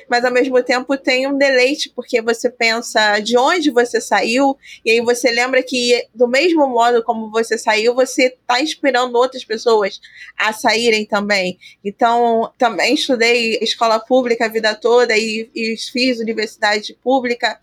mas 0.10 0.26
ao 0.26 0.32
mesmo 0.32 0.62
tempo 0.64 0.98
tem 0.98 1.28
um 1.28 1.38
deleite, 1.38 1.90
porque 1.90 2.22
você 2.22 2.50
pensa 2.50 3.20
de 3.20 3.38
onde 3.38 3.72
você 3.72 4.00
saiu, 4.00 4.58
e 4.86 4.92
aí 4.92 5.02
você 5.02 5.32
lembra 5.32 5.62
que, 5.64 6.08
do 6.14 6.28
mesmo 6.28 6.68
modo 6.68 7.04
como 7.04 7.32
você 7.32 7.58
saiu, 7.58 7.94
você 7.94 8.28
está 8.28 8.62
inspirando 8.62 9.18
outras 9.18 9.44
pessoas 9.44 10.00
a 10.38 10.54
saírem 10.54 11.06
também. 11.06 11.58
Então, 11.84 12.52
também 12.58 12.94
estudei 12.94 13.58
escola 13.62 14.00
pública 14.00 14.46
a 14.46 14.50
vida 14.50 14.76
toda 14.76 15.16
e, 15.18 15.50
e 15.56 15.76
fiz 15.78 16.20
universidade 16.20 16.94
pública. 17.04 17.60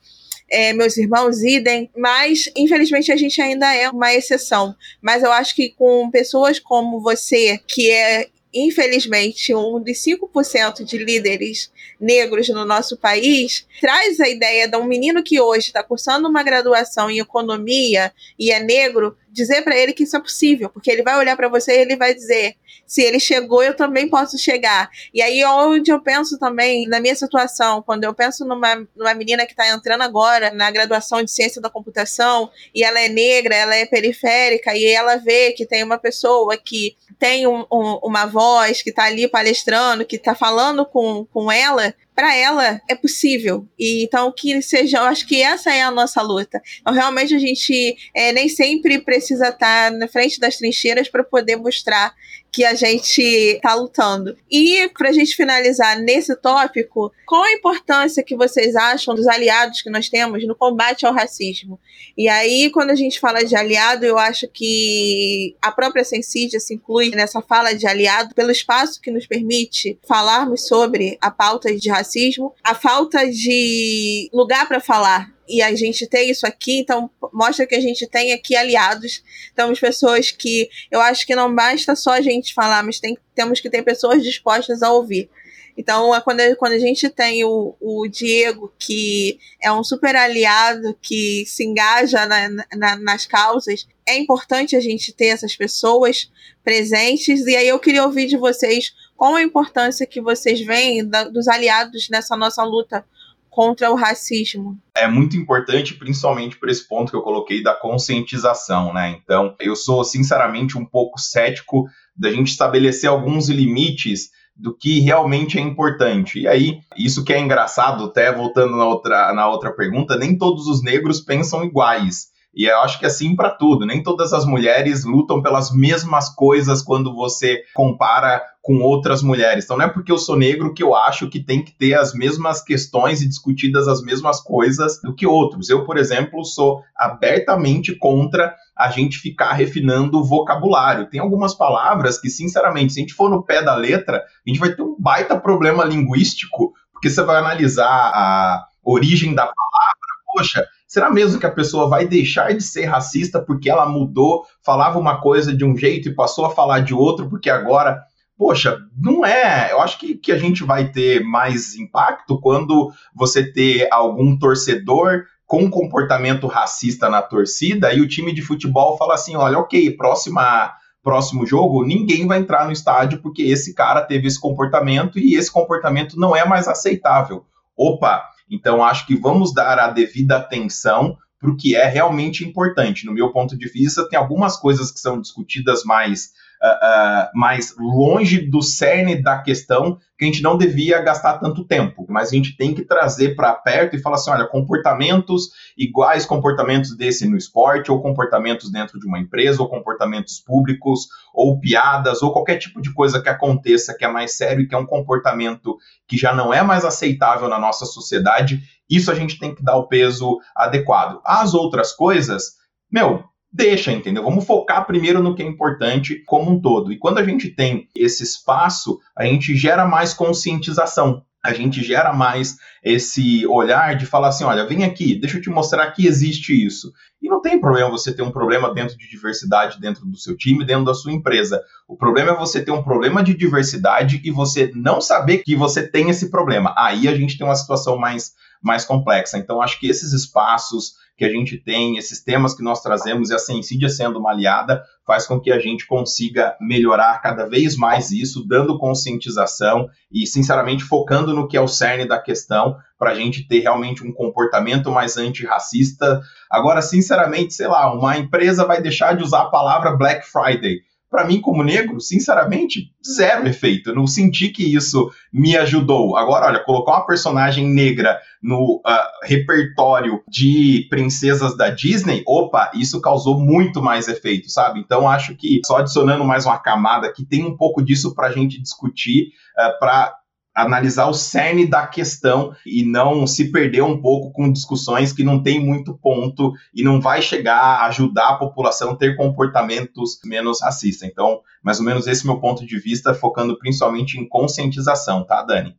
É, 0.52 0.72
meus 0.72 0.96
irmãos 0.96 1.44
idem, 1.44 1.88
mas 1.96 2.50
infelizmente 2.56 3.12
a 3.12 3.16
gente 3.16 3.40
ainda 3.40 3.72
é 3.72 3.88
uma 3.88 4.12
exceção. 4.12 4.74
Mas 5.00 5.22
eu 5.22 5.30
acho 5.30 5.54
que 5.54 5.70
com 5.70 6.10
pessoas 6.10 6.58
como 6.58 7.00
você, 7.00 7.56
que 7.68 7.88
é 7.88 8.28
infelizmente, 8.52 9.54
um 9.54 9.80
dos 9.80 9.98
5% 9.98 10.84
de 10.84 10.98
líderes 10.98 11.70
negros 12.00 12.48
no 12.48 12.64
nosso 12.64 12.96
país, 12.96 13.66
traz 13.80 14.18
a 14.20 14.28
ideia 14.28 14.68
de 14.68 14.76
um 14.76 14.84
menino 14.84 15.22
que 15.22 15.40
hoje 15.40 15.68
está 15.68 15.82
cursando 15.82 16.28
uma 16.28 16.42
graduação 16.42 17.10
em 17.10 17.18
economia 17.18 18.12
e 18.38 18.50
é 18.50 18.60
negro, 18.60 19.16
dizer 19.30 19.62
para 19.62 19.76
ele 19.76 19.92
que 19.92 20.02
isso 20.02 20.16
é 20.16 20.20
possível, 20.20 20.68
porque 20.68 20.90
ele 20.90 21.02
vai 21.02 21.16
olhar 21.16 21.36
para 21.36 21.48
você 21.48 21.76
e 21.76 21.80
ele 21.80 21.96
vai 21.96 22.14
dizer: 22.14 22.56
se 22.86 23.02
ele 23.02 23.20
chegou, 23.20 23.62
eu 23.62 23.74
também 23.74 24.08
posso 24.08 24.36
chegar. 24.36 24.90
E 25.14 25.22
aí, 25.22 25.44
onde 25.44 25.92
eu 25.92 26.00
penso 26.00 26.38
também, 26.38 26.88
na 26.88 27.00
minha 27.00 27.14
situação, 27.14 27.82
quando 27.82 28.04
eu 28.04 28.12
penso 28.12 28.44
numa, 28.44 28.86
numa 28.96 29.14
menina 29.14 29.46
que 29.46 29.52
está 29.52 29.68
entrando 29.68 30.02
agora 30.02 30.50
na 30.50 30.70
graduação 30.70 31.22
de 31.22 31.30
ciência 31.30 31.62
da 31.62 31.70
computação, 31.70 32.50
e 32.74 32.82
ela 32.82 33.00
é 33.00 33.08
negra, 33.08 33.54
ela 33.54 33.76
é 33.76 33.86
periférica, 33.86 34.74
e 34.74 34.84
ela 34.86 35.16
vê 35.16 35.52
que 35.52 35.64
tem 35.64 35.84
uma 35.84 35.98
pessoa 35.98 36.56
que 36.56 36.96
tem 37.18 37.46
um, 37.46 37.64
um, 37.70 38.00
uma 38.02 38.26
voz, 38.26 38.82
que 38.82 38.90
está 38.90 39.04
ali 39.04 39.28
palestrando, 39.28 40.04
que 40.04 40.16
está 40.16 40.34
falando 40.34 40.84
com, 40.84 41.24
com 41.26 41.52
ela, 41.52 41.94
para 42.14 42.34
ela 42.34 42.80
é 42.88 42.94
possível. 42.94 43.66
E 43.78 44.04
então 44.04 44.32
que 44.36 44.60
seja, 44.62 44.98
eu 44.98 45.04
acho 45.04 45.26
que 45.26 45.42
essa 45.42 45.72
é 45.72 45.82
a 45.82 45.90
nossa 45.90 46.20
luta. 46.22 46.60
Então 46.80 46.92
realmente 46.92 47.34
a 47.34 47.38
gente 47.38 47.96
é, 48.14 48.32
nem 48.32 48.48
sempre 48.48 48.98
precisa 48.98 49.48
estar 49.48 49.90
na 49.92 50.08
frente 50.08 50.38
das 50.38 50.56
trincheiras 50.56 51.08
para 51.08 51.24
poder 51.24 51.56
mostrar 51.56 52.14
que 52.52 52.64
a 52.64 52.74
gente 52.74 53.22
está 53.22 53.74
lutando. 53.74 54.36
E 54.50 54.88
para 54.96 55.10
a 55.10 55.12
gente 55.12 55.36
finalizar 55.36 55.98
nesse 55.98 56.34
tópico, 56.36 57.12
qual 57.26 57.42
a 57.44 57.52
importância 57.52 58.22
que 58.22 58.36
vocês 58.36 58.74
acham 58.74 59.14
dos 59.14 59.26
aliados 59.26 59.82
que 59.82 59.90
nós 59.90 60.08
temos 60.08 60.46
no 60.46 60.54
combate 60.54 61.06
ao 61.06 61.14
racismo? 61.14 61.78
E 62.16 62.28
aí, 62.28 62.70
quando 62.70 62.90
a 62.90 62.94
gente 62.94 63.20
fala 63.20 63.44
de 63.44 63.54
aliado, 63.54 64.04
eu 64.04 64.18
acho 64.18 64.48
que 64.48 65.56
a 65.62 65.70
própria 65.70 66.04
Sensídia 66.04 66.58
se 66.60 66.74
inclui 66.74 67.10
nessa 67.10 67.40
fala 67.40 67.72
de 67.72 67.86
aliado 67.86 68.34
pelo 68.34 68.50
espaço 68.50 69.00
que 69.00 69.10
nos 69.10 69.26
permite 69.26 69.98
falarmos 70.06 70.66
sobre 70.66 71.16
a 71.20 71.30
pauta 71.30 71.74
de 71.74 71.88
racismo, 71.88 72.54
a 72.64 72.74
falta 72.74 73.30
de 73.30 74.28
lugar 74.32 74.66
para 74.66 74.80
falar 74.80 75.32
e 75.50 75.62
a 75.62 75.74
gente 75.74 76.06
tem 76.06 76.30
isso 76.30 76.46
aqui, 76.46 76.78
então 76.78 77.10
mostra 77.32 77.66
que 77.66 77.74
a 77.74 77.80
gente 77.80 78.06
tem 78.06 78.32
aqui 78.32 78.56
aliados. 78.56 79.22
Temos 79.54 79.80
pessoas 79.80 80.30
que 80.30 80.68
eu 80.90 81.00
acho 81.00 81.26
que 81.26 81.34
não 81.34 81.54
basta 81.54 81.96
só 81.96 82.12
a 82.12 82.20
gente 82.20 82.54
falar, 82.54 82.82
mas 82.82 83.00
tem, 83.00 83.18
temos 83.34 83.60
que 83.60 83.68
ter 83.68 83.82
pessoas 83.82 84.22
dispostas 84.22 84.82
a 84.82 84.92
ouvir. 84.92 85.28
Então, 85.76 86.14
é 86.14 86.20
quando, 86.20 86.40
quando 86.56 86.72
a 86.72 86.78
gente 86.78 87.08
tem 87.08 87.42
o, 87.42 87.74
o 87.80 88.06
Diego, 88.06 88.72
que 88.78 89.38
é 89.62 89.72
um 89.72 89.82
super 89.82 90.14
aliado, 90.14 90.96
que 91.00 91.44
se 91.46 91.64
engaja 91.64 92.26
na, 92.26 92.48
na, 92.76 92.96
nas 92.96 93.24
causas, 93.24 93.86
é 94.06 94.16
importante 94.16 94.76
a 94.76 94.80
gente 94.80 95.12
ter 95.12 95.28
essas 95.28 95.56
pessoas 95.56 96.30
presentes. 96.62 97.46
E 97.46 97.56
aí 97.56 97.68
eu 97.68 97.78
queria 97.78 98.04
ouvir 98.04 98.26
de 98.26 98.36
vocês 98.36 98.92
qual 99.16 99.34
a 99.34 99.42
importância 99.42 100.06
que 100.06 100.20
vocês 100.20 100.60
veem 100.60 101.06
da, 101.08 101.24
dos 101.24 101.48
aliados 101.48 102.08
nessa 102.10 102.36
nossa 102.36 102.62
luta 102.62 103.04
contra 103.50 103.90
o 103.90 103.96
racismo. 103.96 104.78
É 104.94 105.08
muito 105.08 105.36
importante, 105.36 105.94
principalmente 105.94 106.56
por 106.56 106.68
esse 106.68 106.86
ponto 106.86 107.10
que 107.10 107.16
eu 107.16 107.22
coloquei 107.22 107.62
da 107.62 107.74
conscientização, 107.74 108.94
né? 108.94 109.18
Então, 109.22 109.54
eu 109.58 109.74
sou 109.74 110.04
sinceramente 110.04 110.78
um 110.78 110.84
pouco 110.84 111.20
cético 111.20 111.86
da 112.16 112.30
gente 112.30 112.48
estabelecer 112.48 113.10
alguns 113.10 113.48
limites 113.48 114.30
do 114.54 114.76
que 114.76 115.00
realmente 115.00 115.58
é 115.58 115.60
importante. 115.60 116.40
E 116.40 116.46
aí, 116.46 116.80
isso 116.96 117.24
que 117.24 117.32
é 117.32 117.40
engraçado, 117.40 118.04
até 118.04 118.32
voltando 118.32 118.76
na 118.76 118.86
outra, 118.86 119.32
na 119.32 119.48
outra 119.48 119.74
pergunta, 119.74 120.16
nem 120.16 120.36
todos 120.36 120.66
os 120.66 120.82
negros 120.82 121.20
pensam 121.20 121.64
iguais. 121.64 122.28
E 122.54 122.64
eu 122.64 122.80
acho 122.80 122.98
que 122.98 123.04
é 123.04 123.08
assim 123.08 123.36
para 123.36 123.50
tudo. 123.50 123.86
Nem 123.86 124.02
todas 124.02 124.32
as 124.32 124.44
mulheres 124.44 125.04
lutam 125.04 125.40
pelas 125.40 125.70
mesmas 125.72 126.28
coisas 126.34 126.82
quando 126.82 127.14
você 127.14 127.62
compara 127.74 128.42
com 128.62 128.80
outras 128.80 129.22
mulheres. 129.22 129.64
Então 129.64 129.76
não 129.76 129.86
é 129.86 129.88
porque 129.88 130.12
eu 130.12 130.18
sou 130.18 130.36
negro 130.36 130.74
que 130.74 130.82
eu 130.82 130.94
acho 130.94 131.28
que 131.28 131.42
tem 131.42 131.62
que 131.62 131.72
ter 131.72 131.94
as 131.94 132.12
mesmas 132.12 132.62
questões 132.62 133.22
e 133.22 133.28
discutidas 133.28 133.88
as 133.88 134.02
mesmas 134.02 134.40
coisas 134.40 135.00
do 135.00 135.14
que 135.14 135.26
outros. 135.26 135.70
Eu, 135.70 135.84
por 135.84 135.96
exemplo, 135.96 136.44
sou 136.44 136.82
abertamente 136.96 137.94
contra 137.94 138.54
a 138.76 138.90
gente 138.90 139.18
ficar 139.18 139.52
refinando 139.52 140.18
o 140.18 140.24
vocabulário. 140.24 141.08
Tem 141.08 141.20
algumas 141.20 141.54
palavras 141.54 142.20
que, 142.20 142.28
sinceramente, 142.28 142.92
se 142.92 143.00
a 143.00 143.02
gente 143.02 143.14
for 143.14 143.30
no 143.30 143.42
pé 143.42 143.62
da 143.62 143.74
letra, 143.74 144.18
a 144.18 144.50
gente 144.50 144.60
vai 144.60 144.74
ter 144.74 144.82
um 144.82 144.96
baita 144.98 145.38
problema 145.38 145.84
linguístico, 145.84 146.72
porque 146.92 147.08
você 147.08 147.22
vai 147.22 147.36
analisar 147.36 147.86
a 147.86 148.66
origem 148.84 149.34
da 149.34 149.42
palavra, 149.42 149.99
poxa, 150.32 150.64
Será 150.90 151.08
mesmo 151.08 151.38
que 151.38 151.46
a 151.46 151.52
pessoa 151.52 151.88
vai 151.88 152.04
deixar 152.04 152.52
de 152.52 152.64
ser 152.64 152.86
racista 152.86 153.40
porque 153.40 153.70
ela 153.70 153.88
mudou, 153.88 154.44
falava 154.60 154.98
uma 154.98 155.20
coisa 155.20 155.56
de 155.56 155.64
um 155.64 155.76
jeito 155.76 156.08
e 156.08 156.14
passou 156.16 156.44
a 156.44 156.50
falar 156.50 156.80
de 156.80 156.92
outro, 156.92 157.28
porque 157.30 157.48
agora. 157.48 158.02
Poxa, 158.36 158.76
não 158.98 159.24
é. 159.24 159.70
Eu 159.70 159.80
acho 159.80 159.98
que, 159.98 160.16
que 160.16 160.32
a 160.32 160.38
gente 160.38 160.64
vai 160.64 160.90
ter 160.90 161.22
mais 161.22 161.76
impacto 161.76 162.40
quando 162.40 162.90
você 163.14 163.52
ter 163.52 163.86
algum 163.92 164.36
torcedor 164.36 165.26
com 165.46 165.70
comportamento 165.70 166.48
racista 166.48 167.08
na 167.08 167.22
torcida 167.22 167.94
e 167.94 168.00
o 168.00 168.08
time 168.08 168.34
de 168.34 168.42
futebol 168.42 168.96
fala 168.96 169.14
assim: 169.14 169.36
olha, 169.36 169.60
ok, 169.60 169.96
próxima 169.96 170.74
próximo 171.04 171.46
jogo, 171.46 171.84
ninguém 171.84 172.26
vai 172.26 172.38
entrar 172.38 172.66
no 172.66 172.72
estádio 172.72 173.22
porque 173.22 173.42
esse 173.42 173.74
cara 173.74 174.02
teve 174.02 174.26
esse 174.26 174.40
comportamento 174.40 175.20
e 175.20 175.36
esse 175.36 175.52
comportamento 175.52 176.18
não 176.18 176.34
é 176.34 176.44
mais 176.44 176.66
aceitável. 176.66 177.44
Opa, 177.76 178.24
então, 178.50 178.82
acho 178.84 179.06
que 179.06 179.14
vamos 179.14 179.54
dar 179.54 179.78
a 179.78 179.88
devida 179.88 180.36
atenção 180.36 181.16
para 181.38 181.50
o 181.50 181.56
que 181.56 181.74
é 181.74 181.86
realmente 181.86 182.44
importante. 182.44 183.06
No 183.06 183.14
meu 183.14 183.32
ponto 183.32 183.56
de 183.56 183.68
vista, 183.68 184.06
tem 184.08 184.18
algumas 184.18 184.56
coisas 184.56 184.90
que 184.90 185.00
são 185.00 185.20
discutidas 185.20 185.84
mais 185.84 186.32
uh, 186.62 187.30
mais 187.34 187.74
longe 187.78 188.40
do 188.40 188.62
cerne 188.62 189.22
da 189.22 189.38
questão 189.38 189.98
que 190.18 190.24
a 190.24 190.26
gente 190.26 190.42
não 190.42 190.58
devia 190.58 191.00
gastar 191.00 191.38
tanto 191.38 191.64
tempo, 191.64 192.04
mas 192.08 192.28
a 192.28 192.36
gente 192.36 192.54
tem 192.56 192.74
que 192.74 192.84
trazer 192.84 193.34
para 193.34 193.54
perto 193.54 193.96
e 193.96 193.98
falar 193.98 194.16
assim, 194.16 194.30
olha, 194.30 194.46
comportamentos 194.46 195.48
iguais 195.76 196.26
comportamentos 196.26 196.94
desse 196.94 197.26
no 197.26 197.38
esporte, 197.38 197.90
ou 197.90 198.02
comportamentos 198.02 198.70
dentro 198.70 199.00
de 199.00 199.06
uma 199.06 199.18
empresa, 199.18 199.62
ou 199.62 199.68
comportamentos 199.68 200.38
públicos, 200.38 201.08
ou 201.32 201.58
piadas, 201.58 202.22
ou 202.22 202.32
qualquer 202.32 202.58
tipo 202.58 202.82
de 202.82 202.92
coisa 202.92 203.22
que 203.22 203.30
aconteça 203.30 203.96
que 203.96 204.04
é 204.04 204.08
mais 204.08 204.36
sério 204.36 204.62
e 204.62 204.68
que 204.68 204.74
é 204.74 204.78
um 204.78 204.86
comportamento 204.86 205.78
que 206.06 206.18
já 206.18 206.34
não 206.34 206.52
é 206.52 206.62
mais 206.62 206.84
aceitável 206.84 207.48
na 207.48 207.58
nossa 207.58 207.86
sociedade, 207.86 208.61
isso 208.90 209.11
a 209.11 209.14
gente 209.14 209.38
tem 209.38 209.54
que 209.54 209.62
dar 209.62 209.76
o 209.76 209.86
peso 209.86 210.38
adequado. 210.54 211.20
As 211.24 211.54
outras 211.54 211.92
coisas, 211.92 212.56
meu, 212.92 213.30
deixa, 213.53 213.92
entendeu? 213.92 214.22
Vamos 214.22 214.46
focar 214.46 214.86
primeiro 214.86 215.22
no 215.22 215.34
que 215.34 215.42
é 215.42 215.46
importante 215.46 216.22
como 216.26 216.51
um 216.51 216.61
todo. 216.61 216.92
E 216.92 216.98
quando 216.98 217.18
a 217.18 217.24
gente 217.24 217.51
tem 217.51 217.88
esse 217.94 218.22
espaço, 218.22 218.98
a 219.16 219.24
gente 219.24 219.57
gera 219.57 219.86
mais 219.86 220.14
conscientização. 220.14 221.24
A 221.43 221.53
gente 221.53 221.82
gera 221.82 222.12
mais 222.12 222.57
esse 222.82 223.47
olhar 223.47 223.97
de 223.97 224.07
falar 224.07 224.28
assim: 224.28 224.45
olha, 224.45 224.66
vem 224.66 224.84
aqui, 224.84 225.18
deixa 225.18 225.38
eu 225.38 225.43
te 225.43 225.51
mostrar 225.51 225.91
que 225.93 226.07
existe 226.07 226.53
isso. 226.53 226.93
E 227.22 227.28
não 227.28 227.41
tem 227.41 227.61
problema 227.61 227.91
você 227.91 228.14
ter 228.14 228.22
um 228.22 228.30
problema 228.30 228.72
dentro 228.72 228.97
de 228.97 229.09
diversidade 229.09 229.80
dentro 229.80 230.07
do 230.07 230.16
seu 230.16 230.36
time, 230.36 230.64
dentro 230.64 230.84
da 230.84 230.95
sua 230.95 231.12
empresa. 231.12 231.62
O 231.88 231.97
problema 231.97 232.32
é 232.32 232.36
você 232.36 232.62
ter 232.62 232.70
um 232.70 232.82
problema 232.82 233.22
de 233.22 233.34
diversidade 233.34 234.20
e 234.24 234.30
você 234.30 234.70
não 234.74 235.01
saber 235.01 235.38
que 235.38 235.55
você 235.55 235.86
tem 235.86 236.11
esse 236.11 236.30
problema. 236.30 236.74
Aí 236.76 237.09
a 237.09 237.14
gente 237.14 237.36
tem 237.36 237.47
uma 237.47 237.57
situação 237.57 237.97
mais 237.97 238.32
mais 238.62 238.84
complexa. 238.84 239.38
Então, 239.38 239.62
acho 239.62 239.80
que 239.80 239.88
esses 239.88 240.12
espaços 240.12 240.95
que 241.16 241.24
a 241.24 241.28
gente 241.28 241.59
tem, 241.59 241.97
esses 241.97 242.22
temas 242.22 242.55
que 242.55 242.62
nós 242.62 242.80
trazemos 242.82 243.30
e 243.30 243.34
a 243.34 243.38
Sensídia 243.38 243.88
sendo 243.88 244.18
uma 244.18 244.30
aliada, 244.30 244.82
faz 245.11 245.26
com 245.26 245.40
que 245.40 245.50
a 245.50 245.58
gente 245.58 245.88
consiga 245.88 246.56
melhorar 246.61 247.20
cada 247.20 247.44
vez 247.44 247.76
mais 247.76 248.12
isso, 248.12 248.46
dando 248.46 248.78
conscientização 248.78 249.88
e, 250.08 250.24
sinceramente, 250.24 250.84
focando 250.84 251.34
no 251.34 251.48
que 251.48 251.56
é 251.56 251.61
o 251.61 251.66
cerne 251.66 252.06
da 252.06 252.16
questão, 252.16 252.76
para 252.96 253.11
a 253.11 253.14
gente 253.16 253.48
ter 253.48 253.58
realmente 253.58 254.06
um 254.06 254.12
comportamento 254.12 254.88
mais 254.88 255.16
antirracista. 255.16 256.20
Agora, 256.48 256.80
sinceramente, 256.80 257.54
sei 257.54 257.66
lá, 257.66 257.92
uma 257.92 258.18
empresa 258.18 258.64
vai 258.64 258.80
deixar 258.80 259.16
de 259.16 259.24
usar 259.24 259.40
a 259.40 259.50
palavra 259.50 259.96
Black 259.96 260.24
Friday 260.24 260.78
para 261.11 261.26
mim, 261.26 261.40
como 261.40 261.64
negro, 261.64 262.00
sinceramente, 262.00 262.92
zero 263.04 263.46
efeito. 263.48 263.90
Eu 263.90 263.96
não 263.96 264.06
senti 264.06 264.48
que 264.48 264.62
isso 264.62 265.11
me 265.32 265.56
ajudou. 265.56 266.16
Agora, 266.16 266.46
olha, 266.46 266.64
colocar 266.64 266.92
uma 266.92 267.06
personagem 267.06 267.66
negra 267.66 268.18
no 268.40 268.80
uh, 268.86 269.24
repertório 269.24 270.22
de 270.28 270.86
princesas 270.88 271.56
da 271.56 271.68
Disney, 271.68 272.22
opa, 272.26 272.70
isso 272.74 273.00
causou 273.00 273.38
muito 273.38 273.82
mais 273.82 274.06
efeito, 274.06 274.48
sabe? 274.48 274.78
Então, 274.78 275.08
acho 275.08 275.34
que 275.34 275.61
só 275.66 275.78
adicionando 275.78 276.24
mais 276.24 276.46
uma 276.46 276.58
camada 276.58 277.12
que 277.12 277.24
tem 277.24 277.44
um 277.44 277.56
pouco 277.56 277.82
disso 277.82 278.14
para 278.14 278.28
a 278.28 278.32
gente 278.32 278.61
discutir, 278.62 279.32
uh, 279.58 279.78
para 279.80 280.14
analisar 280.55 281.07
o 281.07 281.14
cerne 281.14 281.66
da 281.66 281.86
questão 281.86 282.53
e 282.66 282.84
não 282.84 283.26
se 283.26 283.51
perder 283.51 283.82
um 283.82 284.01
pouco 284.01 284.32
com 284.32 284.53
discussões 284.53 285.12
que 285.12 285.24
não 285.24 285.42
tem 285.42 285.61
muito 285.61 285.96
ponto 285.96 286.53
e 286.74 286.82
não 286.82 287.01
vai 287.01 287.22
chegar 287.22 287.57
a 287.57 287.86
ajudar 287.86 288.30
a 288.30 288.36
população 288.36 288.90
a 288.92 288.96
ter 288.96 289.16
comportamentos 289.16 290.18
menos 290.24 290.61
racistas. 290.61 291.09
Então, 291.09 291.40
mais 291.62 291.78
ou 291.78 291.84
menos 291.84 292.07
esse 292.07 292.24
é 292.24 292.26
meu 292.26 292.40
ponto 292.40 292.66
de 292.66 292.78
vista, 292.78 293.14
focando 293.14 293.59
principalmente 293.59 294.18
em 294.18 294.28
conscientização, 294.28 295.24
tá, 295.24 295.42
Dani? 295.42 295.76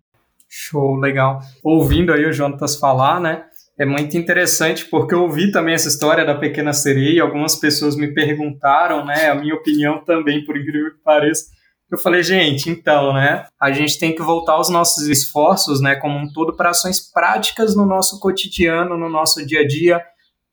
Show, 0.50 0.96
legal. 0.96 1.40
Ouvindo 1.64 2.12
aí 2.12 2.26
o 2.26 2.34
Jonatas 2.34 2.76
falar, 2.76 3.20
né? 3.20 3.46
É 3.80 3.86
muito 3.86 4.18
interessante 4.18 4.86
porque 4.86 5.16
eu 5.16 5.24
ouvi 5.24 5.52
também 5.52 5.74
essa 5.74 5.88
história 5.88 6.26
da 6.26 6.36
pequena 6.36 6.74
sereia, 6.74 7.16
e 7.16 7.20
algumas 7.20 7.56
pessoas 7.56 7.96
me 7.96 8.14
perguntaram, 8.14 9.06
né, 9.06 9.30
a 9.30 9.36
minha 9.36 9.56
opinião 9.56 10.04
também, 10.04 10.46
por 10.46 10.58
incrível 10.58 10.92
que 10.92 11.02
pareça, 11.04 11.46
eu 11.92 11.98
falei, 11.98 12.24
gente, 12.24 12.70
então, 12.70 13.14
né, 13.14 13.46
a 13.60 13.72
gente 13.72 14.00
tem 14.00 14.16
que 14.16 14.22
voltar 14.22 14.60
os 14.60 14.70
nossos 14.70 15.08
esforços, 15.08 15.82
né, 15.82 15.96
como 15.96 16.18
um 16.18 16.32
todo, 16.32 16.56
para 16.56 16.70
ações 16.70 17.00
práticas 17.12 17.76
no 17.76 17.86
nosso 17.86 18.20
cotidiano, 18.20 18.98
no 18.98 19.10
nosso 19.10 19.46
dia 19.46 19.62
a 19.62 19.68
dia, 19.68 20.02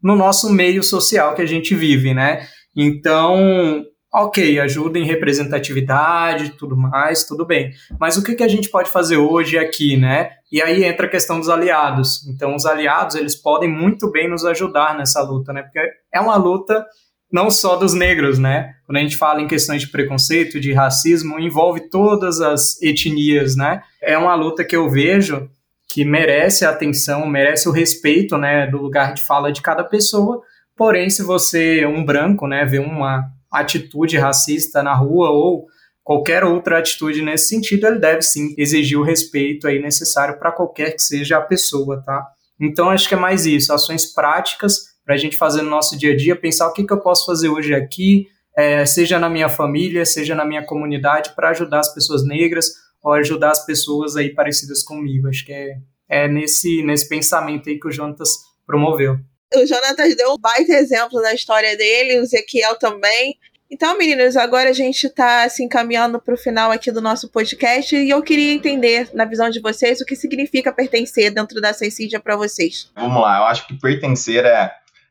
no 0.02 0.16
nosso 0.16 0.50
meio 0.50 0.82
social 0.82 1.34
que 1.34 1.42
a 1.42 1.46
gente 1.46 1.74
vive, 1.74 2.14
né? 2.14 2.46
Então, 2.74 3.84
ok, 4.12 4.58
ajuda 4.60 4.98
em 4.98 5.04
representatividade, 5.04 6.50
tudo 6.50 6.76
mais, 6.76 7.24
tudo 7.24 7.44
bem. 7.44 7.72
Mas 7.98 8.16
o 8.16 8.22
que, 8.22 8.34
que 8.34 8.42
a 8.42 8.48
gente 8.48 8.70
pode 8.70 8.90
fazer 8.90 9.16
hoje 9.16 9.58
aqui, 9.58 9.96
né? 9.96 10.30
E 10.50 10.62
aí 10.62 10.84
entra 10.84 11.06
a 11.06 11.10
questão 11.10 11.38
dos 11.38 11.48
aliados. 11.48 12.26
Então, 12.26 12.54
os 12.54 12.64
aliados, 12.64 13.16
eles 13.16 13.36
podem 13.36 13.68
muito 13.68 14.10
bem 14.10 14.28
nos 14.28 14.44
ajudar 14.44 14.96
nessa 14.96 15.22
luta, 15.22 15.52
né? 15.52 15.62
Porque 15.62 15.80
é 16.12 16.20
uma 16.20 16.36
luta 16.36 16.86
não 17.32 17.50
só 17.50 17.76
dos 17.76 17.94
negros, 17.94 18.38
né? 18.38 18.74
Quando 18.86 18.96
a 18.96 19.00
gente 19.00 19.16
fala 19.16 19.40
em 19.40 19.46
questões 19.46 19.82
de 19.82 19.88
preconceito, 19.88 20.58
de 20.58 20.72
racismo, 20.72 21.38
envolve 21.38 21.88
todas 21.90 22.40
as 22.40 22.80
etnias, 22.82 23.54
né? 23.54 23.82
É 24.02 24.16
uma 24.16 24.34
luta 24.34 24.64
que 24.64 24.74
eu 24.74 24.88
vejo 24.90 25.48
que 25.88 26.04
merece 26.04 26.64
a 26.64 26.70
atenção, 26.70 27.26
merece 27.26 27.68
o 27.68 27.72
respeito, 27.72 28.36
né, 28.36 28.66
do 28.66 28.76
lugar 28.76 29.14
de 29.14 29.24
fala 29.24 29.50
de 29.50 29.62
cada 29.62 29.82
pessoa. 29.82 30.42
Porém, 30.76 31.08
se 31.08 31.22
você, 31.22 31.84
um 31.86 32.04
branco, 32.04 32.46
né, 32.46 32.64
vê 32.66 32.78
uma 32.78 33.24
atitude 33.50 34.18
racista 34.18 34.82
na 34.82 34.94
rua 34.94 35.30
ou 35.30 35.66
qualquer 36.04 36.44
outra 36.44 36.78
atitude 36.78 37.22
nesse 37.22 37.48
sentido, 37.48 37.86
ele 37.86 37.98
deve 37.98 38.22
sim 38.22 38.54
exigir 38.58 38.98
o 38.98 39.02
respeito 39.02 39.66
aí 39.66 39.80
necessário 39.80 40.38
para 40.38 40.52
qualquer 40.52 40.92
que 40.92 41.02
seja 41.02 41.38
a 41.38 41.42
pessoa, 41.42 42.02
tá? 42.04 42.26
Então, 42.60 42.90
acho 42.90 43.08
que 43.08 43.14
é 43.14 43.18
mais 43.18 43.46
isso, 43.46 43.72
ações 43.72 44.12
práticas 44.12 44.87
para 45.08 45.14
a 45.14 45.18
gente 45.18 45.38
fazer 45.38 45.62
no 45.62 45.70
nosso 45.70 45.96
dia 45.96 46.12
a 46.12 46.16
dia, 46.16 46.36
pensar 46.36 46.68
o 46.68 46.72
que, 46.74 46.84
que 46.84 46.92
eu 46.92 47.00
posso 47.00 47.24
fazer 47.24 47.48
hoje 47.48 47.74
aqui, 47.74 48.28
é, 48.54 48.84
seja 48.84 49.18
na 49.18 49.30
minha 49.30 49.48
família, 49.48 50.04
seja 50.04 50.34
na 50.34 50.44
minha 50.44 50.62
comunidade, 50.62 51.34
para 51.34 51.48
ajudar 51.48 51.78
as 51.78 51.94
pessoas 51.94 52.26
negras 52.26 52.74
ou 53.02 53.14
ajudar 53.14 53.52
as 53.52 53.64
pessoas 53.64 54.16
aí 54.16 54.34
parecidas 54.34 54.82
comigo. 54.82 55.26
Acho 55.26 55.46
que 55.46 55.52
é, 55.54 55.78
é 56.10 56.28
nesse, 56.28 56.82
nesse 56.82 57.08
pensamento 57.08 57.70
aí 57.70 57.80
que 57.80 57.88
o 57.88 57.90
Jonatas 57.90 58.32
promoveu. 58.66 59.18
O 59.56 59.64
Jonatas 59.64 60.14
deu 60.14 60.34
um 60.34 60.38
baita 60.38 60.74
exemplo 60.74 61.22
da 61.22 61.32
história 61.32 61.74
dele, 61.74 62.20
o 62.20 62.22
Ezequiel 62.24 62.76
também. 62.78 63.38
Então, 63.70 63.96
meninas, 63.96 64.36
agora 64.36 64.68
a 64.68 64.74
gente 64.74 65.06
está 65.06 65.48
se 65.48 65.64
encaminhando 65.64 66.20
para 66.20 66.34
o 66.34 66.38
final 66.38 66.70
aqui 66.70 66.92
do 66.92 67.00
nosso 67.00 67.30
podcast 67.30 67.96
e 67.96 68.10
eu 68.10 68.22
queria 68.22 68.52
entender, 68.52 69.08
na 69.14 69.24
visão 69.24 69.48
de 69.48 69.60
vocês, 69.60 70.02
o 70.02 70.04
que 70.04 70.14
significa 70.14 70.70
pertencer 70.70 71.32
dentro 71.32 71.62
da 71.62 71.72
Sensídia 71.72 72.20
para 72.20 72.36
vocês. 72.36 72.90
Vamos 72.94 73.22
lá, 73.22 73.38
eu 73.38 73.44
acho 73.44 73.66
que 73.66 73.72
pertencer 73.80 74.44
é 74.44 74.70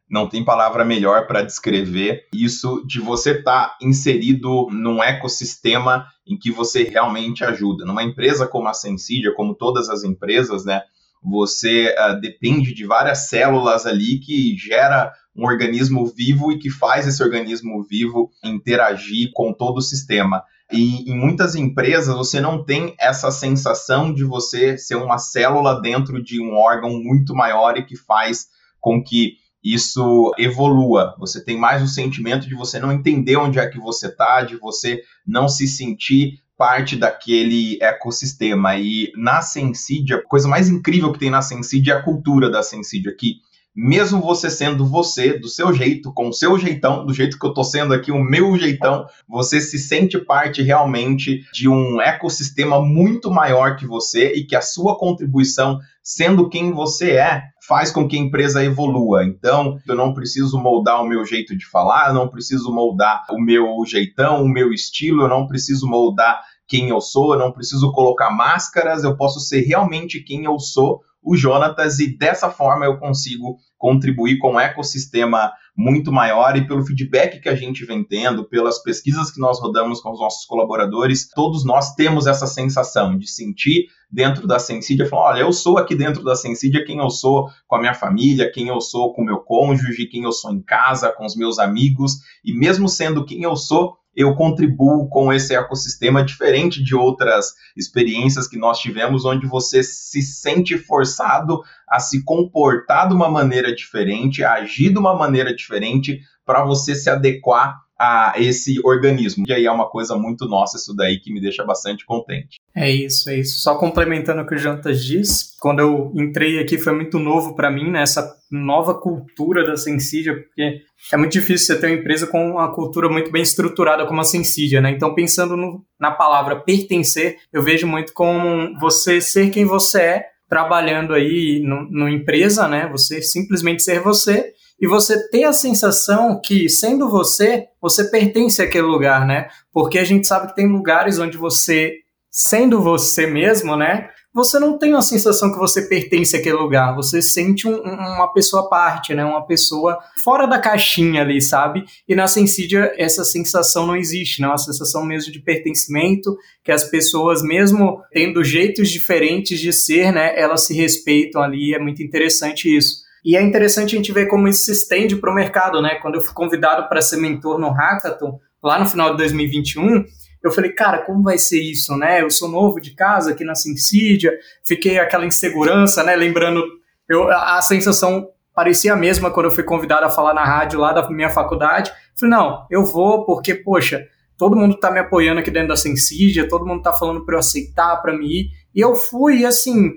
não 0.09 0.27
tem 0.27 0.43
palavra 0.43 0.85
melhor 0.85 1.27
para 1.27 1.41
descrever 1.41 2.27
isso 2.33 2.83
de 2.87 2.99
você 2.99 3.31
estar 3.31 3.69
tá 3.69 3.77
inserido 3.81 4.67
num 4.71 5.03
ecossistema 5.03 6.05
em 6.25 6.37
que 6.37 6.51
você 6.51 6.83
realmente 6.83 7.43
ajuda. 7.43 7.85
Numa 7.85 8.03
empresa 8.03 8.47
como 8.47 8.67
a 8.67 8.73
Sensidia, 8.73 9.33
como 9.33 9.55
todas 9.55 9.89
as 9.89 10.03
empresas, 10.03 10.63
né, 10.65 10.81
você 11.21 11.93
uh, 11.97 12.19
depende 12.19 12.73
de 12.73 12.85
várias 12.85 13.29
células 13.29 13.85
ali 13.85 14.19
que 14.19 14.55
gera 14.57 15.11
um 15.35 15.45
organismo 15.45 16.05
vivo 16.05 16.51
e 16.51 16.57
que 16.57 16.69
faz 16.69 17.07
esse 17.07 17.21
organismo 17.21 17.83
vivo 17.83 18.31
interagir 18.43 19.29
com 19.33 19.53
todo 19.53 19.77
o 19.77 19.81
sistema. 19.81 20.43
E 20.71 21.09
em 21.09 21.15
muitas 21.15 21.55
empresas 21.55 22.15
você 22.15 22.41
não 22.41 22.63
tem 22.63 22.95
essa 22.99 23.31
sensação 23.31 24.13
de 24.13 24.23
você 24.23 24.77
ser 24.77 24.95
uma 24.95 25.17
célula 25.17 25.79
dentro 25.81 26.21
de 26.21 26.41
um 26.41 26.55
órgão 26.55 26.91
muito 27.01 27.33
maior 27.33 27.77
e 27.77 27.85
que 27.85 27.95
faz 27.95 28.47
com 28.79 29.01
que 29.03 29.35
isso 29.73 30.31
evolua. 30.37 31.15
Você 31.19 31.43
tem 31.43 31.57
mais 31.57 31.83
o 31.83 31.87
sentimento 31.87 32.47
de 32.47 32.55
você 32.55 32.79
não 32.79 32.91
entender 32.91 33.37
onde 33.37 33.59
é 33.59 33.67
que 33.67 33.79
você 33.79 34.07
está, 34.07 34.41
de 34.41 34.55
você 34.55 35.01
não 35.25 35.47
se 35.47 35.67
sentir 35.67 36.39
parte 36.57 36.95
daquele 36.95 37.77
ecossistema. 37.81 38.77
E 38.77 39.11
na 39.15 39.41
Sensidia, 39.41 40.17
a 40.17 40.23
coisa 40.23 40.47
mais 40.47 40.69
incrível 40.69 41.11
que 41.11 41.19
tem 41.19 41.29
na 41.29 41.41
Sensidia 41.41 41.93
é 41.93 41.97
a 41.97 42.03
cultura 42.03 42.49
da 42.49 42.63
Sensidia, 42.63 43.15
que 43.15 43.35
mesmo 43.79 44.19
você 44.19 44.49
sendo 44.49 44.87
você, 44.87 45.37
do 45.37 45.47
seu 45.47 45.71
jeito, 45.71 46.11
com 46.11 46.29
o 46.29 46.33
seu 46.33 46.57
jeitão, 46.57 47.05
do 47.05 47.13
jeito 47.13 47.37
que 47.37 47.45
eu 47.45 47.53
tô 47.53 47.63
sendo 47.63 47.93
aqui, 47.93 48.11
o 48.11 48.23
meu 48.23 48.57
jeitão, 48.57 49.05
você 49.29 49.61
se 49.61 49.77
sente 49.77 50.17
parte 50.17 50.63
realmente 50.63 51.43
de 51.53 51.69
um 51.69 52.01
ecossistema 52.01 52.81
muito 52.81 53.29
maior 53.29 53.75
que 53.75 53.85
você 53.85 54.33
e 54.33 54.43
que 54.45 54.55
a 54.55 54.63
sua 54.63 54.97
contribuição, 54.97 55.77
sendo 56.01 56.49
quem 56.49 56.71
você 56.71 57.11
é, 57.11 57.43
faz 57.67 57.91
com 57.91 58.07
que 58.07 58.15
a 58.15 58.19
empresa 58.19 58.63
evolua. 58.63 59.25
Então, 59.25 59.77
eu 59.85 59.95
não 59.95 60.13
preciso 60.13 60.57
moldar 60.57 61.01
o 61.01 61.07
meu 61.07 61.25
jeito 61.25 61.55
de 61.55 61.65
falar, 61.65 62.07
eu 62.07 62.13
não 62.13 62.29
preciso 62.29 62.71
moldar 62.71 63.25
o 63.29 63.39
meu 63.39 63.83
jeitão, 63.85 64.41
o 64.43 64.47
meu 64.47 64.71
estilo, 64.71 65.23
eu 65.23 65.27
não 65.27 65.45
preciso 65.45 65.85
moldar 65.85 66.41
quem 66.65 66.89
eu 66.89 67.01
sou, 67.01 67.33
eu 67.33 67.39
não 67.39 67.51
preciso 67.51 67.91
colocar 67.91 68.31
máscaras, 68.31 69.03
eu 69.03 69.15
posso 69.15 69.39
ser 69.39 69.61
realmente 69.61 70.21
quem 70.21 70.45
eu 70.45 70.57
sou, 70.59 71.01
o 71.27 71.35
Jonatas, 71.35 71.99
e 71.99 72.17
dessa 72.17 72.49
forma 72.49 72.85
eu 72.85 72.97
consigo 72.97 73.57
contribuir 73.77 74.37
com 74.37 74.53
um 74.53 74.59
ecossistema 74.59 75.51
muito 75.75 76.09
maior 76.11 76.55
e 76.55 76.65
pelo 76.65 76.83
feedback 76.83 77.41
que 77.41 77.49
a 77.49 77.55
gente 77.55 77.85
vem 77.85 78.03
tendo, 78.03 78.47
pelas 78.47 78.81
pesquisas 78.81 79.29
que 79.29 79.39
nós 79.39 79.59
rodamos 79.59 79.99
com 79.99 80.11
os 80.11 80.19
nossos 80.19 80.45
colaboradores, 80.45 81.27
todos 81.35 81.65
nós 81.65 81.93
temos 81.95 82.25
essa 82.25 82.47
sensação 82.47 83.17
de 83.17 83.29
sentir 83.29 83.87
dentro 84.09 84.47
da 84.47 84.57
Sensidia, 84.57 85.05
falar, 85.05 85.33
olha, 85.33 85.41
eu 85.41 85.51
sou 85.51 85.77
aqui 85.77 85.93
dentro 85.93 86.23
da 86.23 86.35
Sensidia 86.35 86.85
quem 86.85 86.97
eu 86.99 87.09
sou 87.09 87.49
com 87.67 87.75
a 87.75 87.79
minha 87.79 87.93
família, 87.93 88.49
quem 88.49 88.69
eu 88.69 88.79
sou 88.79 89.13
com 89.13 89.21
o 89.21 89.25
meu 89.25 89.39
cônjuge, 89.39 90.07
quem 90.07 90.23
eu 90.23 90.31
sou 90.31 90.51
em 90.51 90.61
casa, 90.61 91.11
com 91.11 91.25
os 91.25 91.35
meus 91.35 91.59
amigos, 91.59 92.13
e 92.43 92.57
mesmo 92.57 92.87
sendo 92.87 93.25
quem 93.25 93.43
eu 93.43 93.55
sou, 93.57 93.97
eu 94.17 94.33
contribuo 94.33 95.07
com 95.07 95.31
esse 95.31 95.55
ecossistema 95.55 96.25
diferente 96.25 96.83
de 96.83 96.95
outras 96.95 97.53
experiências 97.75 98.47
que 98.47 98.57
nós 98.57 98.79
tivemos, 98.79 99.25
onde 99.25 99.45
você 99.45 99.83
se 99.83 100.23
sente 100.23 100.75
forçado 100.75 101.61
a 101.87 101.99
se 101.99 102.23
comportar 102.23 103.07
de 103.07 103.13
uma 103.13 103.29
maneira 103.29 103.73
diferente, 103.73 104.43
a 104.43 104.53
agir 104.53 104.91
de 104.91 104.97
uma 104.97 105.15
maneira 105.15 105.55
diferente 105.55 106.19
para 106.43 106.65
você 106.65 106.95
se 106.95 107.11
adequar 107.11 107.86
a 107.99 108.33
esse 108.37 108.79
organismo. 108.83 109.45
E 109.47 109.53
aí 109.53 109.65
é 109.65 109.71
uma 109.71 109.89
coisa 109.89 110.15
muito 110.15 110.45
nossa 110.45 110.77
isso 110.77 110.95
daí 110.95 111.19
que 111.19 111.33
me 111.33 111.41
deixa 111.41 111.63
bastante 111.63 112.05
contente. 112.05 112.57
É 112.75 112.89
isso, 112.89 113.29
é 113.29 113.39
isso. 113.39 113.59
Só 113.59 113.75
complementando 113.75 114.41
o 114.41 114.45
que 114.45 114.55
o 114.55 114.57
Jantas 114.57 115.03
diz, 115.03 115.55
quando 115.59 115.79
eu 115.79 116.11
entrei 116.15 116.59
aqui 116.59 116.77
foi 116.77 116.93
muito 116.93 117.17
novo 117.17 117.55
para 117.55 117.71
mim, 117.71 117.89
né, 117.89 118.03
essa 118.03 118.35
nova 118.51 118.93
cultura 118.93 119.65
da 119.65 119.75
Sensidia, 119.75 120.35
porque 120.35 120.81
é 121.11 121.17
muito 121.17 121.31
difícil 121.33 121.67
você 121.67 121.81
ter 121.81 121.87
uma 121.87 121.99
empresa 121.99 122.27
com 122.27 122.51
uma 122.51 122.73
cultura 122.73 123.09
muito 123.09 123.31
bem 123.31 123.41
estruturada 123.41 124.05
como 124.05 124.21
a 124.21 124.23
Sensidia, 124.23 124.79
né? 124.79 124.91
Então, 124.91 125.13
pensando 125.13 125.57
no, 125.57 125.83
na 125.99 126.11
palavra 126.11 126.55
pertencer, 126.55 127.37
eu 127.51 127.63
vejo 127.63 127.87
muito 127.87 128.13
como 128.13 128.77
você 128.79 129.19
ser 129.19 129.49
quem 129.49 129.65
você 129.65 130.01
é, 130.01 130.25
trabalhando 130.49 131.13
aí 131.13 131.61
numa 131.61 132.11
empresa, 132.11 132.67
né? 132.67 132.87
Você 132.91 133.21
simplesmente 133.21 133.83
ser 133.83 133.99
você 134.01 134.53
e 134.79 134.87
você 134.87 135.27
ter 135.29 135.43
a 135.43 135.53
sensação 135.53 136.39
que, 136.43 136.69
sendo 136.69 137.09
você, 137.09 137.65
você 137.81 138.09
pertence 138.09 138.61
àquele 138.61 138.85
lugar, 138.85 139.25
né? 139.25 139.47
Porque 139.73 139.97
a 139.97 140.03
gente 140.03 140.27
sabe 140.27 140.47
que 140.47 140.55
tem 140.55 140.67
lugares 140.67 141.17
onde 141.19 141.37
você, 141.37 141.95
sendo 142.29 142.81
você 142.81 143.25
mesmo, 143.25 143.75
né? 143.75 144.09
Você 144.37 144.59
não 144.59 144.77
tem 144.77 144.93
a 144.93 145.01
sensação 145.01 145.51
que 145.51 145.57
você 145.57 145.81
pertence 145.87 146.35
àquele 146.35 146.57
lugar, 146.57 146.95
você 146.95 147.23
sente 147.23 147.67
um, 147.67 147.81
uma 147.81 148.31
pessoa 148.31 148.65
à 148.65 148.69
parte, 148.69 149.15
né? 149.15 149.25
Uma 149.25 149.47
pessoa 149.47 149.97
fora 150.23 150.45
da 150.45 150.59
caixinha 150.59 151.23
ali, 151.23 151.41
sabe? 151.41 151.83
E 152.07 152.13
na 152.13 152.27
Sensidia 152.27 152.93
essa 152.97 153.25
sensação 153.25 153.87
não 153.87 153.95
existe, 153.95 154.39
né? 154.39 154.47
Uma 154.47 154.59
sensação 154.59 155.03
mesmo 155.03 155.31
de 155.31 155.39
pertencimento, 155.39 156.37
que 156.63 156.71
as 156.71 156.83
pessoas, 156.83 157.41
mesmo 157.41 157.99
tendo 158.13 158.43
jeitos 158.43 158.89
diferentes 158.91 159.59
de 159.59 159.73
ser, 159.73 160.11
né? 160.11 160.39
Elas 160.39 160.67
se 160.67 160.73
respeitam 160.75 161.41
ali, 161.41 161.73
é 161.73 161.79
muito 161.79 162.03
interessante 162.03 162.77
isso. 162.77 163.06
E 163.27 163.35
é 163.35 163.41
interessante 163.41 163.93
a 163.93 163.97
gente 163.97 164.13
ver 164.13 164.27
como 164.27 164.47
isso 164.47 164.63
se 164.63 164.71
estende 164.71 165.17
para 165.17 165.29
o 165.29 165.35
mercado, 165.35 165.81
né? 165.81 165.95
Quando 165.95 166.15
eu 166.15 166.21
fui 166.21 166.33
convidado 166.33 166.87
para 166.87 167.01
ser 167.01 167.17
mentor 167.17 167.59
no 167.59 167.71
Hackathon, 167.71 168.39
lá 168.63 168.79
no 168.79 168.85
final 168.85 169.11
de 169.11 169.17
2021, 169.17 170.05
eu 170.41 170.49
falei, 170.49 170.71
cara, 170.71 170.99
como 170.99 171.23
vai 171.23 171.37
ser 171.37 171.59
isso, 171.59 171.93
né? 171.97 172.21
Eu 172.21 172.31
sou 172.31 172.47
novo 172.47 172.79
de 172.79 172.91
casa 172.91 173.31
aqui 173.31 173.43
na 173.43 173.53
Sensidia, 173.53 174.31
fiquei 174.65 174.97
aquela 174.97 175.25
insegurança, 175.25 176.05
né? 176.05 176.15
Lembrando, 176.15 176.63
eu, 177.09 177.29
a 177.29 177.61
sensação 177.61 178.29
parecia 178.55 178.93
a 178.93 178.95
mesma 178.95 179.29
quando 179.29 179.47
eu 179.47 179.51
fui 179.51 179.65
convidado 179.65 180.05
a 180.05 180.09
falar 180.09 180.33
na 180.33 180.45
rádio 180.45 180.79
lá 180.79 180.93
da 180.93 181.09
minha 181.09 181.29
faculdade. 181.29 181.91
falei, 182.17 182.33
não, 182.33 182.65
eu 182.71 182.85
vou 182.85 183.25
porque, 183.25 183.55
poxa, 183.55 184.07
todo 184.37 184.55
mundo 184.55 184.79
tá 184.79 184.89
me 184.89 184.99
apoiando 184.99 185.41
aqui 185.41 185.51
dentro 185.51 185.67
da 185.67 185.75
Sensidia, 185.75 186.47
todo 186.47 186.65
mundo 186.65 186.81
tá 186.81 186.93
falando 186.93 187.25
para 187.25 187.35
eu 187.35 187.39
aceitar, 187.39 188.01
para 188.01 188.17
me 188.17 188.25
ir. 188.25 188.49
E 188.73 188.79
eu 188.79 188.95
fui, 188.95 189.43
assim, 189.45 189.91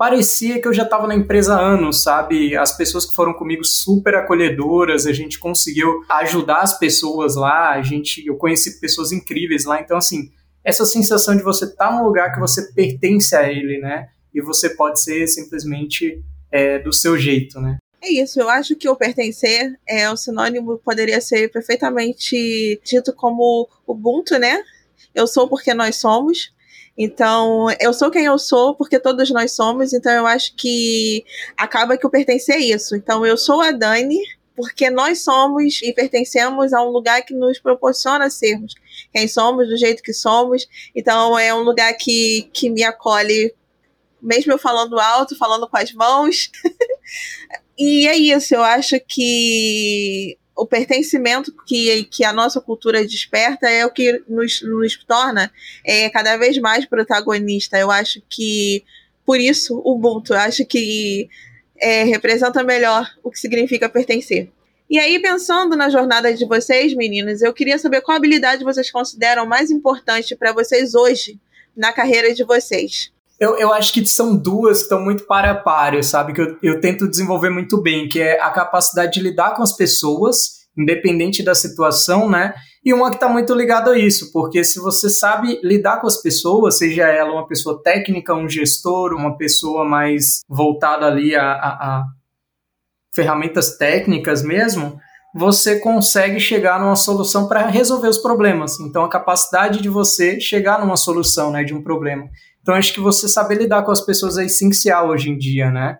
parecia 0.00 0.58
que 0.58 0.66
eu 0.66 0.72
já 0.72 0.84
estava 0.84 1.06
na 1.06 1.14
empresa 1.14 1.54
há 1.54 1.60
anos, 1.60 2.02
sabe? 2.02 2.56
As 2.56 2.74
pessoas 2.74 3.04
que 3.04 3.14
foram 3.14 3.34
comigo 3.34 3.62
super 3.62 4.14
acolhedoras, 4.14 5.04
a 5.04 5.12
gente 5.12 5.38
conseguiu 5.38 6.02
ajudar 6.08 6.62
as 6.62 6.78
pessoas 6.78 7.36
lá, 7.36 7.72
a 7.72 7.82
gente, 7.82 8.26
eu 8.26 8.34
conheci 8.38 8.80
pessoas 8.80 9.12
incríveis 9.12 9.66
lá, 9.66 9.78
então 9.78 9.98
assim, 9.98 10.30
essa 10.64 10.86
sensação 10.86 11.36
de 11.36 11.42
você 11.42 11.66
estar 11.66 11.88
tá 11.88 11.94
num 11.94 12.02
lugar 12.02 12.32
que 12.32 12.40
você 12.40 12.72
pertence 12.72 13.36
a 13.36 13.52
ele, 13.52 13.78
né? 13.78 14.08
E 14.32 14.40
você 14.40 14.70
pode 14.70 15.02
ser 15.02 15.26
simplesmente 15.26 16.24
é, 16.50 16.78
do 16.78 16.94
seu 16.94 17.18
jeito, 17.18 17.60
né? 17.60 17.76
É 18.00 18.10
isso, 18.10 18.40
eu 18.40 18.48
acho 18.48 18.74
que 18.76 18.88
o 18.88 18.96
pertencer 18.96 19.78
é 19.86 20.10
um 20.10 20.16
sinônimo, 20.16 20.78
poderia 20.78 21.20
ser 21.20 21.52
perfeitamente 21.52 22.80
dito 22.82 23.12
como 23.12 23.68
Ubuntu, 23.86 24.38
né? 24.38 24.62
Eu 25.14 25.26
sou 25.26 25.46
porque 25.46 25.74
nós 25.74 25.96
somos. 25.96 26.54
Então, 27.02 27.68
eu 27.80 27.94
sou 27.94 28.10
quem 28.10 28.26
eu 28.26 28.38
sou 28.38 28.74
porque 28.74 29.00
todos 29.00 29.30
nós 29.30 29.52
somos, 29.52 29.94
então 29.94 30.12
eu 30.12 30.26
acho 30.26 30.54
que 30.54 31.24
acaba 31.56 31.96
que 31.96 32.06
o 32.06 32.10
pertencer 32.10 32.56
é 32.56 32.58
isso. 32.58 32.94
Então, 32.94 33.24
eu 33.24 33.38
sou 33.38 33.62
a 33.62 33.70
Dani 33.70 34.18
porque 34.54 34.90
nós 34.90 35.24
somos 35.24 35.80
e 35.80 35.94
pertencemos 35.94 36.74
a 36.74 36.82
um 36.82 36.90
lugar 36.90 37.22
que 37.22 37.32
nos 37.32 37.58
proporciona 37.58 38.28
sermos 38.28 38.74
quem 39.14 39.26
somos, 39.26 39.66
do 39.66 39.78
jeito 39.78 40.02
que 40.02 40.12
somos. 40.12 40.68
Então, 40.94 41.38
é 41.38 41.54
um 41.54 41.62
lugar 41.62 41.94
que, 41.94 42.50
que 42.52 42.68
me 42.68 42.82
acolhe, 42.82 43.54
mesmo 44.20 44.52
eu 44.52 44.58
falando 44.58 45.00
alto, 45.00 45.38
falando 45.38 45.66
com 45.66 45.78
as 45.78 45.94
mãos. 45.94 46.50
e 47.78 48.06
é 48.08 48.14
isso, 48.14 48.54
eu 48.54 48.62
acho 48.62 49.00
que 49.08 50.36
o 50.56 50.66
pertencimento 50.66 51.52
que, 51.66 52.04
que 52.04 52.24
a 52.24 52.32
nossa 52.32 52.60
cultura 52.60 53.04
desperta 53.04 53.68
é 53.68 53.84
o 53.86 53.90
que 53.90 54.22
nos, 54.28 54.62
nos 54.62 54.96
torna 55.04 55.50
é, 55.84 56.10
cada 56.10 56.36
vez 56.36 56.58
mais 56.58 56.84
protagonista. 56.84 57.78
Eu 57.78 57.90
acho 57.90 58.22
que, 58.28 58.84
por 59.24 59.40
isso, 59.40 59.80
o 59.84 59.94
Ubuntu, 59.94 60.34
eu 60.34 60.38
acho 60.38 60.64
que 60.66 61.28
é, 61.80 62.04
representa 62.04 62.62
melhor 62.62 63.08
o 63.22 63.30
que 63.30 63.38
significa 63.38 63.88
pertencer. 63.88 64.50
E 64.88 64.98
aí, 64.98 65.20
pensando 65.20 65.76
na 65.76 65.88
jornada 65.88 66.34
de 66.34 66.44
vocês, 66.44 66.94
meninas, 66.94 67.42
eu 67.42 67.54
queria 67.54 67.78
saber 67.78 68.00
qual 68.00 68.16
habilidade 68.16 68.64
vocês 68.64 68.90
consideram 68.90 69.46
mais 69.46 69.70
importante 69.70 70.34
para 70.34 70.52
vocês 70.52 70.94
hoje 70.94 71.38
na 71.76 71.92
carreira 71.92 72.34
de 72.34 72.42
vocês. 72.44 73.12
Eu, 73.40 73.56
eu 73.56 73.72
acho 73.72 73.92
que 73.94 74.04
são 74.04 74.36
duas 74.36 74.78
que 74.78 74.82
estão 74.82 75.00
muito 75.00 75.24
para 75.24 75.52
a 75.52 75.54
par, 75.54 76.02
sabe? 76.04 76.34
Que 76.34 76.42
eu, 76.42 76.58
eu 76.62 76.80
tento 76.80 77.08
desenvolver 77.08 77.48
muito 77.48 77.80
bem, 77.80 78.06
que 78.06 78.20
é 78.20 78.38
a 78.38 78.50
capacidade 78.50 79.14
de 79.14 79.20
lidar 79.20 79.54
com 79.54 79.62
as 79.62 79.72
pessoas, 79.72 80.60
independente 80.76 81.42
da 81.42 81.54
situação, 81.54 82.28
né? 82.28 82.54
E 82.84 82.92
uma 82.92 83.08
que 83.08 83.16
está 83.16 83.28
muito 83.28 83.54
ligada 83.54 83.92
a 83.92 83.98
isso, 83.98 84.30
porque 84.30 84.62
se 84.62 84.78
você 84.78 85.08
sabe 85.08 85.58
lidar 85.62 86.00
com 86.00 86.06
as 86.06 86.20
pessoas, 86.20 86.78
seja 86.78 87.04
ela 87.08 87.32
uma 87.32 87.46
pessoa 87.46 87.82
técnica, 87.82 88.34
um 88.34 88.48
gestor, 88.48 89.14
uma 89.14 89.36
pessoa 89.36 89.86
mais 89.86 90.40
voltada 90.46 91.06
ali 91.06 91.34
a, 91.34 91.52
a, 91.52 91.68
a 91.68 92.04
ferramentas 93.14 93.76
técnicas 93.76 94.42
mesmo, 94.42 94.98
você 95.34 95.78
consegue 95.78 96.40
chegar 96.40 96.80
numa 96.80 96.96
solução 96.96 97.46
para 97.46 97.66
resolver 97.66 98.08
os 98.08 98.18
problemas. 98.18 98.80
Então, 98.80 99.04
a 99.04 99.08
capacidade 99.08 99.80
de 99.80 99.88
você 99.88 100.40
chegar 100.40 100.80
numa 100.80 100.96
solução 100.96 101.52
né, 101.52 101.62
de 101.62 101.74
um 101.74 101.82
problema. 101.82 102.28
Então, 102.62 102.74
acho 102.74 102.92
que 102.92 103.00
você 103.00 103.28
saber 103.28 103.56
lidar 103.56 103.82
com 103.82 103.90
as 103.90 104.00
pessoas 104.00 104.38
é 104.38 104.44
essencial 104.44 105.08
hoje 105.08 105.30
em 105.30 105.38
dia, 105.38 105.70
né? 105.70 105.98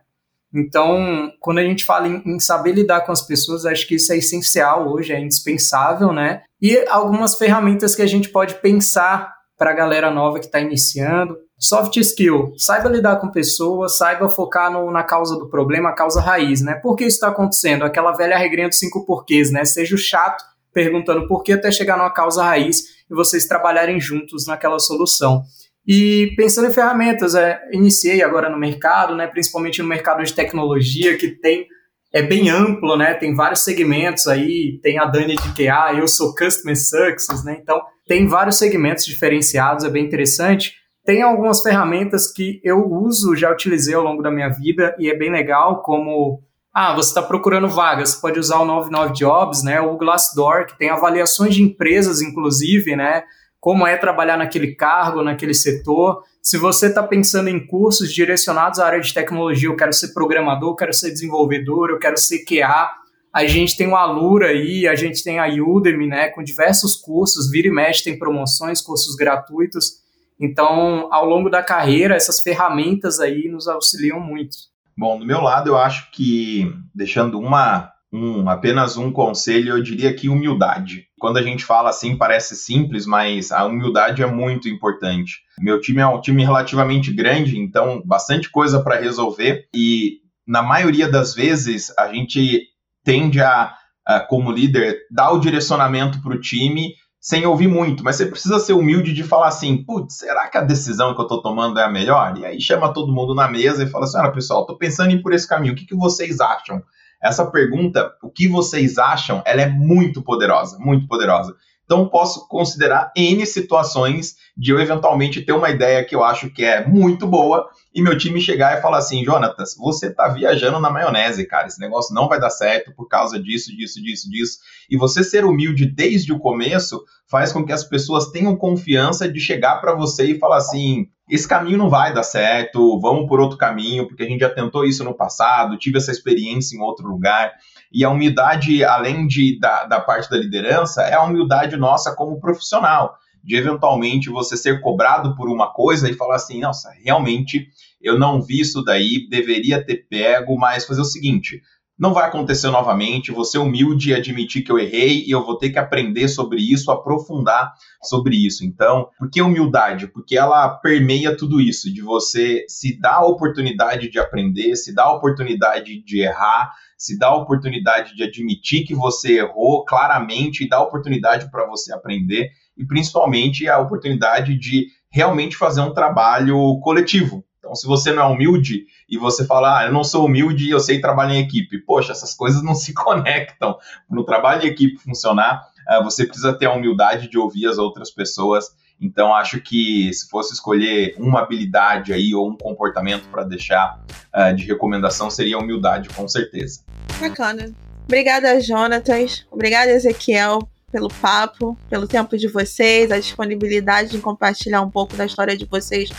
Então, 0.52 1.32
quando 1.38 1.58
a 1.58 1.62
gente 1.62 1.84
fala 1.84 2.08
em, 2.08 2.22
em, 2.26 2.40
saber 2.40 2.72
lidar 2.72 3.02
com 3.02 3.12
as 3.12 3.22
pessoas, 3.22 3.64
acho 3.64 3.86
que 3.86 3.94
isso 3.94 4.12
é 4.12 4.16
essencial 4.16 4.88
hoje, 4.92 5.12
é 5.12 5.20
indispensável, 5.20 6.12
né? 6.12 6.42
E 6.60 6.84
algumas 6.88 7.36
ferramentas 7.36 7.94
que 7.94 8.02
a 8.02 8.06
gente 8.06 8.28
pode 8.28 8.54
pensar 8.54 9.32
para 9.56 9.70
a 9.70 9.74
galera 9.74 10.10
nova 10.10 10.38
que 10.38 10.46
está 10.46 10.60
iniciando. 10.60 11.36
Soft 11.58 11.94
skill, 11.98 12.54
saiba 12.56 12.88
lidar 12.88 13.16
com 13.16 13.28
pessoas, 13.28 13.98
saiba 13.98 14.28
focar 14.28 14.72
no, 14.72 14.90
na 14.90 15.02
causa 15.02 15.38
do 15.38 15.48
problema, 15.48 15.90
a 15.90 15.94
causa 15.94 16.20
raiz, 16.20 16.62
né? 16.62 16.74
Por 16.76 16.96
que 16.96 17.04
isso 17.04 17.16
está 17.16 17.28
acontecendo? 17.28 17.84
Aquela 17.84 18.12
velha 18.12 18.38
regrinha 18.38 18.68
dos 18.68 18.78
cinco 18.78 19.04
porquês, 19.04 19.52
né? 19.52 19.64
Seja 19.64 19.94
o 19.94 19.98
chato 19.98 20.42
perguntando 20.72 21.28
por 21.28 21.42
que 21.42 21.52
até 21.52 21.70
chegar 21.70 21.98
numa 21.98 22.10
causa 22.10 22.42
raiz 22.42 22.84
e 23.10 23.14
vocês 23.14 23.46
trabalharem 23.46 24.00
juntos 24.00 24.46
naquela 24.46 24.78
solução. 24.78 25.44
E 25.92 26.34
pensando 26.36 26.68
em 26.68 26.72
ferramentas, 26.72 27.34
é, 27.34 27.60
iniciei 27.72 28.22
agora 28.22 28.48
no 28.48 28.56
mercado, 28.56 29.16
né, 29.16 29.26
principalmente 29.26 29.82
no 29.82 29.88
mercado 29.88 30.22
de 30.22 30.32
tecnologia, 30.32 31.18
que 31.18 31.30
tem 31.30 31.66
é 32.12 32.22
bem 32.22 32.48
amplo, 32.48 32.96
né? 32.96 33.14
Tem 33.14 33.34
vários 33.34 33.64
segmentos 33.64 34.28
aí, 34.28 34.78
tem 34.84 35.00
a 35.00 35.04
Dani 35.04 35.34
de 35.34 35.52
QA, 35.52 35.94
eu 35.94 36.06
sou 36.06 36.32
Customer 36.32 36.76
Success, 36.76 37.44
né? 37.44 37.58
Então, 37.60 37.80
tem 38.06 38.28
vários 38.28 38.56
segmentos 38.56 39.04
diferenciados, 39.04 39.84
é 39.84 39.88
bem 39.88 40.04
interessante. 40.04 40.74
Tem 41.04 41.22
algumas 41.22 41.60
ferramentas 41.60 42.32
que 42.32 42.60
eu 42.62 42.88
uso, 42.88 43.34
já 43.34 43.50
utilizei 43.50 43.94
ao 43.94 44.04
longo 44.04 44.22
da 44.22 44.30
minha 44.30 44.48
vida 44.48 44.94
e 44.96 45.10
é 45.10 45.16
bem 45.16 45.32
legal, 45.32 45.82
como 45.82 46.40
ah, 46.72 46.94
você 46.94 47.08
está 47.08 47.22
procurando 47.22 47.68
vagas, 47.68 48.14
pode 48.14 48.38
usar 48.38 48.60
o 48.60 48.64
99 48.64 49.12
Jobs, 49.12 49.64
né? 49.64 49.80
O 49.80 49.96
Glassdoor, 49.96 50.66
que 50.66 50.78
tem 50.78 50.88
avaliações 50.88 51.52
de 51.52 51.62
empresas, 51.64 52.22
inclusive, 52.22 52.94
né? 52.94 53.24
Como 53.60 53.86
é 53.86 53.96
trabalhar 53.96 54.38
naquele 54.38 54.74
cargo, 54.74 55.22
naquele 55.22 55.52
setor. 55.52 56.24
Se 56.42 56.56
você 56.56 56.86
está 56.86 57.02
pensando 57.02 57.48
em 57.48 57.64
cursos 57.64 58.12
direcionados 58.12 58.78
à 58.78 58.86
área 58.86 59.00
de 59.00 59.12
tecnologia, 59.12 59.68
eu 59.68 59.76
quero 59.76 59.92
ser 59.92 60.14
programador, 60.14 60.70
eu 60.70 60.76
quero 60.76 60.94
ser 60.94 61.10
desenvolvedor, 61.10 61.90
eu 61.90 61.98
quero 61.98 62.16
ser 62.16 62.44
QA, 62.44 62.90
a 63.32 63.46
gente 63.46 63.76
tem 63.76 63.86
o 63.86 63.94
Alura 63.94 64.48
aí, 64.48 64.88
a 64.88 64.94
gente 64.94 65.22
tem 65.22 65.38
a 65.38 65.46
Udemy, 65.46 66.06
né, 66.06 66.28
com 66.30 66.42
diversos 66.42 66.96
cursos, 66.96 67.50
vira 67.50 67.68
e 67.68 67.70
mexe 67.70 68.02
tem 68.02 68.18
promoções, 68.18 68.80
cursos 68.80 69.14
gratuitos. 69.14 70.00
Então, 70.40 71.08
ao 71.12 71.26
longo 71.26 71.50
da 71.50 71.62
carreira, 71.62 72.16
essas 72.16 72.40
ferramentas 72.40 73.20
aí 73.20 73.46
nos 73.48 73.68
auxiliam 73.68 74.18
muito. 74.18 74.56
Bom, 74.96 75.18
do 75.18 75.26
meu 75.26 75.40
lado, 75.40 75.68
eu 75.68 75.76
acho 75.76 76.10
que, 76.10 76.72
deixando 76.94 77.38
uma 77.38 77.92
um, 78.12 78.48
apenas 78.48 78.96
um 78.96 79.12
conselho, 79.12 79.76
eu 79.76 79.82
diria 79.82 80.12
que 80.12 80.28
humildade. 80.28 81.06
Quando 81.18 81.36
a 81.36 81.42
gente 81.42 81.64
fala 81.64 81.90
assim, 81.90 82.16
parece 82.16 82.56
simples, 82.56 83.06
mas 83.06 83.52
a 83.52 83.64
humildade 83.64 84.22
é 84.22 84.26
muito 84.26 84.68
importante. 84.68 85.38
Meu 85.60 85.80
time 85.80 86.00
é 86.00 86.06
um 86.06 86.20
time 86.20 86.42
relativamente 86.42 87.12
grande, 87.12 87.58
então 87.58 88.02
bastante 88.04 88.50
coisa 88.50 88.82
para 88.82 89.00
resolver 89.00 89.68
e 89.74 90.18
na 90.46 90.62
maioria 90.62 91.08
das 91.08 91.34
vezes 91.34 91.92
a 91.96 92.12
gente 92.12 92.62
tende 93.04 93.40
a, 93.40 93.72
a 94.04 94.20
como 94.20 94.50
líder, 94.50 94.98
dar 95.10 95.30
o 95.30 95.38
direcionamento 95.38 96.20
para 96.20 96.34
o 96.34 96.40
time 96.40 96.94
sem 97.20 97.44
ouvir 97.44 97.68
muito, 97.68 98.02
mas 98.02 98.16
você 98.16 98.24
precisa 98.24 98.58
ser 98.58 98.72
humilde 98.72 99.12
de 99.12 99.22
falar 99.22 99.48
assim, 99.48 99.84
putz, 99.84 100.16
será 100.16 100.48
que 100.48 100.56
a 100.56 100.62
decisão 100.62 101.14
que 101.14 101.20
eu 101.20 101.24
estou 101.24 101.42
tomando 101.42 101.78
é 101.78 101.84
a 101.84 101.90
melhor? 101.90 102.36
E 102.38 102.46
aí 102.46 102.60
chama 102.60 102.94
todo 102.94 103.12
mundo 103.12 103.34
na 103.34 103.46
mesa 103.46 103.84
e 103.84 103.86
fala 103.86 104.04
assim, 104.04 104.18
olha 104.18 104.32
pessoal, 104.32 104.62
estou 104.62 104.78
pensando 104.78 105.10
em 105.10 105.16
ir 105.16 105.22
por 105.22 105.34
esse 105.34 105.46
caminho, 105.46 105.74
o 105.74 105.76
que, 105.76 105.84
que 105.84 105.94
vocês 105.94 106.40
acham? 106.40 106.82
Essa 107.22 107.44
pergunta, 107.50 108.12
o 108.22 108.30
que 108.30 108.48
vocês 108.48 108.98
acham, 108.98 109.42
ela 109.44 109.60
é 109.60 109.68
muito 109.68 110.22
poderosa, 110.22 110.78
muito 110.78 111.06
poderosa. 111.06 111.54
Então, 111.90 112.08
posso 112.08 112.46
considerar 112.46 113.10
N 113.16 113.44
situações 113.44 114.36
de 114.56 114.70
eu 114.70 114.78
eventualmente 114.78 115.42
ter 115.42 115.50
uma 115.52 115.70
ideia 115.70 116.04
que 116.04 116.14
eu 116.14 116.22
acho 116.22 116.48
que 116.48 116.64
é 116.64 116.86
muito 116.86 117.26
boa 117.26 117.68
e 117.92 118.00
meu 118.00 118.16
time 118.16 118.40
chegar 118.40 118.78
e 118.78 118.80
falar 118.80 118.98
assim: 118.98 119.24
Jonatas, 119.24 119.74
você 119.76 120.08
tá 120.08 120.28
viajando 120.28 120.78
na 120.78 120.88
maionese, 120.88 121.44
cara. 121.46 121.66
Esse 121.66 121.80
negócio 121.80 122.14
não 122.14 122.28
vai 122.28 122.38
dar 122.38 122.50
certo 122.50 122.94
por 122.94 123.08
causa 123.08 123.42
disso, 123.42 123.76
disso, 123.76 124.00
disso, 124.00 124.30
disso. 124.30 124.58
E 124.88 124.96
você 124.96 125.24
ser 125.24 125.44
humilde 125.44 125.84
desde 125.84 126.32
o 126.32 126.38
começo 126.38 127.02
faz 127.28 127.52
com 127.52 127.66
que 127.66 127.72
as 127.72 127.82
pessoas 127.82 128.30
tenham 128.30 128.54
confiança 128.54 129.28
de 129.28 129.40
chegar 129.40 129.80
para 129.80 129.92
você 129.92 130.26
e 130.26 130.38
falar 130.38 130.58
assim: 130.58 131.08
esse 131.30 131.46
caminho 131.46 131.78
não 131.78 131.88
vai 131.88 132.12
dar 132.12 132.24
certo, 132.24 132.98
vamos 133.00 133.28
por 133.28 133.38
outro 133.38 133.56
caminho, 133.56 134.08
porque 134.08 134.24
a 134.24 134.26
gente 134.26 134.40
já 134.40 134.50
tentou 134.50 134.84
isso 134.84 135.04
no 135.04 135.14
passado, 135.14 135.78
tive 135.78 135.98
essa 135.98 136.10
experiência 136.10 136.76
em 136.76 136.80
outro 136.80 137.06
lugar. 137.06 137.52
E 137.92 138.04
a 138.04 138.10
humildade, 138.10 138.84
além 138.84 139.26
de, 139.28 139.58
da, 139.60 139.84
da 139.84 140.00
parte 140.00 140.28
da 140.28 140.36
liderança, 140.36 141.02
é 141.02 141.14
a 141.14 141.22
humildade 141.22 141.76
nossa 141.76 142.14
como 142.16 142.40
profissional, 142.40 143.14
de 143.44 143.56
eventualmente 143.56 144.28
você 144.28 144.56
ser 144.56 144.80
cobrado 144.80 145.36
por 145.36 145.48
uma 145.48 145.72
coisa 145.72 146.10
e 146.10 146.14
falar 146.14 146.36
assim: 146.36 146.60
nossa, 146.60 146.90
realmente 147.02 147.68
eu 148.02 148.18
não 148.18 148.42
vi 148.42 148.60
isso 148.60 148.82
daí, 148.82 149.28
deveria 149.28 149.84
ter 149.84 150.06
pego, 150.08 150.58
mas 150.58 150.84
fazer 150.84 151.00
o 151.00 151.04
seguinte. 151.04 151.62
Não 152.00 152.14
vai 152.14 152.26
acontecer 152.26 152.70
novamente, 152.70 153.30
vou 153.30 153.44
ser 153.44 153.58
humilde 153.58 154.08
e 154.08 154.14
admitir 154.14 154.62
que 154.62 154.72
eu 154.72 154.78
errei 154.78 155.22
e 155.26 155.30
eu 155.30 155.44
vou 155.44 155.58
ter 155.58 155.68
que 155.68 155.78
aprender 155.78 156.28
sobre 156.28 156.58
isso, 156.58 156.90
aprofundar 156.90 157.74
sobre 158.02 158.36
isso. 158.36 158.64
Então, 158.64 159.10
por 159.18 159.30
que 159.30 159.42
humildade? 159.42 160.06
Porque 160.06 160.34
ela 160.34 160.66
permeia 160.66 161.36
tudo 161.36 161.60
isso, 161.60 161.92
de 161.92 162.00
você 162.00 162.64
se 162.66 162.98
dar 162.98 163.16
a 163.16 163.26
oportunidade 163.26 164.08
de 164.08 164.18
aprender, 164.18 164.76
se 164.76 164.94
dar 164.94 165.04
a 165.04 165.12
oportunidade 165.12 166.02
de 166.02 166.22
errar, 166.22 166.72
se 166.96 167.18
dá 167.18 167.26
a 167.26 167.36
oportunidade 167.36 168.16
de 168.16 168.22
admitir 168.22 168.86
que 168.86 168.94
você 168.94 169.40
errou 169.40 169.84
claramente 169.84 170.64
e 170.64 170.68
dá 170.70 170.78
a 170.78 170.84
oportunidade 170.84 171.50
para 171.50 171.66
você 171.66 171.92
aprender 171.92 172.48
e 172.78 172.86
principalmente 172.86 173.68
a 173.68 173.78
oportunidade 173.78 174.58
de 174.58 174.86
realmente 175.12 175.54
fazer 175.54 175.82
um 175.82 175.92
trabalho 175.92 176.80
coletivo. 176.80 177.44
Então, 177.70 177.76
se 177.76 177.86
você 177.86 178.12
não 178.12 178.24
é 178.24 178.26
humilde 178.26 178.86
e 179.08 179.16
você 179.16 179.46
fala, 179.46 179.78
ah, 179.78 179.84
eu 179.86 179.92
não 179.92 180.02
sou 180.02 180.26
humilde 180.26 180.66
e 180.66 180.70
eu 180.70 180.80
sei 180.80 181.00
trabalhar 181.00 181.34
em 181.34 181.44
equipe, 181.44 181.78
poxa, 181.78 182.10
essas 182.10 182.34
coisas 182.34 182.64
não 182.64 182.74
se 182.76 182.92
conectam. 182.92 183.78
No 184.10 184.24
trabalho 184.24 184.64
em 184.64 184.66
equipe 184.66 184.98
funcionar, 184.98 185.62
eh, 185.88 186.02
você 186.02 186.26
precisa 186.26 186.52
ter 186.52 186.66
a 186.66 186.72
humildade 186.72 187.30
de 187.30 187.38
ouvir 187.38 187.68
as 187.68 187.78
outras 187.78 188.10
pessoas 188.10 188.74
então, 189.00 189.34
acho 189.34 189.60
que 189.62 190.12
se 190.12 190.28
fosse 190.28 190.52
escolher 190.52 191.14
uma 191.16 191.40
habilidade 191.40 192.12
aí 192.12 192.34
ou 192.34 192.50
um 192.50 192.56
comportamento 192.56 193.26
para 193.30 193.44
deixar 193.44 193.98
uh, 194.34 194.54
de 194.54 194.66
recomendação, 194.66 195.30
seria 195.30 195.56
a 195.56 195.58
humildade, 195.58 196.10
com 196.10 196.28
certeza. 196.28 196.82
Bacana. 197.18 197.72
Obrigada, 198.04 198.60
Jonatas. 198.60 199.46
Obrigada, 199.50 199.90
Ezequiel, 199.90 200.68
pelo 200.92 201.08
papo, 201.08 201.78
pelo 201.88 202.06
tempo 202.06 202.36
de 202.36 202.46
vocês, 202.46 203.10
a 203.10 203.18
disponibilidade 203.18 204.10
de 204.10 204.18
compartilhar 204.18 204.82
um 204.82 204.90
pouco 204.90 205.16
da 205.16 205.24
história 205.24 205.56
de 205.56 205.64
vocês 205.64 206.10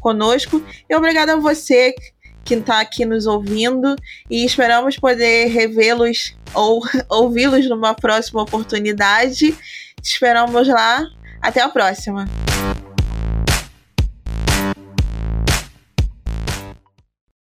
conosco. 0.00 0.62
E 0.88 0.94
obrigada 0.94 1.34
a 1.34 1.36
você 1.36 1.94
que 2.44 2.54
está 2.54 2.80
aqui 2.80 3.04
nos 3.04 3.26
ouvindo 3.26 3.96
e 4.30 4.44
esperamos 4.44 4.96
poder 4.96 5.48
revê-los 5.48 6.36
ou 6.54 6.82
ouvi-los 7.10 7.68
numa 7.68 7.94
próxima 7.94 8.42
oportunidade. 8.42 9.52
Te 10.00 10.12
esperamos 10.12 10.68
lá 10.68 11.04
até 11.42 11.60
a 11.60 11.68
próxima! 11.68 12.26